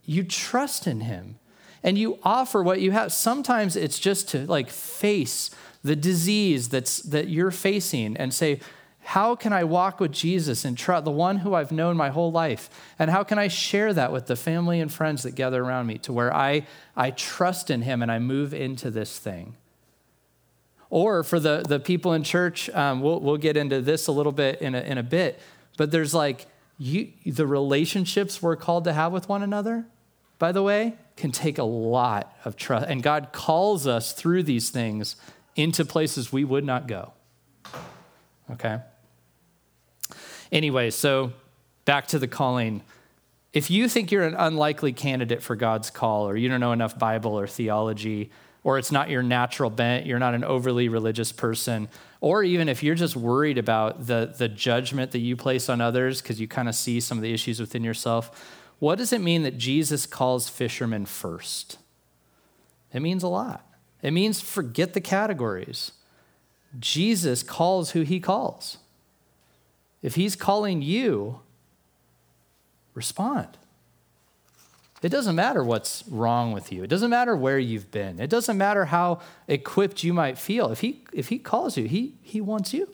You 0.05 0.23
trust 0.23 0.87
in 0.87 1.01
Him 1.01 1.39
and 1.83 1.97
you 1.97 2.19
offer 2.23 2.63
what 2.63 2.81
you 2.81 2.91
have. 2.91 3.11
Sometimes 3.13 3.75
it's 3.75 3.99
just 3.99 4.29
to 4.29 4.45
like 4.45 4.69
face 4.69 5.49
the 5.83 5.95
disease 5.95 6.69
that's 6.69 6.99
that 7.01 7.29
you're 7.29 7.51
facing 7.51 8.17
and 8.17 8.33
say, 8.33 8.59
how 9.07 9.35
can 9.35 9.53
I 9.53 9.63
walk 9.63 10.01
with 10.01 10.11
Jesus 10.11 10.65
and 10.65 10.77
trust 10.77 11.05
the 11.05 11.11
one 11.11 11.37
who 11.37 11.53
I've 11.53 11.71
known 11.71 11.95
my 11.95 12.09
whole 12.09 12.29
life? 12.29 12.69
And 12.99 13.09
how 13.09 13.23
can 13.23 13.39
I 13.39 13.47
share 13.47 13.93
that 13.93 14.11
with 14.11 14.25
the 14.25 14.35
family 14.35 14.81
and 14.81 14.91
friends 14.91 15.23
that 15.23 15.33
gather 15.33 15.63
around 15.63 15.87
me 15.87 15.97
to 15.99 16.11
where 16.11 16.33
I, 16.33 16.67
I 16.93 17.11
trust 17.11 17.69
in 17.69 17.83
him 17.83 18.01
and 18.01 18.11
I 18.11 18.19
move 18.19 18.53
into 18.53 18.91
this 18.91 19.17
thing? 19.17 19.55
Or 20.89 21.23
for 21.23 21.39
the, 21.39 21.63
the 21.65 21.79
people 21.79 22.11
in 22.11 22.23
church, 22.23 22.69
um, 22.71 22.99
we'll, 22.99 23.21
we'll 23.21 23.37
get 23.37 23.55
into 23.55 23.79
this 23.79 24.07
a 24.07 24.11
little 24.11 24.33
bit 24.33 24.61
in 24.61 24.75
a, 24.75 24.81
in 24.81 24.97
a 24.97 25.03
bit, 25.03 25.39
but 25.77 25.89
there's 25.89 26.13
like 26.13 26.45
you, 26.77 27.13
the 27.25 27.47
relationships 27.47 28.41
we're 28.41 28.57
called 28.57 28.83
to 28.83 28.93
have 28.93 29.13
with 29.13 29.29
one 29.29 29.41
another, 29.41 29.85
by 30.37 30.51
the 30.51 30.61
way, 30.61 30.95
can 31.15 31.31
take 31.31 31.57
a 31.57 31.63
lot 31.63 32.35
of 32.43 32.57
trust. 32.57 32.85
And 32.89 33.01
God 33.01 33.29
calls 33.31 33.87
us 33.87 34.11
through 34.11 34.43
these 34.43 34.69
things 34.69 35.15
into 35.55 35.85
places 35.85 36.33
we 36.33 36.43
would 36.43 36.65
not 36.65 36.87
go. 36.87 37.13
Okay? 38.51 38.81
Anyway, 40.51 40.89
so 40.89 41.33
back 41.85 42.07
to 42.07 42.19
the 42.19 42.27
calling. 42.27 42.81
If 43.53 43.71
you 43.71 43.87
think 43.87 44.11
you're 44.11 44.23
an 44.23 44.35
unlikely 44.35 44.93
candidate 44.93 45.41
for 45.41 45.55
God's 45.55 45.89
call, 45.89 46.27
or 46.27 46.35
you 46.37 46.49
don't 46.49 46.59
know 46.59 46.73
enough 46.73 46.99
Bible 46.99 47.39
or 47.39 47.47
theology, 47.47 48.29
or 48.63 48.77
it's 48.77 48.91
not 48.91 49.09
your 49.09 49.23
natural 49.23 49.69
bent, 49.69 50.05
you're 50.05 50.19
not 50.19 50.35
an 50.35 50.43
overly 50.43 50.89
religious 50.89 51.31
person, 51.31 51.87
or 52.19 52.43
even 52.43 52.67
if 52.67 52.83
you're 52.83 52.95
just 52.95 53.15
worried 53.15 53.57
about 53.57 54.07
the, 54.07 54.33
the 54.37 54.49
judgment 54.49 55.11
that 55.11 55.19
you 55.19 55.35
place 55.35 55.69
on 55.69 55.79
others 55.79 56.21
because 56.21 56.39
you 56.39 56.47
kind 56.47 56.67
of 56.67 56.75
see 56.75 56.99
some 56.99 57.17
of 57.17 57.21
the 57.21 57.33
issues 57.33 57.59
within 57.59 57.83
yourself, 57.83 58.53
what 58.79 58.97
does 58.97 59.13
it 59.13 59.21
mean 59.21 59.43
that 59.43 59.57
Jesus 59.57 60.05
calls 60.05 60.49
fishermen 60.49 61.05
first? 61.05 61.77
It 62.93 63.01
means 63.01 63.23
a 63.23 63.27
lot. 63.27 63.65
It 64.01 64.11
means 64.11 64.41
forget 64.41 64.93
the 64.93 65.01
categories. 65.01 65.93
Jesus 66.79 67.43
calls 67.43 67.91
who 67.91 68.01
he 68.01 68.19
calls. 68.19 68.77
If 70.01 70.15
he's 70.15 70.35
calling 70.35 70.81
you, 70.81 71.41
respond. 72.93 73.57
It 75.01 75.09
doesn't 75.09 75.35
matter 75.35 75.63
what's 75.63 76.03
wrong 76.07 76.51
with 76.51 76.71
you. 76.71 76.83
It 76.83 76.87
doesn't 76.87 77.09
matter 77.09 77.35
where 77.35 77.59
you've 77.59 77.91
been. 77.91 78.19
It 78.19 78.29
doesn't 78.29 78.57
matter 78.57 78.85
how 78.85 79.19
equipped 79.47 80.03
you 80.03 80.13
might 80.13 80.37
feel. 80.39 80.71
If 80.71 80.81
he, 80.81 81.03
if 81.13 81.29
he 81.29 81.37
calls 81.37 81.77
you, 81.77 81.87
he, 81.87 82.15
he 82.21 82.41
wants 82.41 82.73
you. 82.73 82.89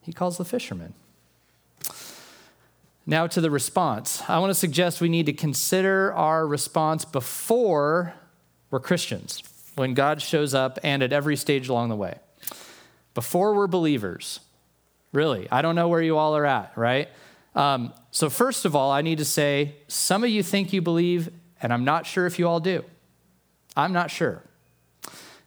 He 0.00 0.12
calls 0.12 0.38
the 0.38 0.44
fishermen. 0.44 0.94
Now 3.06 3.26
to 3.26 3.40
the 3.40 3.50
response. 3.50 4.22
I 4.28 4.38
want 4.38 4.50
to 4.50 4.54
suggest 4.54 5.00
we 5.00 5.10
need 5.10 5.26
to 5.26 5.32
consider 5.34 6.12
our 6.14 6.46
response 6.46 7.04
before 7.04 8.14
we're 8.70 8.80
Christians, 8.80 9.42
when 9.76 9.92
God 9.92 10.22
shows 10.22 10.54
up 10.54 10.78
and 10.82 11.02
at 11.02 11.12
every 11.12 11.36
stage 11.36 11.68
along 11.68 11.90
the 11.90 11.96
way. 11.96 12.18
Before 13.12 13.54
we're 13.54 13.66
believers, 13.66 14.40
really, 15.14 15.48
I 15.50 15.62
don't 15.62 15.74
know 15.74 15.88
where 15.88 16.02
you 16.02 16.18
all 16.18 16.36
are 16.36 16.44
at, 16.44 16.72
right? 16.76 17.08
Um, 17.54 17.92
so, 18.10 18.28
first 18.28 18.64
of 18.64 18.74
all, 18.74 18.90
I 18.90 19.00
need 19.00 19.18
to 19.18 19.24
say 19.24 19.76
some 19.88 20.24
of 20.24 20.30
you 20.30 20.42
think 20.42 20.72
you 20.72 20.82
believe, 20.82 21.30
and 21.62 21.72
I'm 21.72 21.84
not 21.84 22.06
sure 22.06 22.26
if 22.26 22.38
you 22.38 22.48
all 22.48 22.60
do. 22.60 22.84
I'm 23.76 23.92
not 23.92 24.10
sure. 24.10 24.42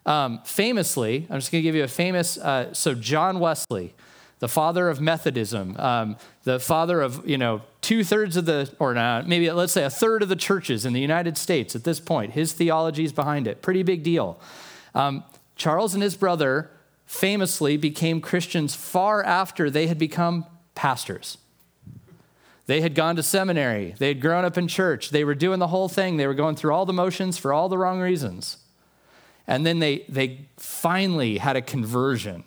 Um, 0.06 0.40
famously, 0.46 1.28
I'm 1.30 1.40
just 1.40 1.52
going 1.52 1.62
to 1.62 1.64
give 1.64 1.76
you 1.76 1.84
a 1.84 1.88
famous, 1.90 2.38
uh, 2.38 2.74
so 2.74 2.94
John 2.94 3.40
Wesley, 3.40 3.94
the 4.40 4.48
father 4.48 4.90
of 4.90 5.02
Methodism, 5.02 5.76
um, 5.78 6.16
the 6.44 6.60
father 6.60 7.02
of, 7.02 7.28
you 7.28 7.38
know, 7.38 7.62
two 7.82 8.06
thirds 8.06 8.38
of 8.38 8.46
the, 8.46 8.74
or 8.80 8.94
not, 8.94 9.28
maybe 9.28 9.52
let's 9.52 9.74
say 9.74 9.84
a 9.84 9.90
third 9.90 10.24
of 10.24 10.30
the 10.30 10.36
churches 10.36 10.86
in 10.86 10.94
the 10.94 11.02
United 11.02 11.38
States 11.38 11.76
at 11.76 11.84
this 11.84 12.00
point. 12.00 12.34
His 12.34 12.54
theology 12.54 13.04
is 13.04 13.12
behind 13.12 13.48
it. 13.48 13.62
Pretty 13.62 13.84
big 13.84 14.04
deal. 14.04 14.40
Um, 14.96 15.26
Charles 15.58 15.94
and 15.94 16.02
his 16.02 16.16
brother 16.16 16.70
famously 17.08 17.78
became 17.78 18.22
Christians 18.22 18.76
far 18.76 19.24
after 19.24 19.72
they 19.72 19.88
had 19.88 19.98
become 19.98 20.46
pastors. 20.76 21.38
They 22.68 22.82
had 22.82 22.96
gone 22.96 23.16
to 23.16 23.24
seminary, 23.24 23.96
they 23.98 24.10
had 24.10 24.22
grown 24.22 24.44
up 24.44 24.58
in 24.58 24.68
church, 24.68 25.10
they 25.10 25.24
were 25.24 25.34
doing 25.34 25.60
the 25.60 25.68
whole 25.68 25.88
thing, 25.88 26.18
they 26.18 26.28
were 26.28 26.34
going 26.34 26.58
through 26.58 26.74
all 26.74 26.86
the 26.86 26.94
motions 26.94 27.38
for 27.38 27.54
all 27.54 27.70
the 27.70 27.78
wrong 27.78 28.02
reasons. 28.02 28.58
And 29.48 29.66
then 29.66 29.80
they, 29.80 30.04
they 30.10 30.48
finally 30.58 31.38
had 31.38 31.56
a 31.56 31.62
conversion 31.62 32.44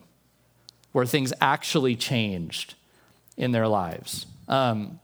where 0.93 1.07
things 1.07 1.33
actually 1.41 1.97
changed 1.97 2.75
in 3.39 3.53
their 3.53 3.67
lives. 3.67 4.27
Um, 4.47 5.01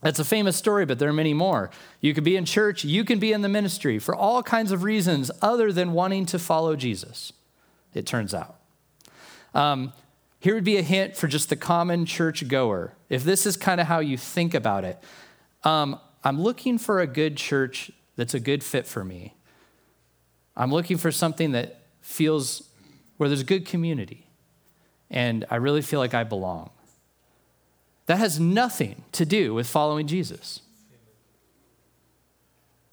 that's 0.00 0.18
a 0.18 0.24
famous 0.24 0.56
story, 0.56 0.86
but 0.86 0.98
there 0.98 1.10
are 1.10 1.12
many 1.12 1.34
more. 1.34 1.70
You 2.00 2.14
could 2.14 2.24
be 2.24 2.36
in 2.36 2.46
church, 2.46 2.84
you 2.84 3.04
can 3.04 3.18
be 3.18 3.32
in 3.32 3.42
the 3.42 3.48
ministry 3.50 3.98
for 3.98 4.14
all 4.14 4.42
kinds 4.42 4.72
of 4.72 4.82
reasons 4.82 5.30
other 5.42 5.72
than 5.72 5.92
wanting 5.92 6.24
to 6.26 6.38
follow 6.38 6.74
Jesus, 6.74 7.34
it 7.92 8.06
turns 8.06 8.32
out. 8.32 8.57
Um, 9.54 9.92
here 10.40 10.54
would 10.54 10.64
be 10.64 10.76
a 10.76 10.82
hint 10.82 11.16
for 11.16 11.26
just 11.26 11.48
the 11.48 11.56
common 11.56 12.06
church 12.06 12.46
goer. 12.46 12.94
If 13.08 13.24
this 13.24 13.46
is 13.46 13.56
kind 13.56 13.80
of 13.80 13.86
how 13.86 13.98
you 13.98 14.16
think 14.16 14.54
about 14.54 14.84
it, 14.84 14.98
um, 15.64 15.98
I'm 16.22 16.40
looking 16.40 16.78
for 16.78 17.00
a 17.00 17.06
good 17.06 17.36
church 17.36 17.90
that's 18.16 18.34
a 18.34 18.40
good 18.40 18.62
fit 18.62 18.86
for 18.86 19.04
me. 19.04 19.34
I'm 20.56 20.72
looking 20.72 20.96
for 20.96 21.12
something 21.12 21.52
that 21.52 21.82
feels 22.00 22.68
where 23.16 23.28
there's 23.28 23.42
good 23.42 23.66
community 23.66 24.28
and 25.10 25.44
I 25.50 25.56
really 25.56 25.82
feel 25.82 26.00
like 26.00 26.14
I 26.14 26.24
belong. 26.24 26.70
That 28.06 28.18
has 28.18 28.40
nothing 28.40 29.04
to 29.12 29.24
do 29.24 29.54
with 29.54 29.66
following 29.66 30.06
Jesus. 30.06 30.60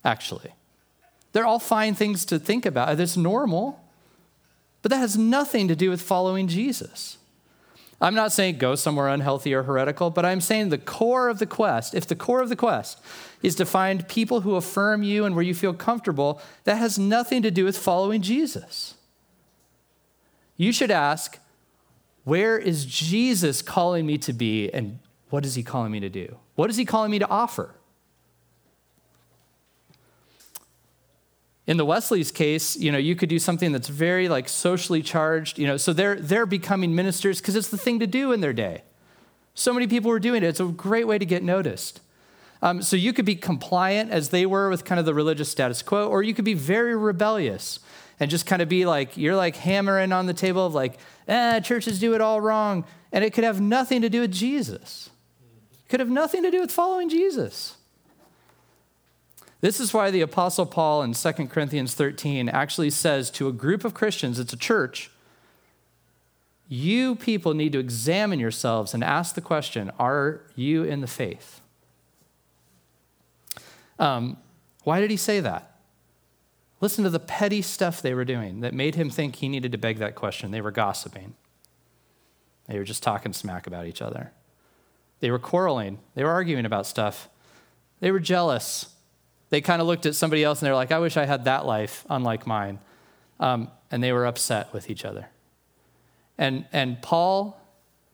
Actually, 0.04 0.52
they're 1.32 1.46
all 1.46 1.58
fine 1.58 1.94
things 1.94 2.24
to 2.26 2.38
think 2.38 2.64
about. 2.64 2.98
It's 3.00 3.16
normal, 3.16 3.80
but 4.86 4.90
that 4.90 4.98
has 4.98 5.18
nothing 5.18 5.66
to 5.66 5.74
do 5.74 5.90
with 5.90 6.00
following 6.00 6.46
Jesus. 6.46 7.18
I'm 8.00 8.14
not 8.14 8.30
saying 8.30 8.58
go 8.58 8.76
somewhere 8.76 9.08
unhealthy 9.08 9.52
or 9.52 9.64
heretical, 9.64 10.10
but 10.10 10.24
I'm 10.24 10.40
saying 10.40 10.68
the 10.68 10.78
core 10.78 11.28
of 11.28 11.40
the 11.40 11.44
quest, 11.44 11.92
if 11.92 12.06
the 12.06 12.14
core 12.14 12.40
of 12.40 12.50
the 12.50 12.54
quest 12.54 13.00
is 13.42 13.56
to 13.56 13.66
find 13.66 14.06
people 14.06 14.42
who 14.42 14.54
affirm 14.54 15.02
you 15.02 15.24
and 15.24 15.34
where 15.34 15.42
you 15.42 15.54
feel 15.54 15.74
comfortable, 15.74 16.40
that 16.62 16.76
has 16.76 17.00
nothing 17.00 17.42
to 17.42 17.50
do 17.50 17.64
with 17.64 17.76
following 17.76 18.22
Jesus. 18.22 18.94
You 20.56 20.70
should 20.70 20.92
ask, 20.92 21.40
where 22.22 22.56
is 22.56 22.86
Jesus 22.86 23.62
calling 23.62 24.06
me 24.06 24.18
to 24.18 24.32
be, 24.32 24.70
and 24.70 25.00
what 25.30 25.44
is 25.44 25.56
he 25.56 25.64
calling 25.64 25.90
me 25.90 25.98
to 25.98 26.08
do? 26.08 26.36
What 26.54 26.70
is 26.70 26.76
he 26.76 26.84
calling 26.84 27.10
me 27.10 27.18
to 27.18 27.28
offer? 27.28 27.74
In 31.66 31.76
the 31.76 31.84
Wesley's 31.84 32.30
case, 32.30 32.76
you 32.76 32.92
know, 32.92 32.98
you 32.98 33.16
could 33.16 33.28
do 33.28 33.38
something 33.38 33.72
that's 33.72 33.88
very 33.88 34.28
like 34.28 34.48
socially 34.48 35.02
charged, 35.02 35.58
you 35.58 35.66
know, 35.66 35.76
so 35.76 35.92
they're 35.92 36.16
they're 36.16 36.46
becoming 36.46 36.94
ministers 36.94 37.40
because 37.40 37.56
it's 37.56 37.68
the 37.68 37.78
thing 37.78 37.98
to 37.98 38.06
do 38.06 38.32
in 38.32 38.40
their 38.40 38.52
day. 38.52 38.82
So 39.54 39.72
many 39.72 39.86
people 39.86 40.10
were 40.10 40.20
doing 40.20 40.42
it. 40.42 40.46
It's 40.46 40.60
a 40.60 40.66
great 40.66 41.06
way 41.06 41.18
to 41.18 41.26
get 41.26 41.42
noticed. 41.42 42.00
Um, 42.62 42.82
so 42.82 42.96
you 42.96 43.12
could 43.12 43.24
be 43.24 43.36
compliant 43.36 44.10
as 44.10 44.30
they 44.30 44.46
were 44.46 44.70
with 44.70 44.84
kind 44.84 44.98
of 44.98 45.06
the 45.06 45.14
religious 45.14 45.50
status 45.50 45.82
quo, 45.82 46.08
or 46.08 46.22
you 46.22 46.34
could 46.34 46.44
be 46.44 46.54
very 46.54 46.96
rebellious 46.96 47.80
and 48.18 48.30
just 48.30 48.46
kind 48.46 48.62
of 48.62 48.68
be 48.68 48.86
like, 48.86 49.16
you're 49.16 49.36
like 49.36 49.56
hammering 49.56 50.12
on 50.12 50.26
the 50.26 50.34
table 50.34 50.64
of 50.64 50.74
like, 50.74 50.98
eh, 51.28 51.60
churches 51.60 51.98
do 51.98 52.14
it 52.14 52.20
all 52.20 52.40
wrong. 52.40 52.84
And 53.12 53.24
it 53.24 53.32
could 53.32 53.44
have 53.44 53.60
nothing 53.60 54.02
to 54.02 54.08
do 54.08 54.20
with 54.20 54.32
Jesus. 54.32 55.10
It 55.84 55.88
could 55.90 56.00
have 56.00 56.10
nothing 56.10 56.42
to 56.42 56.50
do 56.50 56.60
with 56.60 56.70
following 56.70 57.08
Jesus. 57.08 57.76
This 59.66 59.80
is 59.80 59.92
why 59.92 60.12
the 60.12 60.20
Apostle 60.20 60.64
Paul 60.64 61.02
in 61.02 61.12
2 61.12 61.32
Corinthians 61.48 61.92
13 61.92 62.48
actually 62.48 62.88
says 62.88 63.32
to 63.32 63.48
a 63.48 63.52
group 63.52 63.84
of 63.84 63.94
Christians, 63.94 64.38
it's 64.38 64.52
a 64.52 64.56
church, 64.56 65.10
You 66.68 67.16
people 67.16 67.52
need 67.52 67.72
to 67.72 67.80
examine 67.80 68.38
yourselves 68.38 68.94
and 68.94 69.02
ask 69.02 69.34
the 69.34 69.40
question 69.40 69.90
Are 69.98 70.42
you 70.54 70.84
in 70.84 71.00
the 71.00 71.08
faith? 71.08 71.62
Um, 73.98 74.36
why 74.84 75.00
did 75.00 75.10
he 75.10 75.16
say 75.16 75.40
that? 75.40 75.76
Listen 76.80 77.02
to 77.02 77.10
the 77.10 77.18
petty 77.18 77.60
stuff 77.60 78.00
they 78.00 78.14
were 78.14 78.24
doing 78.24 78.60
that 78.60 78.72
made 78.72 78.94
him 78.94 79.10
think 79.10 79.34
he 79.34 79.48
needed 79.48 79.72
to 79.72 79.78
beg 79.78 79.98
that 79.98 80.14
question. 80.14 80.52
They 80.52 80.60
were 80.60 80.70
gossiping, 80.70 81.34
they 82.68 82.78
were 82.78 82.84
just 82.84 83.02
talking 83.02 83.32
smack 83.32 83.66
about 83.66 83.86
each 83.86 84.00
other. 84.00 84.30
They 85.18 85.32
were 85.32 85.40
quarreling, 85.40 85.98
they 86.14 86.22
were 86.22 86.30
arguing 86.30 86.66
about 86.66 86.86
stuff, 86.86 87.28
they 87.98 88.12
were 88.12 88.20
jealous. 88.20 88.92
They 89.50 89.60
kind 89.60 89.80
of 89.80 89.86
looked 89.86 90.06
at 90.06 90.14
somebody 90.14 90.42
else 90.42 90.60
and 90.60 90.66
they're 90.66 90.74
like, 90.74 90.92
I 90.92 90.98
wish 90.98 91.16
I 91.16 91.24
had 91.24 91.44
that 91.44 91.66
life, 91.66 92.04
unlike 92.10 92.46
mine. 92.46 92.80
Um, 93.38 93.70
and 93.90 94.02
they 94.02 94.12
were 94.12 94.26
upset 94.26 94.72
with 94.72 94.90
each 94.90 95.04
other. 95.04 95.28
And, 96.38 96.66
and 96.72 97.00
Paul 97.00 97.60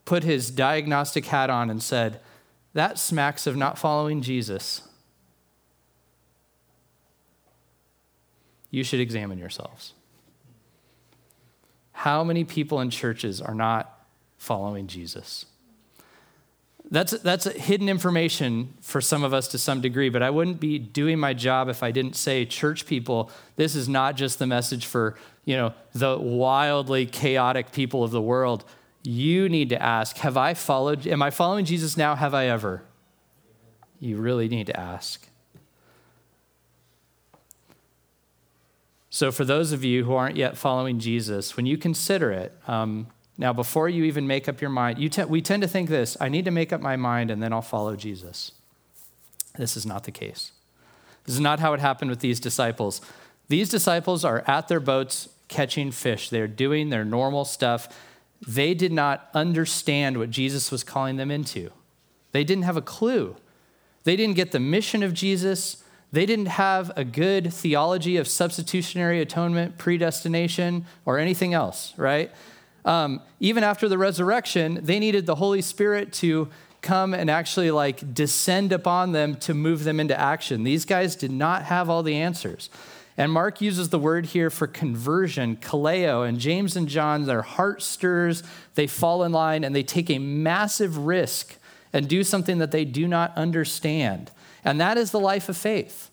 put 0.05 0.25
his 0.25 0.51
diagnostic 0.51 1.27
hat 1.27 1.51
on 1.51 1.71
and 1.71 1.83
said, 1.83 2.21
That 2.75 2.99
smacks 2.99 3.47
of 3.47 3.57
not 3.57 3.79
following 3.79 4.21
Jesus. 4.21 4.87
You 8.71 8.85
should 8.85 9.01
examine 9.01 9.39
yourselves. 9.39 9.93
How 11.93 12.25
many 12.25 12.45
people 12.45 12.81
in 12.81 12.91
churches 12.91 13.41
are 13.41 13.55
not 13.55 14.07
following 14.39 14.87
Jesus? 14.87 15.47
That's, 16.93 17.13
that's 17.13 17.47
hidden 17.47 17.89
information 17.89 18.75
for 18.81 19.01
some 19.01 19.25
of 19.25 19.33
us 19.35 19.49
to 19.49 19.59
some 19.59 19.81
degree, 19.81 20.11
but 20.11 20.23
I 20.23 20.31
wouldn't 20.31 20.61
be 20.61 20.79
doing 20.79 21.19
my 21.19 21.33
job 21.33 21.69
if 21.69 21.83
I 21.83 21.91
didn't 21.91 22.15
say, 22.15 22.45
church 22.45 22.87
people, 22.87 23.31
this 23.57 23.75
is 23.75 23.89
not 23.89 24.15
just 24.15 24.39
the 24.39 24.47
message 24.47 24.87
for 24.87 25.17
you 25.45 25.57
know, 25.57 25.75
the 25.93 26.17
wildly 26.19 27.07
chaotic 27.07 27.73
people 27.73 28.05
of 28.05 28.11
the 28.11 28.23
world. 28.23 28.65
You 29.03 29.49
need 29.49 29.71
to 29.71 29.83
ask, 29.83 30.19
have 30.19 30.37
I 30.37 30.55
followed, 30.55 31.07
am 31.07 31.23
I 31.23 31.31
following 31.31 31.65
Jesus 31.65 31.97
now? 31.97 32.15
Have 32.15 32.35
I 32.35 32.47
ever? 32.47 32.85
You 33.99 34.17
really 34.17 34.49
need 34.49 34.67
to 34.67 34.79
ask. 34.79 35.29
So, 39.11 39.31
for 39.31 39.45
those 39.45 39.73
of 39.73 39.85
you 39.85 40.05
who 40.05 40.15
aren't 40.15 40.37
yet 40.37 40.57
following 40.57 40.99
Jesus, 40.99 41.57
when 41.57 41.67
you 41.67 41.77
consider 41.77 42.33
it, 42.33 42.57
um, 42.67 43.09
now, 43.39 43.53
before 43.53 43.89
you 43.89 44.05
even 44.05 44.27
make 44.27 44.49
up 44.49 44.61
your 44.61 44.71
mind, 44.71 44.99
you 44.99 45.09
te- 45.09 45.25
we 45.25 45.41
tend 45.41 45.63
to 45.63 45.69
think 45.69 45.89
this 45.89 46.17
I 46.21 46.29
need 46.29 46.45
to 46.45 46.51
make 46.51 46.73
up 46.73 46.81
my 46.81 46.97
mind 46.97 47.31
and 47.31 47.43
then 47.43 47.53
I'll 47.53 47.63
follow 47.63 47.97
Jesus. 47.97 48.53
This 49.57 49.77
is 49.77 49.87
not 49.87 50.05
the 50.05 50.11
case. 50.11 50.53
This 51.25 51.35
is 51.35 51.41
not 51.41 51.61
how 51.61 51.73
it 51.73 51.81
happened 51.81 52.11
with 52.11 52.21
these 52.21 52.41
disciples. 52.41 53.01
These 53.49 53.69
disciples 53.69 54.25
are 54.25 54.45
at 54.47 54.69
their 54.69 54.81
boats 54.81 55.29
catching 55.49 55.91
fish, 55.91 56.31
they're 56.31 56.49
doing 56.49 56.89
their 56.89 57.05
normal 57.05 57.45
stuff. 57.45 57.89
They 58.47 58.75
did 58.75 58.93
not 58.93 59.29
understand 59.35 60.19
what 60.19 60.31
Jesus 60.31 60.73
was 60.73 60.83
calling 60.83 61.17
them 61.17 61.31
into, 61.31 61.71
they 62.33 62.45
didn't 62.45 62.65
have 62.65 62.77
a 62.77 62.83
clue. 62.83 63.37
They 64.05 64.17
didn't 64.17 64.35
get 64.35 64.51
the 64.51 64.59
mission 64.59 65.05
of 65.05 65.15
Jesus. 65.15 65.85
They 66.11 66.27
didn't 66.27 66.47
have 66.47 66.91
a 66.97 67.05
good 67.05 67.55
theology 67.55 68.17
of 68.17 68.27
substitutionary 68.27 69.21
atonement, 69.21 69.79
predestination, 69.79 70.87
or 71.05 71.19
anything 71.19 71.55
else, 71.55 71.95
right? 71.97 72.33
Um, 72.85 73.21
even 73.41 73.63
after 73.63 73.89
the 73.89 73.99
resurrection, 73.99 74.81
they 74.83 74.99
needed 74.99 75.27
the 75.27 75.37
Holy 75.37 75.63
Spirit 75.63 76.13
to 76.15 76.49
come 76.81 77.15
and 77.15 77.31
actually 77.31 77.71
like 77.71 78.13
descend 78.13 78.73
upon 78.73 79.13
them 79.13 79.37
to 79.37 79.55
move 79.55 79.85
them 79.85 80.01
into 80.01 80.19
action. 80.19 80.65
These 80.65 80.85
guys 80.85 81.15
did 81.15 81.31
not 81.31 81.63
have 81.65 81.89
all 81.89 82.03
the 82.03 82.17
answers. 82.17 82.71
And 83.17 83.31
Mark 83.31 83.61
uses 83.61 83.91
the 83.91 83.99
word 83.99 84.27
here 84.27 84.51
for 84.51 84.67
conversion, 84.67 85.57
kaleo, 85.57 86.27
and 86.27 86.41
James 86.41 86.77
and 86.77 86.89
John, 86.89 87.27
their 87.27 87.43
heart 87.43 87.83
stirs, 87.83 88.43
they 88.75 88.87
fall 88.87 89.23
in 89.23 89.33
line, 89.33 89.65
and 89.65 89.77
they 89.77 89.83
take 89.83 90.11
a 90.11 90.19
massive 90.19 90.97
risk 90.97 91.57
and 91.93 92.09
do 92.09 92.25
something 92.25 92.59
that 92.59 92.71
they 92.71 92.87
do 92.87 93.07
not 93.07 93.37
understand. 93.37 94.31
And 94.65 94.81
that 94.81 94.97
is 94.97 95.11
the 95.11 95.21
life 95.21 95.49
of 95.49 95.57
faith. 95.57 96.11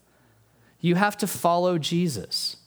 You 0.81 0.95
have 0.95 1.17
to 1.17 1.27
follow 1.27 1.77
Jesus. 1.77 2.57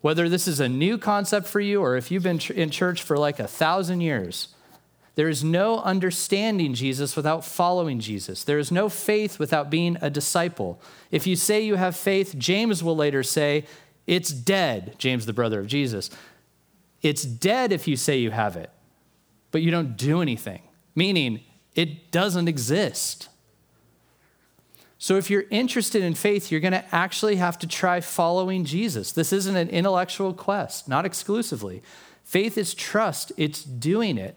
Whether 0.00 0.28
this 0.28 0.46
is 0.46 0.60
a 0.60 0.68
new 0.68 0.96
concept 0.98 1.46
for 1.48 1.60
you 1.60 1.80
or 1.80 1.96
if 1.96 2.10
you've 2.10 2.22
been 2.22 2.40
in 2.54 2.70
church 2.70 3.02
for 3.02 3.16
like 3.16 3.38
a 3.38 3.48
thousand 3.48 4.00
years, 4.00 4.48
there 5.16 5.28
is 5.28 5.42
no 5.42 5.80
understanding 5.80 6.74
Jesus 6.74 7.16
without 7.16 7.44
following 7.44 7.98
Jesus. 7.98 8.44
There 8.44 8.60
is 8.60 8.70
no 8.70 8.88
faith 8.88 9.40
without 9.40 9.68
being 9.68 9.96
a 10.00 10.10
disciple. 10.10 10.80
If 11.10 11.26
you 11.26 11.34
say 11.34 11.60
you 11.60 11.74
have 11.74 11.96
faith, 11.96 12.36
James 12.38 12.84
will 12.84 12.94
later 12.94 13.24
say, 13.24 13.64
it's 14.06 14.30
dead, 14.30 14.94
James, 14.96 15.26
the 15.26 15.32
brother 15.32 15.58
of 15.58 15.66
Jesus. 15.66 16.08
It's 17.02 17.22
dead 17.24 17.72
if 17.72 17.88
you 17.88 17.96
say 17.96 18.18
you 18.18 18.30
have 18.30 18.56
it, 18.56 18.70
but 19.50 19.62
you 19.62 19.72
don't 19.72 19.96
do 19.96 20.22
anything, 20.22 20.62
meaning 20.94 21.40
it 21.74 22.12
doesn't 22.12 22.46
exist. 22.46 23.28
So, 25.00 25.16
if 25.16 25.30
you're 25.30 25.44
interested 25.50 26.02
in 26.02 26.14
faith, 26.14 26.50
you're 26.50 26.60
going 26.60 26.72
to 26.72 26.84
actually 26.92 27.36
have 27.36 27.56
to 27.60 27.68
try 27.68 28.00
following 28.00 28.64
Jesus. 28.64 29.12
This 29.12 29.32
isn't 29.32 29.56
an 29.56 29.68
intellectual 29.68 30.34
quest, 30.34 30.88
not 30.88 31.06
exclusively. 31.06 31.82
Faith 32.24 32.58
is 32.58 32.74
trust, 32.74 33.30
it's 33.36 33.62
doing 33.62 34.18
it. 34.18 34.36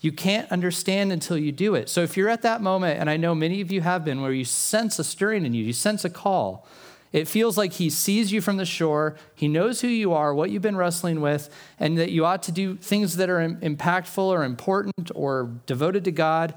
You 0.00 0.10
can't 0.10 0.50
understand 0.50 1.12
until 1.12 1.36
you 1.36 1.52
do 1.52 1.74
it. 1.74 1.90
So, 1.90 2.02
if 2.02 2.16
you're 2.16 2.30
at 2.30 2.40
that 2.42 2.62
moment, 2.62 2.98
and 2.98 3.10
I 3.10 3.18
know 3.18 3.34
many 3.34 3.60
of 3.60 3.70
you 3.70 3.82
have 3.82 4.06
been, 4.06 4.22
where 4.22 4.32
you 4.32 4.46
sense 4.46 4.98
a 4.98 5.04
stirring 5.04 5.44
in 5.44 5.52
you, 5.52 5.62
you 5.62 5.74
sense 5.74 6.02
a 6.02 6.10
call, 6.10 6.66
it 7.12 7.28
feels 7.28 7.58
like 7.58 7.74
he 7.74 7.90
sees 7.90 8.32
you 8.32 8.40
from 8.40 8.56
the 8.56 8.64
shore, 8.64 9.16
he 9.34 9.48
knows 9.48 9.82
who 9.82 9.86
you 9.86 10.14
are, 10.14 10.34
what 10.34 10.50
you've 10.50 10.62
been 10.62 10.76
wrestling 10.76 11.20
with, 11.20 11.48
and 11.78 11.96
that 11.98 12.10
you 12.10 12.24
ought 12.24 12.42
to 12.44 12.52
do 12.52 12.76
things 12.76 13.16
that 13.18 13.28
are 13.28 13.38
impactful 13.38 14.18
or 14.24 14.44
important 14.44 15.12
or 15.14 15.50
devoted 15.66 16.04
to 16.06 16.10
God 16.10 16.54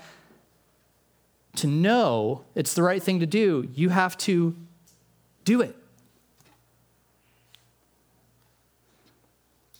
to 1.57 1.67
know 1.67 2.45
it's 2.55 2.73
the 2.73 2.83
right 2.83 3.01
thing 3.01 3.19
to 3.19 3.25
do, 3.25 3.67
you 3.73 3.89
have 3.89 4.17
to 4.19 4.55
do 5.43 5.61
it. 5.61 5.75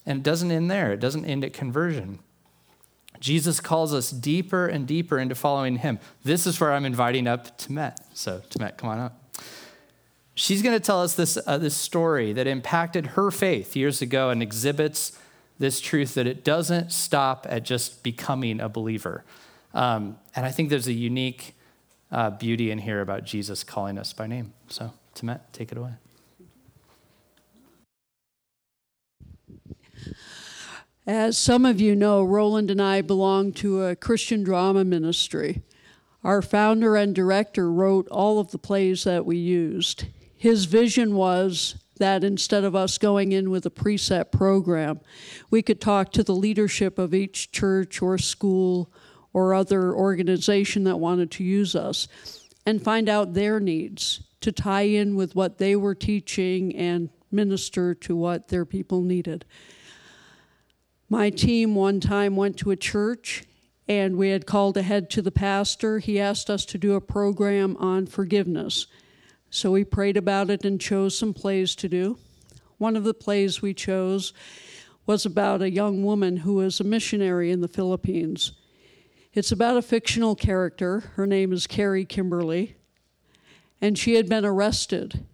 And 0.06 0.20
it 0.20 0.24
doesn't 0.24 0.52
end 0.52 0.72
there, 0.72 0.94
it 0.94 1.00
doesn't 1.00 1.26
end 1.26 1.44
at 1.44 1.54
conversion. 1.54 2.20
Jesus 3.20 3.60
calls 3.60 3.94
us 3.94 4.12
deeper 4.12 4.68
and 4.68 4.88
deeper 4.88 5.18
into 5.18 5.36
following 5.36 5.78
him. 5.78 6.00
This 6.24 6.46
is 6.46 6.60
where 6.60 6.72
I'm 6.72 6.86
inviting 6.86 7.28
up 7.28 7.58
Tamet. 7.58 7.98
So, 8.14 8.42
Tamet, 8.50 8.78
come 8.78 8.90
on 8.90 9.00
up. 9.00 9.24
She's 10.36 10.62
going 10.62 10.76
to 10.76 10.80
tell 10.80 11.02
us 11.02 11.16
this, 11.16 11.38
uh, 11.48 11.58
this 11.58 11.76
story 11.76 12.32
that 12.34 12.46
impacted 12.46 13.08
her 13.08 13.32
faith 13.32 13.76
years 13.76 14.04
ago 14.04 14.30
and 14.30 14.44
exhibits 14.44 15.18
this 15.58 15.82
truth 15.82 16.14
that 16.14 16.28
it 16.28 16.44
doesn't 16.44 16.92
stop 16.92 17.48
at 17.50 17.64
just 17.64 18.04
becoming 18.04 18.60
a 18.60 18.70
believer. 18.70 19.24
Um, 19.74 20.18
and 20.36 20.46
I 20.46 20.52
think 20.52 20.70
there's 20.70 20.88
a 20.88 20.94
unique 20.94 21.56
uh, 22.12 22.30
beauty 22.32 22.72
in 22.72 22.80
here 22.80 23.02
about 23.02 23.24
Jesus 23.24 23.64
calling 23.64 23.98
us 23.98 24.14
by 24.14 24.28
name. 24.28 24.54
So, 24.68 24.94
Tamet, 25.16 25.42
take 25.52 25.72
it 25.72 25.78
away. 25.78 25.94
As 31.06 31.38
some 31.38 31.66
of 31.66 31.80
you 31.80 31.96
know, 31.96 32.22
Roland 32.24 32.70
and 32.70 32.82
I 32.82 33.02
belong 33.02 33.54
to 33.54 33.86
a 33.86 33.96
Christian 33.96 34.44
drama 34.44 34.84
ministry. 34.84 35.62
Our 36.24 36.42
founder 36.42 36.98
and 36.98 37.16
director 37.16 37.72
wrote 37.72 38.10
all 38.10 38.40
of 38.40 38.52
the 38.52 38.58
plays 38.58 39.06
that 39.06 39.26
we 39.26 39.38
used. 39.38 40.06
His 40.36 40.66
vision 40.66 41.16
was 41.16 41.76
that 41.98 42.24
instead 42.24 42.64
of 42.64 42.76
us 42.76 42.98
going 42.98 43.32
in 43.32 43.50
with 43.50 43.66
a 43.66 43.70
preset 43.70 44.32
program, 44.32 45.00
we 45.50 45.62
could 45.62 45.80
talk 45.80 46.12
to 46.12 46.24
the 46.24 46.36
leadership 46.36 47.00
of 47.00 47.14
each 47.14 47.52
church 47.52 48.02
or 48.02 48.18
school 48.18 48.92
or 49.38 49.54
other 49.54 49.94
organization 49.94 50.84
that 50.86 50.98
wanted 50.98 51.30
to 51.30 51.44
use 51.44 51.76
us 51.76 52.08
and 52.66 52.82
find 52.82 53.08
out 53.08 53.36
their 53.36 53.60
needs 53.60 54.24
to 54.42 54.52
tie 54.52 54.82
in 54.82 55.16
with 55.16 55.36
what 55.36 55.60
they 55.60 55.76
were 55.76 55.94
teaching 55.94 56.76
and 56.76 57.08
minister 57.32 57.94
to 57.94 58.16
what 58.16 58.48
their 58.48 58.66
people 58.66 59.04
needed. 59.04 59.46
My 61.08 61.30
team 61.30 61.76
one 61.76 62.00
time 62.00 62.36
went 62.36 62.58
to 62.58 62.72
a 62.72 62.76
church 62.76 63.44
and 63.88 64.18
we 64.18 64.32
had 64.32 64.48
called 64.48 64.76
ahead 64.76 65.08
to 65.12 65.22
the 65.22 65.30
pastor. 65.30 66.00
He 66.00 66.20
asked 66.20 66.50
us 66.50 66.66
to 66.66 66.80
do 66.80 66.96
a 66.96 67.00
program 67.00 67.78
on 67.78 68.08
forgiveness. 68.08 68.88
So 69.52 69.70
we 69.70 69.84
prayed 69.84 70.18
about 70.18 70.50
it 70.50 70.66
and 70.66 70.82
chose 70.82 71.16
some 71.16 71.36
plays 71.36 71.76
to 71.76 71.88
do. 71.88 72.18
One 72.80 72.96
of 72.96 73.04
the 73.04 73.14
plays 73.14 73.62
we 73.62 73.76
chose 73.76 74.34
was 75.06 75.28
about 75.28 75.62
a 75.62 75.70
young 75.70 76.04
woman 76.04 76.38
who 76.38 76.56
was 76.56 76.80
a 76.80 76.84
missionary 76.84 77.52
in 77.52 77.62
the 77.62 77.68
Philippines. 77.68 78.54
It's 79.38 79.52
about 79.52 79.78
a 79.78 79.84
fictional 79.84 80.36
character. 80.36 81.12
Her 81.14 81.28
name 81.28 81.54
is 81.54 81.68
Carrie 81.68 82.06
Kimberly, 82.06 82.76
and 83.80 83.96
she 83.96 84.16
had 84.16 84.28
been 84.28 84.44
arrested. 84.44 85.26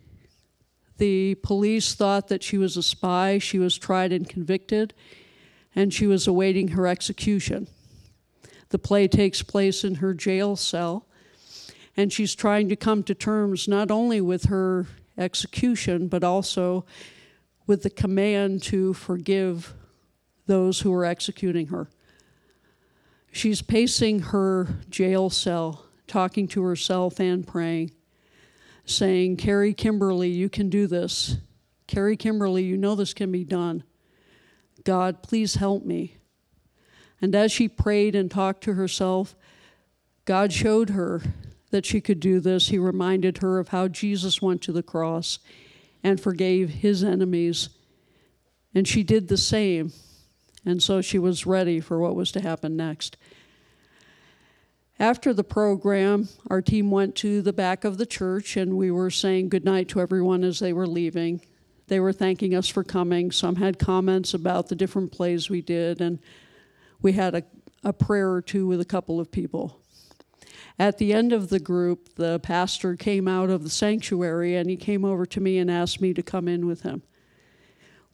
The 0.98 1.36
police 1.36 1.96
thought 1.96 2.28
that 2.28 2.44
she 2.44 2.58
was 2.58 2.76
a 2.76 2.84
spy. 2.84 3.38
She 3.38 3.60
was 3.60 3.78
tried 3.78 4.12
and 4.12 4.28
convicted, 4.28 4.94
and 5.74 5.94
she 5.94 6.06
was 6.06 6.28
awaiting 6.28 6.68
her 6.68 6.86
execution. 6.86 7.70
The 8.72 8.78
play 8.78 9.08
takes 9.08 9.42
place 9.42 9.86
in 9.86 9.96
her 9.96 10.14
jail 10.14 10.58
cell, 10.58 11.08
and 11.96 12.12
she's 12.12 12.36
trying 12.36 12.68
to 12.68 12.76
come 12.76 13.04
to 13.04 13.16
terms 13.16 13.70
not 13.70 13.90
only 13.90 14.20
with 14.20 14.48
her 14.48 14.86
execution, 15.18 16.10
but 16.10 16.26
also 16.26 16.84
with 17.68 17.84
the 17.84 17.90
command 17.90 18.64
to 18.64 18.94
forgive 18.96 19.74
those 20.46 20.82
who 20.82 20.94
are 20.94 21.06
executing 21.06 21.68
her. 21.68 21.88
She's 23.34 23.64
pacing 23.64 24.20
her 24.20 24.68
jail 24.92 25.32
cell, 25.32 25.88
talking 26.06 26.48
to 26.50 26.64
herself 26.64 27.20
and 27.20 27.46
praying, 27.46 27.90
saying, 28.86 29.38
Carrie 29.38 29.74
Kimberly, 29.74 30.30
you 30.30 30.50
can 30.50 30.70
do 30.70 30.86
this. 30.86 31.38
Carrie 31.88 32.16
Kimberly, 32.16 32.64
you 32.64 32.78
know 32.78 32.94
this 32.94 33.16
can 33.16 33.32
be 33.32 33.44
done. 33.44 33.84
God, 34.84 35.24
please 35.24 35.56
help 35.56 35.84
me. 35.84 36.18
And 37.22 37.34
as 37.34 37.52
she 37.52 37.68
prayed 37.68 38.14
and 38.14 38.30
talked 38.30 38.64
to 38.66 38.76
herself, 38.76 39.36
God 40.26 40.54
showed 40.54 40.92
her 40.92 41.24
that 41.72 41.88
she 41.88 42.02
could 42.02 42.20
do 42.20 42.40
this. 42.40 42.68
He 42.68 42.78
reminded 42.78 43.40
her 43.40 43.58
of 43.58 43.70
how 43.70 43.88
Jesus 43.88 44.44
went 44.44 44.62
to 44.62 44.72
the 44.72 44.84
cross 44.84 45.40
and 46.04 46.22
forgave 46.22 46.70
his 46.70 47.04
enemies. 47.04 47.70
And 48.76 48.88
she 48.88 49.02
did 49.02 49.28
the 49.28 49.38
same. 49.38 49.92
And 50.66 50.82
so 50.82 51.02
she 51.02 51.20
was 51.20 51.46
ready 51.46 51.80
for 51.80 52.00
what 52.00 52.16
was 52.16 52.32
to 52.34 52.42
happen 52.42 52.76
next. 52.76 53.18
After 55.00 55.34
the 55.34 55.44
program, 55.44 56.30
our 56.50 56.62
team 56.62 56.92
went 56.92 57.16
to 57.18 57.42
the 57.42 57.52
back 57.52 57.84
of 57.84 57.98
the 57.98 58.06
church 58.06 58.56
and 58.56 58.78
we 58.78 58.92
were 58.92 59.10
saying 59.10 59.50
goodnight 59.50 59.90
to 59.90 60.00
everyone 60.00 60.44
as 60.44 60.60
they 60.60 60.72
were 60.72 60.88
leaving. 60.88 61.42
They 61.88 62.00
were 62.00 62.14
thanking 62.14 62.56
us 62.56 62.70
for 62.70 62.84
coming. 62.84 63.32
Some 63.32 63.58
had 63.58 63.80
comments 63.80 64.34
about 64.34 64.70
the 64.70 64.76
different 64.76 65.12
plays 65.12 65.50
we 65.50 65.62
did, 65.62 66.00
and 66.00 66.20
we 67.02 67.12
had 67.14 67.36
a, 67.36 67.44
a 67.84 67.92
prayer 67.92 68.32
or 68.32 68.42
two 68.42 68.68
with 68.68 68.80
a 68.80 68.86
couple 68.86 69.20
of 69.20 69.32
people. 69.32 69.82
At 70.80 70.98
the 70.98 71.14
end 71.14 71.34
of 71.34 71.50
the 71.50 71.60
group, 71.60 72.16
the 72.16 72.40
pastor 72.40 72.96
came 72.96 73.28
out 73.28 73.50
of 73.50 73.64
the 73.64 73.70
sanctuary 73.70 74.56
and 74.56 74.70
he 74.70 74.78
came 74.78 75.06
over 75.06 75.26
to 75.26 75.40
me 75.40 75.60
and 75.60 75.70
asked 75.70 76.02
me 76.02 76.14
to 76.14 76.24
come 76.24 76.48
in 76.48 76.66
with 76.66 76.82
him. 76.82 77.04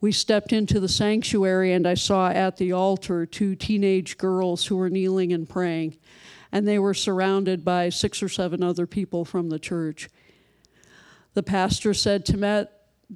We 0.01 0.11
stepped 0.13 0.53
into 0.53 0.79
the 0.79 0.87
sanctuary 0.87 1.73
and 1.73 1.85
I 1.85 1.93
saw 1.95 2.29
at 2.29 2.57
the 2.57 2.71
altar 2.71 3.25
two 3.25 3.55
teenage 3.55 4.17
girls 4.17 4.65
who 4.65 4.77
were 4.77 4.89
kneeling 4.89 5.33
and 5.33 5.47
praying, 5.47 5.97
and 6.51 6.67
they 6.67 6.79
were 6.79 6.93
surrounded 6.93 7.65
by 7.65 7.89
six 7.89 8.23
or 8.23 8.29
seven 8.29 8.63
other 8.63 8.87
people 8.87 9.25
from 9.25 9.49
the 9.49 9.59
church. 9.59 10.09
The 11.33 11.43
pastor 11.43 11.93
said, 11.93 12.25
Timet, 12.25 12.69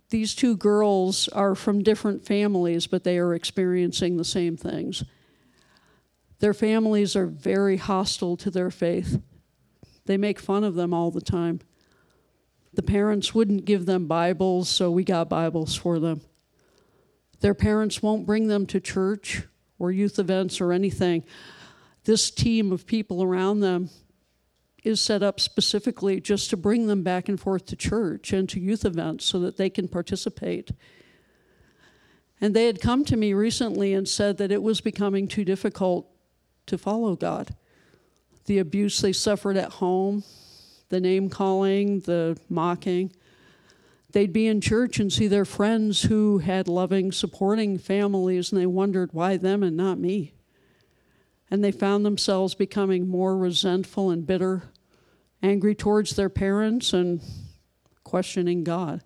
these 0.09 0.35
two 0.35 0.57
girls 0.57 1.27
are 1.29 1.55
from 1.55 1.83
different 1.83 2.25
families, 2.25 2.87
but 2.87 3.03
they 3.03 3.17
are 3.17 3.33
experiencing 3.33 4.17
the 4.17 4.25
same 4.25 4.57
things. 4.57 5.03
Their 6.39 6.53
families 6.53 7.15
are 7.15 7.27
very 7.27 7.77
hostile 7.77 8.35
to 8.37 8.51
their 8.51 8.71
faith. 8.71 9.21
They 10.05 10.17
make 10.17 10.39
fun 10.39 10.63
of 10.63 10.75
them 10.75 10.93
all 10.93 11.11
the 11.11 11.21
time. 11.21 11.61
The 12.73 12.83
parents 12.83 13.33
wouldn't 13.33 13.65
give 13.65 13.85
them 13.85 14.07
Bibles, 14.07 14.67
so 14.67 14.91
we 14.91 15.03
got 15.03 15.29
Bibles 15.29 15.75
for 15.75 15.99
them. 15.99 16.21
Their 17.43 17.53
parents 17.53 18.01
won't 18.01 18.25
bring 18.25 18.47
them 18.47 18.65
to 18.67 18.79
church 18.79 19.43
or 19.77 19.91
youth 19.91 20.17
events 20.17 20.61
or 20.61 20.71
anything. 20.71 21.25
This 22.05 22.31
team 22.31 22.71
of 22.71 22.87
people 22.87 23.21
around 23.21 23.59
them 23.59 23.89
is 24.85 25.01
set 25.01 25.21
up 25.21 25.41
specifically 25.41 26.21
just 26.21 26.49
to 26.51 26.57
bring 26.57 26.87
them 26.87 27.03
back 27.03 27.27
and 27.27 27.37
forth 27.37 27.65
to 27.65 27.75
church 27.75 28.31
and 28.31 28.47
to 28.47 28.61
youth 28.61 28.85
events 28.85 29.25
so 29.25 29.41
that 29.41 29.57
they 29.57 29.69
can 29.69 29.89
participate. 29.89 30.71
And 32.39 32.55
they 32.55 32.65
had 32.65 32.79
come 32.79 33.03
to 33.03 33.17
me 33.17 33.33
recently 33.33 33.93
and 33.93 34.07
said 34.07 34.37
that 34.37 34.49
it 34.49 34.63
was 34.63 34.79
becoming 34.79 35.27
too 35.27 35.43
difficult 35.43 36.09
to 36.67 36.77
follow 36.77 37.17
God. 37.17 37.53
The 38.45 38.59
abuse 38.59 39.01
they 39.01 39.11
suffered 39.11 39.57
at 39.57 39.71
home, 39.73 40.23
the 40.87 41.01
name 41.01 41.27
calling, 41.27 41.99
the 41.99 42.39
mocking. 42.47 43.11
They'd 44.13 44.31
be 44.31 44.47
in 44.47 44.61
church 44.61 44.99
and 44.99 45.11
see 45.11 45.27
their 45.27 45.43
friends 45.43 46.03
who 46.03 46.37
had 46.37 46.67
loving, 46.67 47.11
supporting 47.11 47.79
families, 47.79 48.51
and 48.51 48.61
they 48.61 48.67
wondered 48.67 49.11
why 49.11 49.37
them 49.37 49.63
and 49.63 49.75
not 49.75 49.97
me. 49.97 50.33
And 51.51 51.63
they 51.63 51.71
found 51.71 52.05
themselves 52.05 52.55
becoming 52.55 53.07
more 53.07 53.35
resentful 53.35 54.11
and 54.11 54.25
bitter 54.25 54.63
angry 55.41 55.75
towards 55.75 56.15
their 56.15 56.29
parents 56.29 56.93
and 56.93 57.21
questioning 58.03 58.63
God. 58.63 59.03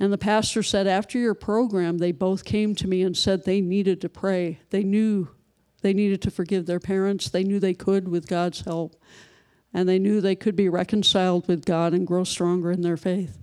And 0.00 0.12
the 0.12 0.18
pastor 0.18 0.62
said, 0.62 0.86
after 0.86 1.18
your 1.18 1.34
program, 1.34 1.98
they 1.98 2.12
both 2.12 2.44
came 2.44 2.74
to 2.76 2.88
me 2.88 3.02
and 3.02 3.16
said 3.16 3.44
they 3.44 3.60
needed 3.60 4.00
to 4.00 4.08
pray. 4.08 4.58
They 4.70 4.82
knew 4.82 5.28
they 5.82 5.92
needed 5.92 6.22
to 6.22 6.30
forgive 6.30 6.64
their 6.66 6.80
parents. 6.80 7.28
They 7.28 7.44
knew 7.44 7.60
they 7.60 7.74
could 7.74 8.08
with 8.08 8.26
God's 8.26 8.62
help. 8.62 8.96
And 9.74 9.88
they 9.88 9.98
knew 9.98 10.20
they 10.20 10.36
could 10.36 10.56
be 10.56 10.68
reconciled 10.68 11.48
with 11.48 11.64
God 11.64 11.94
and 11.94 12.06
grow 12.06 12.24
stronger 12.24 12.70
in 12.70 12.82
their 12.82 12.96
faith. 12.96 13.38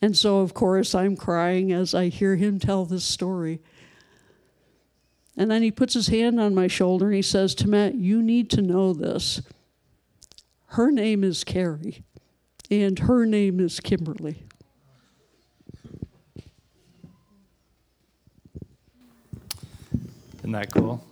And 0.00 0.16
so, 0.16 0.38
of 0.38 0.54
course, 0.54 0.94
I'm 0.94 1.16
crying 1.16 1.72
as 1.72 1.94
I 1.94 2.08
hear 2.08 2.36
him 2.36 2.58
tell 2.58 2.84
this 2.84 3.04
story. 3.04 3.60
And 5.36 5.50
then 5.50 5.62
he 5.62 5.70
puts 5.70 5.94
his 5.94 6.08
hand 6.08 6.40
on 6.40 6.54
my 6.54 6.66
shoulder 6.66 7.06
and 7.06 7.14
he 7.14 7.22
says 7.22 7.54
to 7.56 7.68
Matt, 7.68 7.94
You 7.94 8.22
need 8.22 8.50
to 8.50 8.62
know 8.62 8.92
this. 8.92 9.42
Her 10.70 10.90
name 10.90 11.24
is 11.24 11.44
Carrie, 11.44 12.04
and 12.70 12.98
her 13.00 13.24
name 13.24 13.60
is 13.60 13.80
Kimberly. 13.80 14.44
Isn't 20.38 20.52
that 20.52 20.72
cool? 20.72 21.04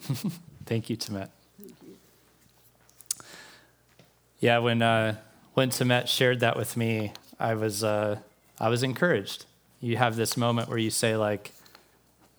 Thank 0.66 0.90
you, 0.90 0.96
Timet. 0.96 1.33
Yeah, 4.44 4.58
when 4.58 4.82
uh, 4.82 5.16
when 5.54 5.70
Timet 5.70 6.06
shared 6.06 6.40
that 6.40 6.54
with 6.54 6.76
me, 6.76 7.14
I 7.40 7.54
was 7.54 7.82
uh, 7.82 8.18
I 8.60 8.68
was 8.68 8.82
encouraged. 8.82 9.46
You 9.80 9.96
have 9.96 10.16
this 10.16 10.36
moment 10.36 10.68
where 10.68 10.76
you 10.76 10.90
say 10.90 11.16
like, 11.16 11.52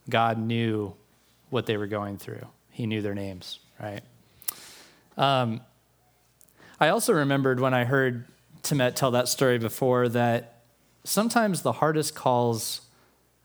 God 0.07 0.37
knew 0.37 0.93
what 1.49 1.65
they 1.65 1.77
were 1.77 1.87
going 1.87 2.19
through. 2.19 2.45
He 2.69 2.85
knew 2.85 3.01
their 3.01 3.15
names, 3.15 3.57
right? 3.81 4.01
Um, 5.17 5.61
I 6.79 6.89
also 6.89 7.11
remembered 7.11 7.59
when 7.59 7.73
I 7.73 7.85
heard 7.85 8.25
Timet 8.61 8.95
tell 8.95 9.09
that 9.09 9.27
story 9.27 9.57
before 9.57 10.07
that 10.09 10.61
sometimes 11.05 11.63
the 11.63 11.71
hardest 11.71 12.13
calls 12.13 12.81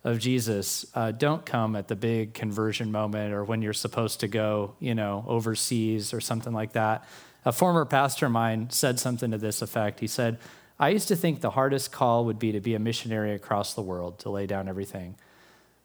of 0.04 0.18
Jesus 0.18 0.84
uh, 0.94 1.12
don't 1.12 1.46
come 1.46 1.76
at 1.76 1.88
the 1.88 1.96
big 1.96 2.34
conversion 2.34 2.92
moment 2.92 3.32
or 3.32 3.42
when 3.42 3.62
you're 3.62 3.72
supposed 3.72 4.20
to 4.20 4.28
go, 4.28 4.74
you 4.80 4.94
know, 4.94 5.24
overseas 5.26 6.12
or 6.12 6.20
something 6.20 6.52
like 6.52 6.74
that. 6.74 7.06
A 7.44 7.52
former 7.52 7.84
pastor 7.84 8.26
of 8.26 8.32
mine 8.32 8.68
said 8.70 9.00
something 9.00 9.30
to 9.30 9.38
this 9.38 9.62
effect. 9.62 10.00
He 10.00 10.06
said, 10.06 10.38
I 10.78 10.90
used 10.90 11.08
to 11.08 11.16
think 11.16 11.40
the 11.40 11.50
hardest 11.50 11.92
call 11.92 12.24
would 12.24 12.38
be 12.38 12.52
to 12.52 12.60
be 12.60 12.74
a 12.74 12.78
missionary 12.78 13.34
across 13.34 13.74
the 13.74 13.82
world, 13.82 14.18
to 14.20 14.30
lay 14.30 14.46
down 14.46 14.68
everything. 14.68 15.16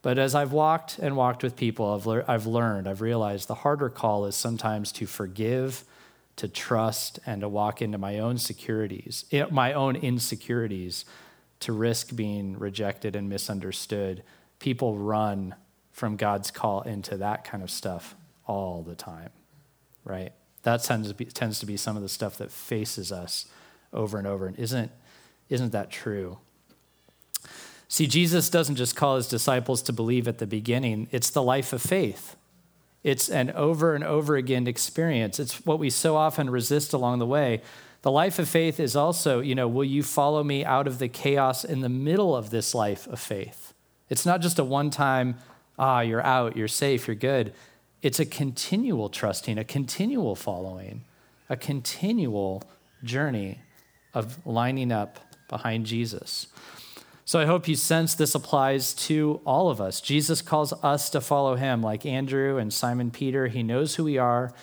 But 0.01 0.17
as 0.17 0.35
I've 0.35 0.51
walked 0.51 0.99
and 0.99 1.17
walked 1.17 1.43
with 1.43 1.55
people, 1.55 1.93
I've, 1.93 2.05
le- 2.05 2.23
I've 2.27 2.45
learned, 2.45 2.87
I've 2.87 3.01
realized 3.01 3.47
the 3.47 3.55
harder 3.55 3.89
call 3.89 4.25
is 4.25 4.35
sometimes 4.35 4.91
to 4.93 5.05
forgive, 5.05 5.83
to 6.35 6.47
trust, 6.47 7.19
and 7.25 7.41
to 7.41 7.49
walk 7.49 7.81
into 7.81 7.97
my 7.97 8.19
own 8.19 8.37
securities, 8.37 9.25
my 9.49 9.73
own 9.73 9.95
insecurities, 9.95 11.05
to 11.61 11.73
risk 11.73 12.15
being 12.15 12.57
rejected 12.59 13.15
and 13.15 13.27
misunderstood. 13.29 14.23
People 14.59 14.97
run 14.97 15.55
from 15.91 16.17
God's 16.17 16.51
call 16.51 16.81
into 16.81 17.17
that 17.17 17.43
kind 17.43 17.63
of 17.63 17.71
stuff 17.71 18.15
all 18.45 18.83
the 18.83 18.95
time, 18.95 19.31
right? 20.03 20.33
That 20.65 20.81
tends 20.81 21.09
to 21.09 21.13
be, 21.13 21.25
tends 21.25 21.59
to 21.59 21.67
be 21.67 21.77
some 21.77 21.95
of 21.95 22.01
the 22.01 22.09
stuff 22.09 22.39
that 22.39 22.51
faces 22.51 23.11
us 23.11 23.45
over 23.93 24.17
and 24.17 24.25
over. 24.25 24.47
And 24.47 24.57
isn't, 24.57 24.91
isn't 25.47 25.71
that 25.73 25.91
true? 25.91 26.39
See, 27.87 28.07
Jesus 28.07 28.49
doesn't 28.49 28.75
just 28.75 28.95
call 28.95 29.15
his 29.15 29.27
disciples 29.27 29.83
to 29.83 29.93
believe 29.93 30.27
at 30.27 30.39
the 30.39 30.47
beginning, 30.47 31.07
it's 31.11 31.29
the 31.29 31.43
life 31.43 31.71
of 31.71 31.83
faith. 31.83 32.35
It's 33.03 33.29
an 33.29 33.51
over 33.51 33.93
and 33.93 34.03
over 34.03 34.35
again 34.37 34.65
experience. 34.65 35.39
It's 35.39 35.63
what 35.67 35.77
we 35.77 35.91
so 35.91 36.15
often 36.15 36.49
resist 36.49 36.93
along 36.93 37.19
the 37.19 37.27
way. 37.27 37.61
The 38.01 38.09
life 38.09 38.39
of 38.39 38.49
faith 38.49 38.79
is 38.79 38.95
also, 38.95 39.41
you 39.41 39.53
know, 39.53 39.67
will 39.67 39.85
you 39.85 40.01
follow 40.01 40.43
me 40.43 40.65
out 40.65 40.87
of 40.87 40.97
the 40.97 41.07
chaos 41.07 41.63
in 41.63 41.81
the 41.81 41.89
middle 41.89 42.35
of 42.35 42.49
this 42.49 42.73
life 42.73 43.05
of 43.05 43.19
faith? 43.19 43.75
It's 44.09 44.25
not 44.25 44.41
just 44.41 44.57
a 44.57 44.63
one 44.63 44.89
time, 44.89 45.37
ah, 45.77 45.99
you're 45.99 46.25
out, 46.25 46.57
you're 46.57 46.67
safe, 46.67 47.05
you're 47.05 47.15
good. 47.15 47.53
It's 48.05 48.19
a 48.19 48.25
continual 48.27 49.09
trusting, 49.09 49.57
a 49.57 49.63
continual 49.63 50.35
following, 50.35 51.05
a 51.49 51.57
continual 51.57 52.61
journey 53.03 53.61
of 54.13 54.45
lining 54.45 54.91
up 54.91 55.17
behind 55.49 55.87
Jesus. 55.87 56.45
So 57.25 57.39
I 57.39 57.47
hope 57.47 57.67
you 57.67 57.75
sense 57.75 58.13
this 58.13 58.35
applies 58.35 58.93
to 59.07 59.41
all 59.43 59.71
of 59.71 59.81
us. 59.81 60.01
Jesus 60.01 60.43
calls 60.43 60.71
us 60.83 61.09
to 61.09 61.19
follow 61.19 61.55
him, 61.55 61.81
like 61.81 62.05
Andrew 62.05 62.59
and 62.59 62.71
Simon 62.71 63.09
Peter. 63.09 63.47
He 63.47 63.63
knows 63.63 63.95
who 63.95 64.03
we 64.03 64.19
are, 64.19 64.53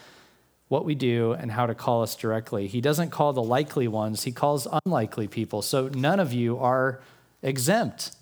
what 0.69 0.85
we 0.85 0.95
do, 0.95 1.33
and 1.33 1.51
how 1.51 1.67
to 1.67 1.75
call 1.75 2.05
us 2.05 2.15
directly. 2.15 2.69
He 2.69 2.81
doesn't 2.81 3.11
call 3.11 3.33
the 3.33 3.43
likely 3.43 3.89
ones, 3.89 4.23
he 4.23 4.31
calls 4.31 4.69
unlikely 4.87 5.27
people. 5.27 5.63
So 5.63 5.89
none 5.89 6.21
of 6.21 6.33
you 6.33 6.59
are 6.59 7.01
exempt. 7.43 8.15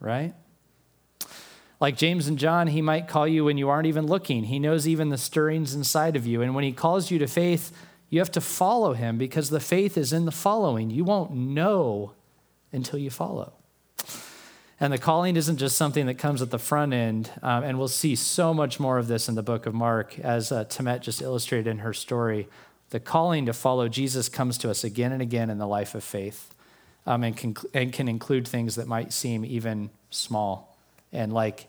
Right? 0.00 0.34
Like 1.84 1.98
James 1.98 2.28
and 2.28 2.38
John, 2.38 2.68
he 2.68 2.80
might 2.80 3.08
call 3.08 3.28
you 3.28 3.44
when 3.44 3.58
you 3.58 3.68
aren't 3.68 3.86
even 3.86 4.06
looking. 4.06 4.44
He 4.44 4.58
knows 4.58 4.88
even 4.88 5.10
the 5.10 5.18
stirrings 5.18 5.74
inside 5.74 6.16
of 6.16 6.26
you. 6.26 6.40
And 6.40 6.54
when 6.54 6.64
he 6.64 6.72
calls 6.72 7.10
you 7.10 7.18
to 7.18 7.26
faith, 7.26 7.76
you 8.08 8.20
have 8.20 8.30
to 8.30 8.40
follow 8.40 8.94
him 8.94 9.18
because 9.18 9.50
the 9.50 9.60
faith 9.60 9.98
is 9.98 10.10
in 10.10 10.24
the 10.24 10.32
following. 10.32 10.88
You 10.88 11.04
won't 11.04 11.32
know 11.32 12.14
until 12.72 12.98
you 12.98 13.10
follow. 13.10 13.52
And 14.80 14.94
the 14.94 14.98
calling 14.98 15.36
isn't 15.36 15.58
just 15.58 15.76
something 15.76 16.06
that 16.06 16.14
comes 16.14 16.40
at 16.40 16.50
the 16.50 16.58
front 16.58 16.94
end. 16.94 17.30
Um, 17.42 17.64
and 17.64 17.78
we'll 17.78 17.88
see 17.88 18.16
so 18.16 18.54
much 18.54 18.80
more 18.80 18.96
of 18.96 19.06
this 19.06 19.28
in 19.28 19.34
the 19.34 19.42
book 19.42 19.66
of 19.66 19.74
Mark, 19.74 20.18
as 20.18 20.50
uh, 20.50 20.64
Tamet 20.64 21.02
just 21.02 21.20
illustrated 21.20 21.68
in 21.68 21.80
her 21.80 21.92
story. 21.92 22.48
The 22.88 22.98
calling 22.98 23.44
to 23.44 23.52
follow 23.52 23.88
Jesus 23.88 24.30
comes 24.30 24.56
to 24.56 24.70
us 24.70 24.84
again 24.84 25.12
and 25.12 25.20
again 25.20 25.50
in 25.50 25.58
the 25.58 25.68
life 25.68 25.94
of 25.94 26.02
faith 26.02 26.54
um, 27.04 27.22
and, 27.22 27.36
can, 27.36 27.54
and 27.74 27.92
can 27.92 28.08
include 28.08 28.48
things 28.48 28.76
that 28.76 28.88
might 28.88 29.12
seem 29.12 29.44
even 29.44 29.90
small 30.08 30.78
and 31.12 31.30
like 31.30 31.68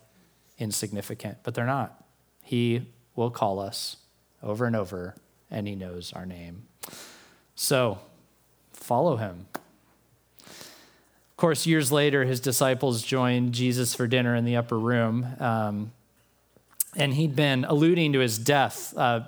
insignificant, 0.58 1.40
but 1.44 1.54
they're 1.54 1.66
not. 1.66 2.04
He 2.44 2.88
will 3.16 3.32
call 3.32 3.60
us 3.60 3.98
over 4.44 4.66
and 4.66 4.76
over, 4.76 5.16
and 5.50 5.68
He 5.68 5.76
knows 5.76 6.14
our 6.14 6.26
name. 6.26 6.68
So 7.56 8.00
follow 8.74 9.18
Him. 9.18 9.48
Of 11.36 11.38
course, 11.38 11.66
years 11.66 11.92
later, 11.92 12.24
his 12.24 12.40
disciples 12.40 13.04
joined 13.04 13.52
Jesus 13.52 13.94
for 13.94 14.08
dinner 14.08 14.36
in 14.36 14.46
the 14.46 14.56
upper 14.56 14.80
room. 14.80 15.28
Um, 15.38 15.92
and 16.96 17.14
he'd 17.14 17.36
been 17.36 17.66
alluding 17.66 18.14
to 18.14 18.20
his 18.20 18.38
death 18.38 18.94
uh, 18.96 19.22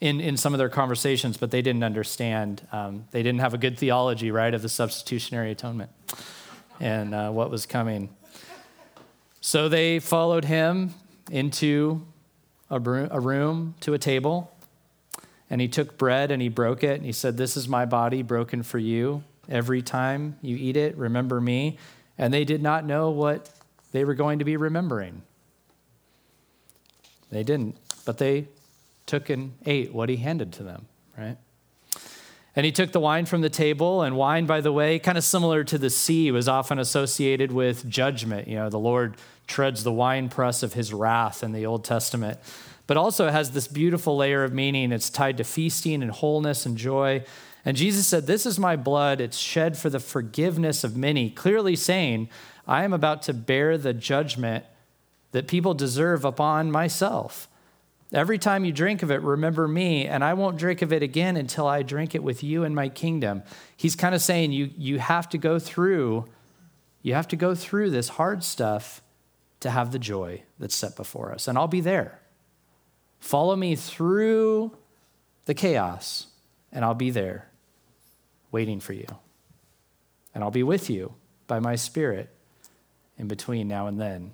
in, 0.00 0.20
in 0.20 0.36
some 0.36 0.54
of 0.54 0.58
their 0.58 0.68
conversations, 0.68 1.36
but 1.36 1.52
they 1.52 1.62
didn't 1.62 1.84
understand. 1.84 2.66
Um, 2.72 3.04
they 3.12 3.22
didn't 3.22 3.42
have 3.42 3.54
a 3.54 3.58
good 3.58 3.78
theology, 3.78 4.32
right, 4.32 4.52
of 4.52 4.62
the 4.62 4.68
substitutionary 4.68 5.52
atonement 5.52 5.90
and 6.80 7.14
uh, 7.14 7.30
what 7.30 7.48
was 7.48 7.64
coming. 7.64 8.08
So 9.44 9.68
they 9.68 9.98
followed 9.98 10.44
him 10.44 10.94
into 11.28 12.06
a, 12.70 12.78
room, 12.78 13.74
to 13.80 13.92
a 13.92 13.98
table, 13.98 14.56
and 15.50 15.60
he 15.60 15.66
took 15.66 15.98
bread 15.98 16.30
and 16.30 16.40
he 16.40 16.48
broke 16.48 16.84
it, 16.84 16.96
and 16.96 17.04
he 17.04 17.10
said, 17.10 17.36
This 17.36 17.56
is 17.56 17.68
my 17.68 17.84
body 17.84 18.22
broken 18.22 18.62
for 18.62 18.78
you. 18.78 19.24
Every 19.48 19.82
time 19.82 20.38
you 20.42 20.56
eat 20.56 20.76
it, 20.76 20.96
remember 20.96 21.40
me. 21.40 21.76
And 22.16 22.32
they 22.32 22.44
did 22.44 22.62
not 22.62 22.86
know 22.86 23.10
what 23.10 23.50
they 23.90 24.04
were 24.04 24.14
going 24.14 24.38
to 24.38 24.44
be 24.44 24.56
remembering. 24.56 25.22
They 27.30 27.42
didn't, 27.42 27.76
but 28.04 28.18
they 28.18 28.46
took 29.06 29.28
and 29.28 29.54
ate 29.66 29.92
what 29.92 30.08
he 30.08 30.18
handed 30.18 30.52
to 30.52 30.62
them, 30.62 30.86
right? 31.18 31.36
And 32.54 32.66
he 32.66 32.72
took 32.72 32.92
the 32.92 33.00
wine 33.00 33.24
from 33.24 33.40
the 33.40 33.48
table, 33.48 34.02
and 34.02 34.16
wine, 34.16 34.44
by 34.44 34.60
the 34.60 34.72
way, 34.72 34.98
kind 34.98 35.16
of 35.16 35.24
similar 35.24 35.64
to 35.64 35.78
the 35.78 35.88
sea, 35.88 36.30
was 36.30 36.48
often 36.48 36.78
associated 36.78 37.50
with 37.50 37.88
judgment. 37.88 38.46
You 38.46 38.56
know, 38.56 38.68
the 38.68 38.78
Lord 38.78 39.16
treads 39.46 39.84
the 39.84 39.92
winepress 39.92 40.62
of 40.62 40.74
his 40.74 40.92
wrath 40.92 41.42
in 41.42 41.52
the 41.52 41.64
Old 41.64 41.84
Testament, 41.84 42.38
but 42.86 42.98
also 42.98 43.30
has 43.30 43.52
this 43.52 43.68
beautiful 43.68 44.16
layer 44.16 44.44
of 44.44 44.52
meaning. 44.52 44.92
It's 44.92 45.08
tied 45.08 45.38
to 45.38 45.44
feasting 45.44 46.02
and 46.02 46.10
wholeness 46.10 46.66
and 46.66 46.76
joy. 46.76 47.24
And 47.64 47.76
Jesus 47.76 48.06
said, 48.06 48.26
This 48.26 48.44
is 48.44 48.58
my 48.58 48.76
blood. 48.76 49.20
It's 49.20 49.38
shed 49.38 49.78
for 49.78 49.88
the 49.88 50.00
forgiveness 50.00 50.84
of 50.84 50.96
many, 50.96 51.30
clearly 51.30 51.76
saying, 51.76 52.28
I 52.66 52.84
am 52.84 52.92
about 52.92 53.22
to 53.22 53.32
bear 53.32 53.78
the 53.78 53.94
judgment 53.94 54.64
that 55.32 55.48
people 55.48 55.72
deserve 55.72 56.24
upon 56.24 56.70
myself. 56.70 57.48
Every 58.12 58.38
time 58.38 58.66
you 58.66 58.72
drink 58.72 59.02
of 59.02 59.10
it, 59.10 59.22
remember 59.22 59.66
me, 59.66 60.06
and 60.06 60.22
I 60.22 60.34
won't 60.34 60.58
drink 60.58 60.82
of 60.82 60.92
it 60.92 61.02
again 61.02 61.36
until 61.36 61.66
I 61.66 61.82
drink 61.82 62.14
it 62.14 62.22
with 62.22 62.42
you 62.42 62.62
in 62.62 62.74
my 62.74 62.90
kingdom. 62.90 63.42
He's 63.74 63.96
kind 63.96 64.14
of 64.14 64.20
saying 64.20 64.52
you, 64.52 64.70
you 64.76 64.98
have 64.98 65.30
to 65.30 65.38
go 65.38 65.58
through, 65.58 66.26
you 67.00 67.14
have 67.14 67.28
to 67.28 67.36
go 67.36 67.54
through 67.54 67.90
this 67.90 68.10
hard 68.10 68.44
stuff 68.44 69.00
to 69.60 69.70
have 69.70 69.92
the 69.92 69.98
joy 69.98 70.42
that's 70.58 70.74
set 70.74 70.94
before 70.94 71.32
us. 71.32 71.48
And 71.48 71.56
I'll 71.56 71.68
be 71.68 71.80
there. 71.80 72.20
Follow 73.18 73.56
me 73.56 73.76
through 73.76 74.76
the 75.46 75.54
chaos, 75.54 76.26
and 76.70 76.84
I'll 76.84 76.94
be 76.94 77.10
there 77.10 77.48
waiting 78.50 78.78
for 78.78 78.92
you. 78.92 79.06
And 80.34 80.44
I'll 80.44 80.50
be 80.50 80.62
with 80.62 80.90
you 80.90 81.14
by 81.46 81.60
my 81.60 81.76
Spirit 81.76 82.28
in 83.16 83.26
between 83.26 83.68
now 83.68 83.86
and 83.86 83.98
then. 83.98 84.32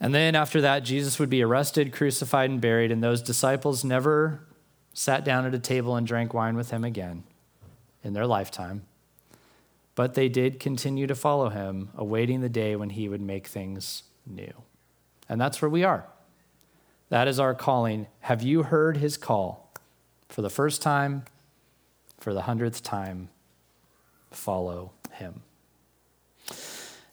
And 0.00 0.14
then 0.14 0.34
after 0.34 0.60
that, 0.60 0.84
Jesus 0.84 1.18
would 1.18 1.30
be 1.30 1.42
arrested, 1.42 1.92
crucified, 1.92 2.50
and 2.50 2.60
buried, 2.60 2.92
and 2.92 3.02
those 3.02 3.20
disciples 3.20 3.84
never 3.84 4.46
sat 4.92 5.24
down 5.24 5.44
at 5.44 5.54
a 5.54 5.58
table 5.58 5.96
and 5.96 6.06
drank 6.06 6.32
wine 6.32 6.56
with 6.56 6.70
him 6.70 6.84
again 6.84 7.24
in 8.04 8.12
their 8.12 8.26
lifetime. 8.26 8.82
But 9.94 10.14
they 10.14 10.28
did 10.28 10.60
continue 10.60 11.06
to 11.08 11.14
follow 11.14 11.48
him, 11.48 11.90
awaiting 11.96 12.40
the 12.40 12.48
day 12.48 12.76
when 12.76 12.90
he 12.90 13.08
would 13.08 13.20
make 13.20 13.48
things 13.48 14.04
new. 14.24 14.52
And 15.28 15.40
that's 15.40 15.60
where 15.60 15.68
we 15.68 15.82
are. 15.82 16.06
That 17.08 17.26
is 17.26 17.40
our 17.40 17.54
calling. 17.54 18.06
Have 18.20 18.42
you 18.42 18.62
heard 18.64 18.98
his 18.98 19.16
call 19.16 19.72
for 20.28 20.42
the 20.42 20.50
first 20.50 20.80
time? 20.80 21.24
for 22.18 22.34
the 22.34 22.42
hundredth 22.42 22.82
time, 22.82 23.28
follow 24.30 24.92
him. 25.12 25.42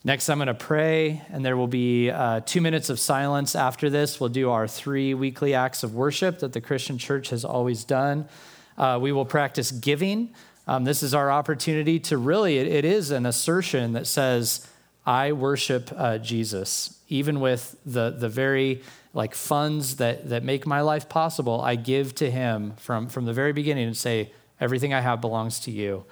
Next, 0.05 0.29
I'm 0.29 0.37
going 0.37 0.45
to 0.45 0.53
pray, 0.53 1.23
and 1.31 1.43
there 1.43 1.57
will 1.57 1.65
be 1.65 2.11
uh, 2.11 2.41
two 2.41 2.61
minutes 2.61 2.91
of 2.91 2.99
silence 2.99 3.55
after 3.55 3.89
this. 3.89 4.19
We'll 4.19 4.29
do 4.29 4.51
our 4.51 4.67
three 4.67 5.15
weekly 5.15 5.55
acts 5.55 5.81
of 5.81 5.95
worship 5.95 6.37
that 6.39 6.53
the 6.53 6.61
Christian 6.61 6.99
church 6.99 7.29
has 7.29 7.43
always 7.43 7.83
done. 7.83 8.29
Uh, 8.77 8.99
we 9.01 9.11
will 9.11 9.25
practice 9.25 9.71
giving. 9.71 10.29
Um, 10.67 10.83
this 10.83 11.01
is 11.01 11.15
our 11.15 11.31
opportunity 11.31 11.99
to 12.01 12.19
really, 12.19 12.59
it, 12.59 12.67
it 12.67 12.85
is 12.85 13.09
an 13.09 13.25
assertion 13.25 13.93
that 13.93 14.05
says, 14.05 14.67
I 15.07 15.31
worship 15.31 15.91
uh, 15.97 16.19
Jesus, 16.19 16.99
even 17.09 17.39
with 17.39 17.75
the, 17.83 18.11
the 18.11 18.29
very 18.29 18.83
like 19.15 19.33
funds 19.33 19.95
that, 19.95 20.29
that 20.29 20.43
make 20.43 20.67
my 20.67 20.81
life 20.81 21.09
possible. 21.09 21.61
I 21.61 21.77
give 21.77 22.13
to 22.15 22.29
him 22.29 22.73
from, 22.77 23.07
from 23.07 23.25
the 23.25 23.33
very 23.33 23.53
beginning 23.53 23.87
and 23.87 23.97
say, 23.97 24.31
Everything 24.61 24.93
I 24.93 25.01
have 25.01 25.19
belongs 25.19 25.59
to 25.61 25.71
you. 25.71 26.05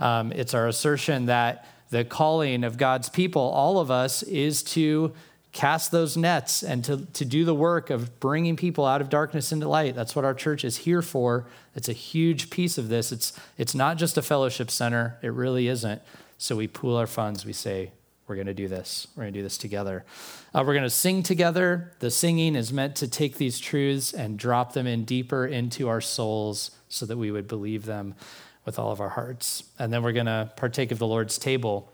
Um, 0.00 0.32
it's 0.32 0.54
our 0.54 0.66
assertion 0.66 1.26
that 1.26 1.66
the 1.94 2.04
calling 2.04 2.64
of 2.64 2.76
God's 2.76 3.08
people, 3.08 3.40
all 3.40 3.78
of 3.78 3.88
us, 3.88 4.24
is 4.24 4.64
to 4.64 5.12
cast 5.52 5.92
those 5.92 6.16
nets 6.16 6.64
and 6.64 6.84
to, 6.84 7.06
to 7.12 7.24
do 7.24 7.44
the 7.44 7.54
work 7.54 7.88
of 7.88 8.18
bringing 8.18 8.56
people 8.56 8.84
out 8.84 9.00
of 9.00 9.08
darkness 9.08 9.52
into 9.52 9.68
light. 9.68 9.94
That's 9.94 10.16
what 10.16 10.24
our 10.24 10.34
church 10.34 10.64
is 10.64 10.78
here 10.78 11.02
for. 11.02 11.46
It's 11.76 11.88
a 11.88 11.92
huge 11.92 12.50
piece 12.50 12.78
of 12.78 12.88
this. 12.88 13.12
It's, 13.12 13.32
it's 13.56 13.76
not 13.76 13.96
just 13.96 14.18
a 14.18 14.22
fellowship 14.22 14.72
center, 14.72 15.16
it 15.22 15.32
really 15.32 15.68
isn't. 15.68 16.02
So 16.36 16.56
we 16.56 16.66
pool 16.66 16.96
our 16.96 17.06
funds. 17.06 17.46
We 17.46 17.52
say, 17.52 17.92
we're 18.26 18.34
going 18.34 18.48
to 18.48 18.54
do 18.54 18.66
this. 18.66 19.06
We're 19.14 19.22
going 19.22 19.34
to 19.34 19.38
do 19.38 19.44
this 19.44 19.56
together. 19.56 20.04
Uh, 20.52 20.64
we're 20.66 20.74
going 20.74 20.82
to 20.82 20.90
sing 20.90 21.22
together. 21.22 21.92
The 22.00 22.10
singing 22.10 22.56
is 22.56 22.72
meant 22.72 22.96
to 22.96 23.06
take 23.06 23.36
these 23.36 23.60
truths 23.60 24.12
and 24.12 24.36
drop 24.36 24.72
them 24.72 24.88
in 24.88 25.04
deeper 25.04 25.46
into 25.46 25.88
our 25.88 26.00
souls 26.00 26.72
so 26.88 27.06
that 27.06 27.18
we 27.18 27.30
would 27.30 27.46
believe 27.46 27.84
them 27.84 28.16
with 28.64 28.78
all 28.78 28.90
of 28.90 29.00
our 29.00 29.10
hearts. 29.10 29.64
And 29.78 29.92
then 29.92 30.02
we're 30.02 30.12
going 30.12 30.26
to 30.26 30.52
partake 30.56 30.90
of 30.90 30.98
the 30.98 31.06
Lord's 31.06 31.38
table. 31.38 31.92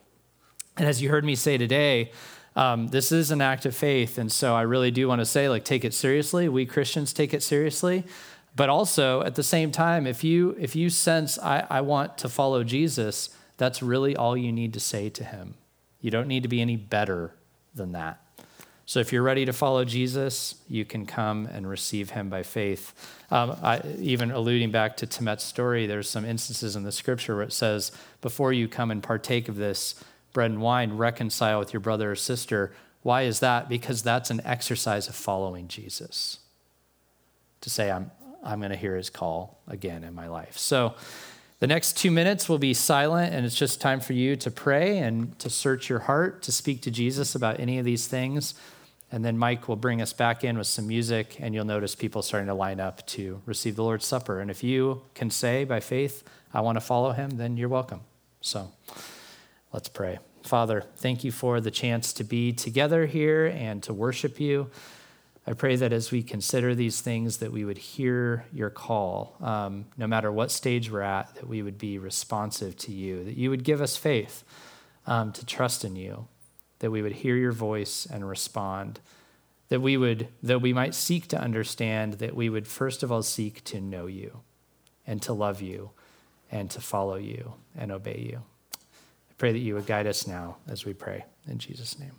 And 0.77 0.87
as 0.87 1.03
you 1.03 1.09
heard 1.09 1.25
me 1.25 1.35
say 1.35 1.59
today, 1.59 2.13
um, 2.57 2.89
this 2.89 3.13
is 3.13 3.31
an 3.31 3.41
act 3.41 3.67
of 3.67 3.75
faith. 3.75 4.19
And 4.19 4.31
so 4.31 4.55
I 4.55 4.63
really 4.63 4.91
do 4.91 5.09
want 5.09 5.21
to 5.21 5.27
say, 5.27 5.49
like, 5.49 5.65
take 5.65 5.85
it 5.85 5.95
seriously. 5.95 6.49
We 6.49 6.67
Christians 6.67 7.13
take 7.13 7.33
it 7.33 7.43
seriously. 7.43 8.05
But 8.57 8.69
also 8.69 9.23
at 9.23 9.37
the 9.37 9.43
same 9.43 9.71
time, 9.71 10.07
if 10.07 10.25
you 10.25 10.57
if 10.59 10.75
you 10.75 10.91
sense 10.91 11.39
I, 11.39 11.67
I 11.71 11.81
want 11.83 12.19
to 12.19 12.29
follow 12.29 12.65
Jesus, 12.65 13.31
that's 13.57 13.83
really 13.83 14.17
all 14.17 14.37
you 14.37 14.51
need 14.51 14.73
to 14.75 14.81
say 14.81 15.09
to 15.11 15.25
him. 15.25 15.55
You 16.01 16.11
don't 16.11 16.27
need 16.27 16.43
to 16.43 16.49
be 16.49 16.61
any 16.61 16.77
better 16.77 17.35
than 17.75 17.93
that. 17.93 18.21
So 18.91 18.99
if 18.99 19.13
you're 19.13 19.23
ready 19.23 19.45
to 19.45 19.53
follow 19.53 19.85
Jesus, 19.85 20.57
you 20.69 20.85
can 20.85 21.07
come 21.07 21.47
and 21.47 21.65
receive 21.71 22.11
him 22.11 22.29
by 22.29 22.43
faith. 22.43 22.93
Um, 23.31 23.57
I, 23.63 23.83
even 24.01 24.33
alluding 24.33 24.73
back 24.73 24.97
to 24.97 25.07
Tamet's 25.07 25.45
story, 25.45 25.87
there's 25.87 26.11
some 26.11 26.25
instances 26.25 26.75
in 26.75 26.83
the 26.83 26.91
scripture 26.91 27.37
where 27.37 27.45
it 27.45 27.53
says, 27.53 27.93
before 28.21 28.53
you 28.53 28.67
come 28.67 28.91
and 28.91 29.01
partake 29.01 29.49
of 29.49 29.55
this 29.55 30.03
bread 30.33 30.51
and 30.51 30.61
wine, 30.61 30.95
reconcile 30.97 31.61
with 31.61 31.73
your 31.73 31.79
brother 31.79 32.11
or 32.11 32.17
sister. 32.17 32.73
Why 33.03 33.23
is 33.23 33.39
that? 33.39 33.69
Because 33.69 34.03
that's 34.03 34.29
an 34.29 34.41
exercise 34.45 35.07
of 35.07 35.15
following 35.15 35.69
Jesus. 35.69 36.41
To 37.61 37.71
say, 37.71 37.93
I'm, 37.93 38.11
I'm 38.43 38.59
going 38.59 38.73
to 38.73 38.77
hear 38.77 38.97
his 38.97 39.09
call 39.09 39.61
again 39.69 40.03
in 40.03 40.17
my 40.17 40.27
life. 40.27 40.59
So 40.59 40.97
the 41.61 41.69
next 41.69 41.97
two 41.97 42.11
minutes 42.11 42.49
will 42.49 42.59
be 42.59 42.75
silent, 42.75 43.35
and 43.35 43.47
it's 43.47 43.55
just 43.55 43.81
time 43.81 44.01
for 44.01 44.15
you 44.15 44.35
to 44.35 44.51
pray 44.51 44.99
and 44.99 45.39
to 45.39 45.49
search 45.49 45.89
your 45.89 46.01
heart, 46.01 46.43
to 46.43 46.51
speak 46.51 46.83
to 46.83 46.91
Jesus 46.91 47.37
about 47.37 47.61
any 47.61 47.79
of 47.79 47.85
these 47.85 48.09
things. 48.09 48.55
And 49.13 49.25
then 49.25 49.37
Mike 49.37 49.67
will 49.69 49.77
bring 49.77 50.01
us 50.01 50.13
back 50.13 50.45
in 50.45 50.57
with 50.57 50.69
some 50.69 50.87
music, 50.87 51.37
and 51.41 51.55
you'll 51.55 51.65
notice 51.65 51.95
people 51.95 52.23
starting 52.23 52.47
to 52.47 52.55
line 52.55 52.79
up 52.79 53.05
to 53.09 53.43
receive 53.45 53.77
the 53.77 53.83
Lord's 53.83 54.07
Supper. 54.07 54.41
And 54.41 54.51
if 54.51 54.63
you 54.63 55.03
can 55.15 55.31
say 55.31 55.65
by 55.65 55.81
faith, 55.81 56.23
I 56.55 56.61
want 56.61 56.77
to 56.77 56.81
follow 56.81 57.13
him, 57.13 57.31
then 57.31 57.57
you're 57.57 57.69
welcome. 57.69 58.03
So 58.41 58.71
let's 59.73 59.89
pray. 59.89 60.19
Father, 60.43 60.85
thank 60.97 61.25
you 61.25 61.33
for 61.33 61.61
the 61.61 61.71
chance 61.71 62.13
to 62.15 62.25
be 62.25 62.53
together 62.53 63.07
here 63.07 63.47
and 63.47 63.83
to 63.83 63.93
worship 63.93 64.41
you. 64.41 64.71
I 65.47 65.55
pray 65.55 65.75
that 65.77 65.93
as 65.93 66.11
we 66.11 66.23
consider 66.23 66.75
these 66.75 67.01
things, 67.01 67.39
that 67.39 67.51
we 67.51 67.65
would 67.65 67.79
hear 67.79 68.45
your 68.53 68.71
call, 68.71 69.37
um, 69.41 69.87
no 69.97 70.07
matter 70.07 70.31
what 70.31 70.51
stage 70.51 70.91
we're 70.91 71.01
at, 71.01 71.35
that 71.35 71.49
we 71.49 71.63
would 71.63 71.79
be 71.79 71.99
responsive 71.99 72.77
to 72.79 72.93
you, 72.93 73.25
that 73.25 73.37
you 73.37 73.51
would 73.51 73.65
give 73.65 73.81
us 73.81 73.97
faith 73.97 74.45
um, 75.07 75.33
to 75.33 75.45
trust 75.45 75.85
in 75.85 75.97
you, 75.97 76.29
that 76.81 76.91
we 76.91 77.03
would 77.03 77.13
hear 77.13 77.37
your 77.37 77.53
voice 77.53 78.07
and 78.11 78.29
respond, 78.29 79.01
that 79.69 79.81
we 79.81 79.97
would, 79.97 80.29
though 80.43 80.59
we 80.59 80.73
might 80.73 80.95
seek 80.95 81.29
to 81.29 81.41
understand, 81.41 82.15
that 82.15 82.35
we 82.35 82.51
would 82.51 82.67
first 82.67 83.03
of 83.03 83.13
all 83.13 83.23
seek 83.23 83.63
to 83.65 83.81
know 83.81 84.07
you 84.07 84.41
and 85.07 85.23
to 85.23 85.33
love 85.33 85.63
you 85.63 85.91
and 86.51 86.71
to 86.71 86.81
follow 86.81 87.17
you 87.17 87.55
and 87.77 87.93
obey 87.93 88.29
you 88.31 88.43
I 89.31 89.35
Pray 89.39 89.53
that 89.53 89.59
you 89.59 89.75
would 89.75 89.87
guide 89.87 90.07
us 90.07 90.27
now 90.27 90.59
as 90.69 90.85
we 90.85 90.93
pray. 90.93 91.25
In 91.49 91.59
Jesus' 91.59 91.99
name. 91.99 92.13